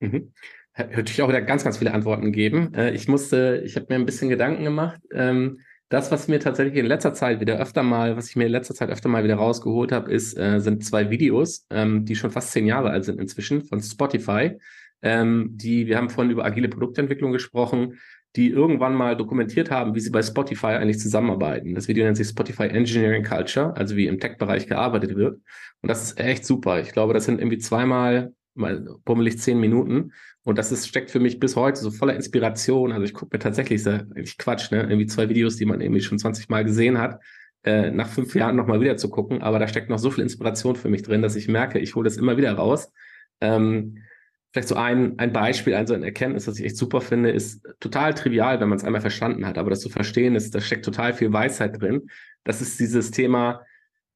Mhm 0.01 0.33
natürlich 0.79 1.23
auch 1.23 1.29
wieder 1.29 1.43
ganz, 1.43 1.65
ganz 1.65 1.79
viele 1.79 1.93
Antworten 1.93 2.33
geben. 2.33 2.75
Äh, 2.75 2.93
ich 2.93 3.09
musste, 3.09 3.63
ich 3.65 3.77
habe 3.77 3.87
mir 3.89 3.97
ein 3.97 4.07
bisschen 4.07 4.29
Gedanken 4.29 4.65
gemacht. 4.65 5.01
Ähm, 5.13 5.61
das, 5.89 6.13
was 6.13 6.29
mir 6.29 6.39
tatsächlich 6.39 6.77
in 6.77 6.87
letzter 6.87 7.15
Zeit 7.15 7.41
wieder 7.41 7.59
öfter 7.59 7.83
mal, 7.83 8.17
was 8.17 8.29
ich 8.29 8.37
mir 8.37 8.47
in 8.47 8.53
letzter 8.53 8.75
Zeit 8.75 8.91
öfter 8.91 9.09
mal 9.09 9.25
wieder 9.25 9.35
rausgeholt 9.35 9.91
habe, 9.91 10.11
ist, 10.13 10.39
äh, 10.39 10.61
sind 10.61 10.85
zwei 10.85 11.11
Videos, 11.11 11.67
ähm, 11.71 12.05
die 12.05 12.15
schon 12.15 12.31
fast 12.31 12.53
zehn 12.53 12.67
Jahre 12.67 12.91
alt 12.91 13.05
sind 13.05 13.21
inzwischen 13.21 13.65
von 13.65 13.81
Spotify. 13.81 14.59
Ähm, 15.03 15.51
die, 15.53 15.87
wir 15.87 15.97
haben 15.97 16.11
vorhin 16.11 16.31
über 16.31 16.45
agile 16.45 16.69
Produktentwicklung 16.69 17.33
gesprochen, 17.33 17.99
die 18.37 18.51
irgendwann 18.51 18.95
mal 18.95 19.17
dokumentiert 19.17 19.71
haben, 19.71 19.95
wie 19.95 20.01
sie 20.01 20.11
bei 20.11 20.23
Spotify 20.23 20.67
eigentlich 20.67 21.01
zusammenarbeiten. 21.01 21.75
Das 21.75 21.89
Video 21.89 22.05
nennt 22.05 22.17
sich 22.17 22.29
Spotify 22.29 22.65
Engineering 22.65 23.25
Culture, 23.25 23.77
also 23.77 23.97
wie 23.97 24.07
im 24.07 24.21
Tech-Bereich 24.21 24.69
gearbeitet 24.69 25.17
wird. 25.17 25.41
Und 25.81 25.89
das 25.89 26.03
ist 26.03 26.21
echt 26.21 26.45
super. 26.45 26.81
Ich 26.81 26.93
glaube, 26.93 27.13
das 27.13 27.25
sind 27.25 27.41
irgendwie 27.41 27.59
zweimal 27.59 28.33
mal 28.55 28.85
bummelig 29.05 29.39
zehn 29.39 29.59
Minuten. 29.59 30.13
Und 30.43 30.59
das 30.59 30.73
ist, 30.73 30.89
steckt 30.89 31.11
für 31.11 31.21
mich 31.21 31.41
bis 31.41 31.57
heute 31.57 31.81
so 31.81 31.91
voller 31.91 32.15
Inspiration. 32.15 32.93
Also 32.93 33.05
ich 33.05 33.15
gucke 33.15 33.35
mir 33.35 33.41
tatsächlich, 33.41 33.85
ich 34.15 34.39
Quatsch, 34.39 34.71
ne? 34.71 34.83
Irgendwie 34.83 35.07
zwei 35.07 35.29
Videos, 35.29 35.57
die 35.57 35.67
man 35.67 35.81
irgendwie 35.81 36.01
schon 36.01 36.19
20 36.19 36.49
Mal 36.49 36.65
gesehen 36.65 36.99
hat, 36.99 37.21
äh, 37.65 37.91
nach 37.91 38.09
fünf 38.09 38.35
Jahren 38.35 38.57
nochmal 38.57 38.81
wieder 38.81 38.97
zu 38.97 39.11
gucken. 39.11 39.43
Aber 39.43 39.59
da 39.59 39.69
steckt 39.69 39.91
noch 39.91 39.99
so 39.99 40.11
viel 40.11 40.23
Inspiration 40.23 40.77
für 40.77 40.89
mich 40.89 41.03
drin, 41.03 41.23
dass 41.23 41.37
ich 41.37 41.49
merke, 41.49 41.79
ich 41.79 41.95
hole 41.95 42.05
das 42.05 42.17
immer 42.17 42.37
wieder 42.37 42.53
raus. 42.53 42.93
Ähm, 43.41 43.99
vielleicht 44.53 44.69
so 44.69 44.75
ein, 44.75 45.19
ein 45.19 45.33
Beispiel, 45.33 45.75
also 45.75 45.95
ein 45.95 46.03
Erkenntnis, 46.03 46.45
das 46.45 46.59
ich 46.59 46.65
echt 46.65 46.77
super 46.77 47.01
finde, 47.01 47.31
ist 47.31 47.67
total 47.79 48.15
trivial, 48.15 48.61
wenn 48.61 48.69
man 48.69 48.79
es 48.79 48.85
einmal 48.85 49.01
verstanden 49.01 49.47
hat. 49.47 49.59
Aber 49.59 49.71
das 49.71 49.81
zu 49.81 49.89
verstehen 49.89 50.35
ist, 50.35 50.55
da 50.55 50.61
steckt 50.61 50.85
total 50.85 51.15
viel 51.15 51.33
Weisheit 51.33 51.81
drin. 51.81 52.11
Das 52.45 52.61
ist 52.61 52.81
dieses 52.81 53.11
Thema, 53.11 53.63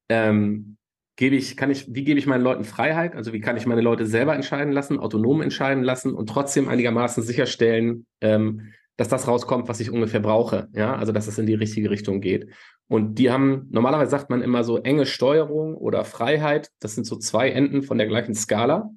ähm, 0.09 0.77
gebe 1.15 1.35
ich, 1.35 1.55
kann 1.55 1.71
ich, 1.71 1.93
wie 1.93 2.03
gebe 2.03 2.19
ich 2.19 2.27
meinen 2.27 2.43
Leuten 2.43 2.65
Freiheit? 2.65 3.15
Also 3.15 3.31
wie 3.31 3.39
kann 3.39 3.55
ich 3.55 3.65
meine 3.65 3.81
Leute 3.81 4.05
selber 4.05 4.35
entscheiden 4.35 4.73
lassen, 4.73 4.99
autonom 4.99 5.41
entscheiden 5.41 5.83
lassen 5.83 6.13
und 6.13 6.27
trotzdem 6.27 6.67
einigermaßen 6.67 7.23
sicherstellen, 7.23 8.05
ähm, 8.19 8.73
dass 8.97 9.07
das 9.07 9.27
rauskommt, 9.27 9.67
was 9.67 9.79
ich 9.79 9.91
ungefähr 9.91 10.19
brauche. 10.19 10.67
Ja, 10.73 10.95
also 10.95 11.11
dass 11.11 11.27
es 11.27 11.37
in 11.37 11.45
die 11.45 11.53
richtige 11.53 11.89
Richtung 11.89 12.19
geht. 12.19 12.49
Und 12.87 13.15
die 13.15 13.31
haben, 13.31 13.67
normalerweise 13.71 14.11
sagt 14.11 14.29
man 14.29 14.41
immer 14.41 14.63
so 14.63 14.77
enge 14.77 15.05
Steuerung 15.05 15.75
oder 15.75 16.03
Freiheit. 16.03 16.69
Das 16.79 16.95
sind 16.95 17.05
so 17.05 17.15
zwei 17.17 17.49
Enden 17.49 17.83
von 17.83 17.97
der 17.97 18.07
gleichen 18.07 18.35
Skala. 18.35 18.89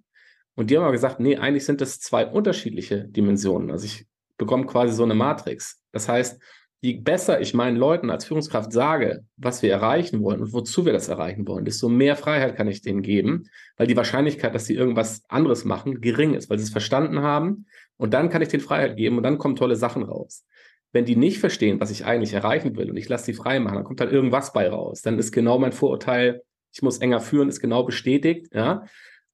Und 0.58 0.70
die 0.70 0.76
haben 0.76 0.82
aber 0.82 0.90
gesagt, 0.90 1.20
nee, 1.20 1.36
eigentlich 1.36 1.64
sind 1.64 1.80
das 1.80 2.00
zwei 2.00 2.26
unterschiedliche 2.26 3.04
Dimensionen. 3.04 3.70
Also 3.70 3.84
ich 3.84 4.08
bekomme 4.38 4.66
quasi 4.66 4.92
so 4.92 5.04
eine 5.04 5.14
Matrix. 5.14 5.80
Das 5.92 6.08
heißt, 6.08 6.42
je 6.80 6.94
besser 6.94 7.40
ich 7.40 7.54
meinen 7.54 7.76
Leuten 7.76 8.10
als 8.10 8.24
Führungskraft 8.24 8.72
sage, 8.72 9.24
was 9.36 9.62
wir 9.62 9.70
erreichen 9.70 10.20
wollen 10.20 10.40
und 10.40 10.52
wozu 10.52 10.84
wir 10.84 10.92
das 10.92 11.06
erreichen 11.06 11.46
wollen, 11.46 11.64
desto 11.64 11.88
mehr 11.88 12.16
Freiheit 12.16 12.56
kann 12.56 12.66
ich 12.66 12.82
denen 12.82 13.02
geben, 13.02 13.44
weil 13.76 13.86
die 13.86 13.96
Wahrscheinlichkeit, 13.96 14.52
dass 14.52 14.66
sie 14.66 14.74
irgendwas 14.74 15.22
anderes 15.28 15.64
machen, 15.64 16.00
gering 16.00 16.34
ist, 16.34 16.50
weil 16.50 16.58
sie 16.58 16.64
es 16.64 16.70
verstanden 16.70 17.22
haben. 17.22 17.66
Und 17.96 18.12
dann 18.12 18.28
kann 18.28 18.42
ich 18.42 18.48
denen 18.48 18.64
Freiheit 18.64 18.96
geben 18.96 19.16
und 19.16 19.22
dann 19.22 19.38
kommen 19.38 19.54
tolle 19.54 19.76
Sachen 19.76 20.02
raus. 20.02 20.44
Wenn 20.90 21.04
die 21.04 21.14
nicht 21.14 21.38
verstehen, 21.38 21.78
was 21.78 21.92
ich 21.92 22.04
eigentlich 22.04 22.32
erreichen 22.32 22.74
will 22.74 22.90
und 22.90 22.96
ich 22.96 23.08
lasse 23.08 23.26
sie 23.26 23.34
frei 23.34 23.60
machen, 23.60 23.76
dann 23.76 23.84
kommt 23.84 24.00
halt 24.00 24.10
irgendwas 24.10 24.52
bei 24.52 24.68
raus. 24.68 25.02
Dann 25.02 25.20
ist 25.20 25.30
genau 25.30 25.56
mein 25.60 25.70
Vorurteil, 25.70 26.42
ich 26.72 26.82
muss 26.82 26.98
enger 26.98 27.20
führen, 27.20 27.48
ist 27.48 27.60
genau 27.60 27.84
bestätigt. 27.84 28.52
Ja. 28.52 28.86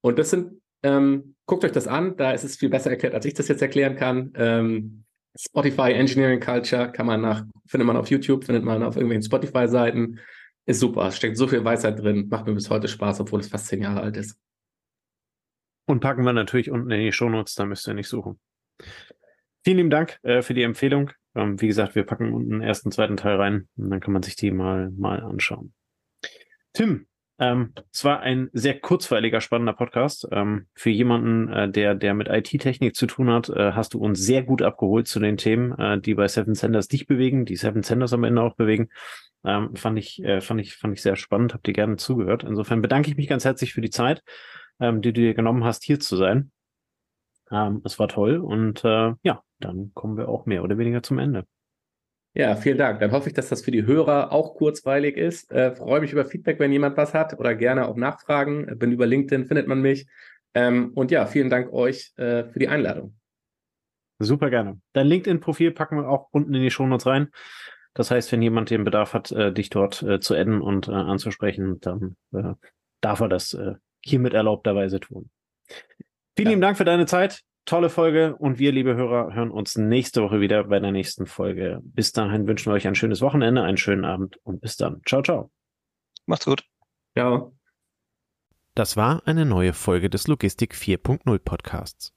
Und 0.02 0.18
das 0.18 0.28
sind, 0.28 0.60
ähm, 0.84 1.34
guckt 1.46 1.64
euch 1.64 1.72
das 1.72 1.88
an, 1.88 2.16
da 2.16 2.32
ist 2.32 2.44
es 2.44 2.56
viel 2.56 2.68
besser 2.68 2.90
erklärt, 2.90 3.14
als 3.14 3.24
ich 3.24 3.34
das 3.34 3.48
jetzt 3.48 3.62
erklären 3.62 3.96
kann. 3.96 4.32
Ähm, 4.36 5.04
Spotify 5.36 5.92
Engineering 5.92 6.40
Culture 6.40 6.92
kann 6.92 7.06
man 7.06 7.20
nach, 7.20 7.44
findet 7.66 7.86
man 7.86 7.96
auf 7.96 8.08
YouTube, 8.08 8.44
findet 8.44 8.64
man 8.64 8.82
auf 8.82 8.96
irgendwelchen 8.96 9.24
Spotify-Seiten. 9.24 10.20
Ist 10.66 10.80
super. 10.80 11.10
Steckt 11.10 11.36
so 11.36 11.48
viel 11.48 11.64
Weisheit 11.64 11.98
drin. 11.98 12.28
Macht 12.28 12.46
mir 12.46 12.54
bis 12.54 12.70
heute 12.70 12.88
Spaß, 12.88 13.20
obwohl 13.20 13.40
es 13.40 13.48
fast 13.48 13.66
zehn 13.66 13.82
Jahre 13.82 14.00
alt 14.00 14.16
ist. 14.16 14.38
Und 15.86 16.00
packen 16.00 16.24
wir 16.24 16.32
natürlich 16.32 16.70
unten 16.70 16.90
in 16.90 17.00
die 17.00 17.12
Shownotes, 17.12 17.54
da 17.54 17.66
müsst 17.66 17.86
ihr 17.86 17.94
nicht 17.94 18.08
suchen. 18.08 18.38
Vielen 19.64 19.78
lieben 19.78 19.90
Dank 19.90 20.18
äh, 20.22 20.42
für 20.42 20.54
die 20.54 20.62
Empfehlung. 20.62 21.10
Ähm, 21.34 21.60
wie 21.60 21.66
gesagt, 21.66 21.94
wir 21.94 22.04
packen 22.04 22.32
unten 22.32 22.50
den 22.50 22.60
ersten, 22.62 22.90
zweiten 22.90 23.16
Teil 23.16 23.36
rein 23.36 23.68
und 23.76 23.90
dann 23.90 24.00
kann 24.00 24.12
man 24.12 24.22
sich 24.22 24.36
die 24.36 24.50
mal, 24.50 24.90
mal 24.90 25.20
anschauen. 25.20 25.74
Tim, 26.72 27.06
ähm, 27.38 27.72
es 27.92 28.04
war 28.04 28.20
ein 28.20 28.48
sehr 28.52 28.78
kurzweiliger, 28.78 29.40
spannender 29.40 29.72
Podcast. 29.72 30.28
Ähm, 30.30 30.66
für 30.74 30.90
jemanden, 30.90 31.52
äh, 31.52 31.68
der, 31.68 31.94
der 31.94 32.14
mit 32.14 32.28
IT-Technik 32.28 32.94
zu 32.94 33.06
tun 33.06 33.30
hat, 33.30 33.48
äh, 33.48 33.72
hast 33.72 33.94
du 33.94 33.98
uns 33.98 34.20
sehr 34.20 34.42
gut 34.42 34.62
abgeholt 34.62 35.08
zu 35.08 35.18
den 35.18 35.36
Themen, 35.36 35.76
äh, 35.78 36.00
die 36.00 36.14
bei 36.14 36.28
Seven 36.28 36.54
Senders 36.54 36.86
dich 36.88 37.06
bewegen, 37.06 37.44
die 37.44 37.56
Seven 37.56 37.82
Senders 37.82 38.12
am 38.12 38.24
Ende 38.24 38.42
auch 38.42 38.54
bewegen. 38.54 38.88
Ähm, 39.44 39.74
fand 39.74 39.98
ich, 39.98 40.22
äh, 40.22 40.40
fand 40.40 40.60
ich, 40.60 40.76
fand 40.76 40.94
ich 40.94 41.02
sehr 41.02 41.16
spannend, 41.16 41.54
hab 41.54 41.62
dir 41.64 41.72
gerne 41.72 41.96
zugehört. 41.96 42.44
Insofern 42.44 42.82
bedanke 42.82 43.10
ich 43.10 43.16
mich 43.16 43.28
ganz 43.28 43.44
herzlich 43.44 43.74
für 43.74 43.80
die 43.80 43.90
Zeit, 43.90 44.22
ähm, 44.80 45.02
die 45.02 45.12
du 45.12 45.20
dir 45.20 45.34
genommen 45.34 45.64
hast, 45.64 45.82
hier 45.82 45.98
zu 45.98 46.16
sein. 46.16 46.52
Ähm, 47.50 47.82
es 47.84 47.98
war 47.98 48.08
toll 48.08 48.38
und 48.38 48.84
äh, 48.84 49.12
ja, 49.22 49.42
dann 49.58 49.90
kommen 49.94 50.16
wir 50.16 50.28
auch 50.28 50.46
mehr 50.46 50.62
oder 50.62 50.78
weniger 50.78 51.02
zum 51.02 51.18
Ende. 51.18 51.46
Ja, 52.36 52.56
vielen 52.56 52.78
Dank. 52.78 52.98
Dann 52.98 53.12
hoffe 53.12 53.28
ich, 53.28 53.34
dass 53.34 53.48
das 53.48 53.62
für 53.62 53.70
die 53.70 53.86
Hörer 53.86 54.32
auch 54.32 54.56
kurzweilig 54.56 55.16
ist. 55.16 55.52
Äh, 55.52 55.76
freue 55.76 56.00
mich 56.00 56.12
über 56.12 56.24
Feedback, 56.24 56.58
wenn 56.58 56.72
jemand 56.72 56.96
was 56.96 57.14
hat 57.14 57.38
oder 57.38 57.54
gerne 57.54 57.86
auch 57.86 57.96
Nachfragen. 57.96 58.76
Bin 58.76 58.90
über 58.90 59.06
LinkedIn, 59.06 59.46
findet 59.46 59.68
man 59.68 59.80
mich. 59.80 60.08
Ähm, 60.52 60.90
und 60.94 61.12
ja, 61.12 61.26
vielen 61.26 61.48
Dank 61.48 61.72
euch 61.72 62.12
äh, 62.16 62.44
für 62.44 62.58
die 62.58 62.66
Einladung. 62.66 63.16
Super 64.18 64.50
gerne. 64.50 64.80
Dein 64.94 65.06
LinkedIn-Profil 65.06 65.70
packen 65.70 65.96
wir 65.96 66.08
auch 66.08 66.28
unten 66.32 66.54
in 66.54 66.62
die 66.62 66.70
Shownotes 66.72 67.06
rein. 67.06 67.28
Das 67.94 68.10
heißt, 68.10 68.32
wenn 68.32 68.42
jemand 68.42 68.70
den 68.70 68.82
Bedarf 68.82 69.14
hat, 69.14 69.30
äh, 69.30 69.52
dich 69.52 69.70
dort 69.70 70.02
äh, 70.02 70.18
zu 70.18 70.34
adden 70.34 70.60
und 70.60 70.88
äh, 70.88 70.92
anzusprechen, 70.92 71.78
dann 71.80 72.16
äh, 72.32 72.54
darf 73.00 73.20
er 73.20 73.28
das 73.28 73.56
hiermit 74.00 74.34
erlaubterweise 74.34 74.98
tun. 74.98 75.30
Vielen 76.36 76.46
ja. 76.46 76.50
lieben 76.50 76.62
Dank 76.62 76.76
für 76.76 76.84
deine 76.84 77.06
Zeit 77.06 77.42
tolle 77.64 77.90
Folge 77.90 78.36
und 78.36 78.58
wir, 78.58 78.72
liebe 78.72 78.94
Hörer, 78.94 79.34
hören 79.34 79.50
uns 79.50 79.76
nächste 79.76 80.22
Woche 80.22 80.40
wieder 80.40 80.64
bei 80.64 80.80
der 80.80 80.92
nächsten 80.92 81.26
Folge. 81.26 81.80
Bis 81.82 82.12
dahin 82.12 82.46
wünschen 82.46 82.70
wir 82.70 82.74
euch 82.74 82.86
ein 82.86 82.94
schönes 82.94 83.20
Wochenende, 83.20 83.62
einen 83.62 83.76
schönen 83.76 84.04
Abend 84.04 84.38
und 84.44 84.60
bis 84.60 84.76
dann. 84.76 85.00
Ciao, 85.06 85.22
ciao. 85.22 85.50
Macht's 86.26 86.44
gut. 86.44 86.64
Ciao. 87.16 87.56
Das 88.74 88.96
war 88.96 89.22
eine 89.26 89.44
neue 89.44 89.72
Folge 89.72 90.10
des 90.10 90.26
Logistik 90.26 90.74
4.0 90.74 91.38
Podcasts. 91.38 92.12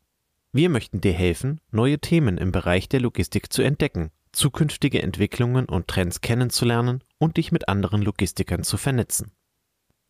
Wir 0.52 0.70
möchten 0.70 1.02
dir 1.02 1.14
helfen, 1.14 1.62
neue 1.70 2.00
Themen 2.00 2.38
im 2.38 2.52
Bereich 2.52 2.90
der 2.90 3.00
Logistik 3.00 3.54
zu 3.54 3.62
entdecken, 3.62 4.12
zukünftige 4.32 5.04
Entwicklungen 5.04 5.66
und 5.66 5.88
Trends 5.88 6.22
kennenzulernen 6.22 7.04
und 7.20 7.38
dich 7.38 7.52
mit 7.52 7.70
anderen 7.70 8.02
Logistikern 8.02 8.64
zu 8.64 8.78
vernetzen. 8.78 9.37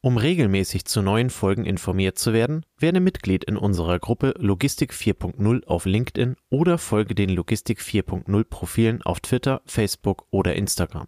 Um 0.02 0.18
regelmäßig 0.18 0.86
zu 0.86 1.02
neuen 1.02 1.30
Folgen 1.30 1.66
informiert 1.66 2.20
zu 2.20 2.32
werden, 2.32 2.64
werde 2.78 3.00
Mitglied 3.00 3.44
in 3.44 3.58
unserer 3.58 3.98
Gruppe 3.98 4.36
Logistik 4.38 4.94
4.0 4.94 5.66
auf 5.66 5.86
LinkedIn 5.86 6.36
oder 6.50 6.78
folge 6.78 7.16
den 7.16 7.30
Logistik 7.30 7.80
4.0 7.80 8.44
Profilen 8.44 9.02
auf 9.02 9.20
Twitter, 9.20 9.62
Facebook 9.66 10.28
oder 10.30 10.56
Instagram. 10.56 11.08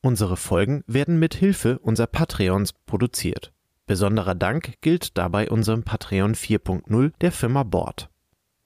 Unsere 0.00 0.36
Folgen 0.36 0.82
werden 0.86 1.18
mit 1.18 1.34
Hilfe 1.34 1.78
unserer 1.78 2.06
Patreons 2.06 2.72
produziert. 2.86 3.52
Besonderer 3.86 4.34
Dank 4.34 4.80
gilt 4.80 5.18
dabei 5.18 5.50
unserem 5.50 5.82
Patreon 5.82 6.34
4.0 6.34 7.12
der 7.20 7.32
Firma 7.32 7.64
Bord. 7.64 8.08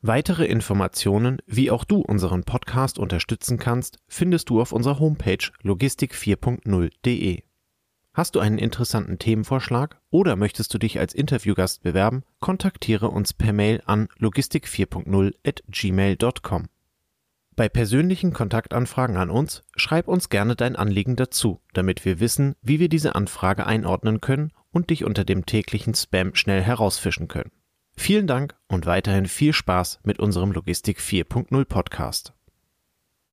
Weitere 0.00 0.46
Informationen, 0.46 1.38
wie 1.44 1.72
auch 1.72 1.84
du 1.84 2.00
unseren 2.00 2.44
Podcast 2.44 3.00
unterstützen 3.00 3.58
kannst, 3.58 3.98
findest 4.06 4.48
du 4.48 4.60
auf 4.60 4.70
unserer 4.70 5.00
Homepage 5.00 5.50
logistik4.0.de. 5.64 7.42
Hast 8.18 8.34
du 8.34 8.40
einen 8.40 8.58
interessanten 8.58 9.20
Themenvorschlag 9.20 10.00
oder 10.10 10.34
möchtest 10.34 10.74
du 10.74 10.78
dich 10.78 10.98
als 10.98 11.14
Interviewgast 11.14 11.84
bewerben, 11.84 12.24
kontaktiere 12.40 13.10
uns 13.10 13.32
per 13.32 13.52
Mail 13.52 13.80
an 13.86 14.08
logistik4.0 14.18 15.34
at 15.46 15.62
gmail.com. 15.68 16.66
Bei 17.54 17.68
persönlichen 17.68 18.32
Kontaktanfragen 18.32 19.16
an 19.16 19.30
uns 19.30 19.62
schreib 19.76 20.08
uns 20.08 20.30
gerne 20.30 20.56
dein 20.56 20.74
Anliegen 20.74 21.14
dazu, 21.14 21.60
damit 21.74 22.04
wir 22.04 22.18
wissen, 22.18 22.56
wie 22.60 22.80
wir 22.80 22.88
diese 22.88 23.14
Anfrage 23.14 23.66
einordnen 23.66 24.20
können 24.20 24.50
und 24.72 24.90
dich 24.90 25.04
unter 25.04 25.24
dem 25.24 25.46
täglichen 25.46 25.94
Spam 25.94 26.34
schnell 26.34 26.60
herausfischen 26.60 27.28
können. 27.28 27.52
Vielen 27.96 28.26
Dank 28.26 28.56
und 28.66 28.84
weiterhin 28.84 29.26
viel 29.26 29.52
Spaß 29.52 30.00
mit 30.02 30.18
unserem 30.18 30.50
Logistik 30.50 30.98
4.0 30.98 31.64
Podcast. 31.66 32.32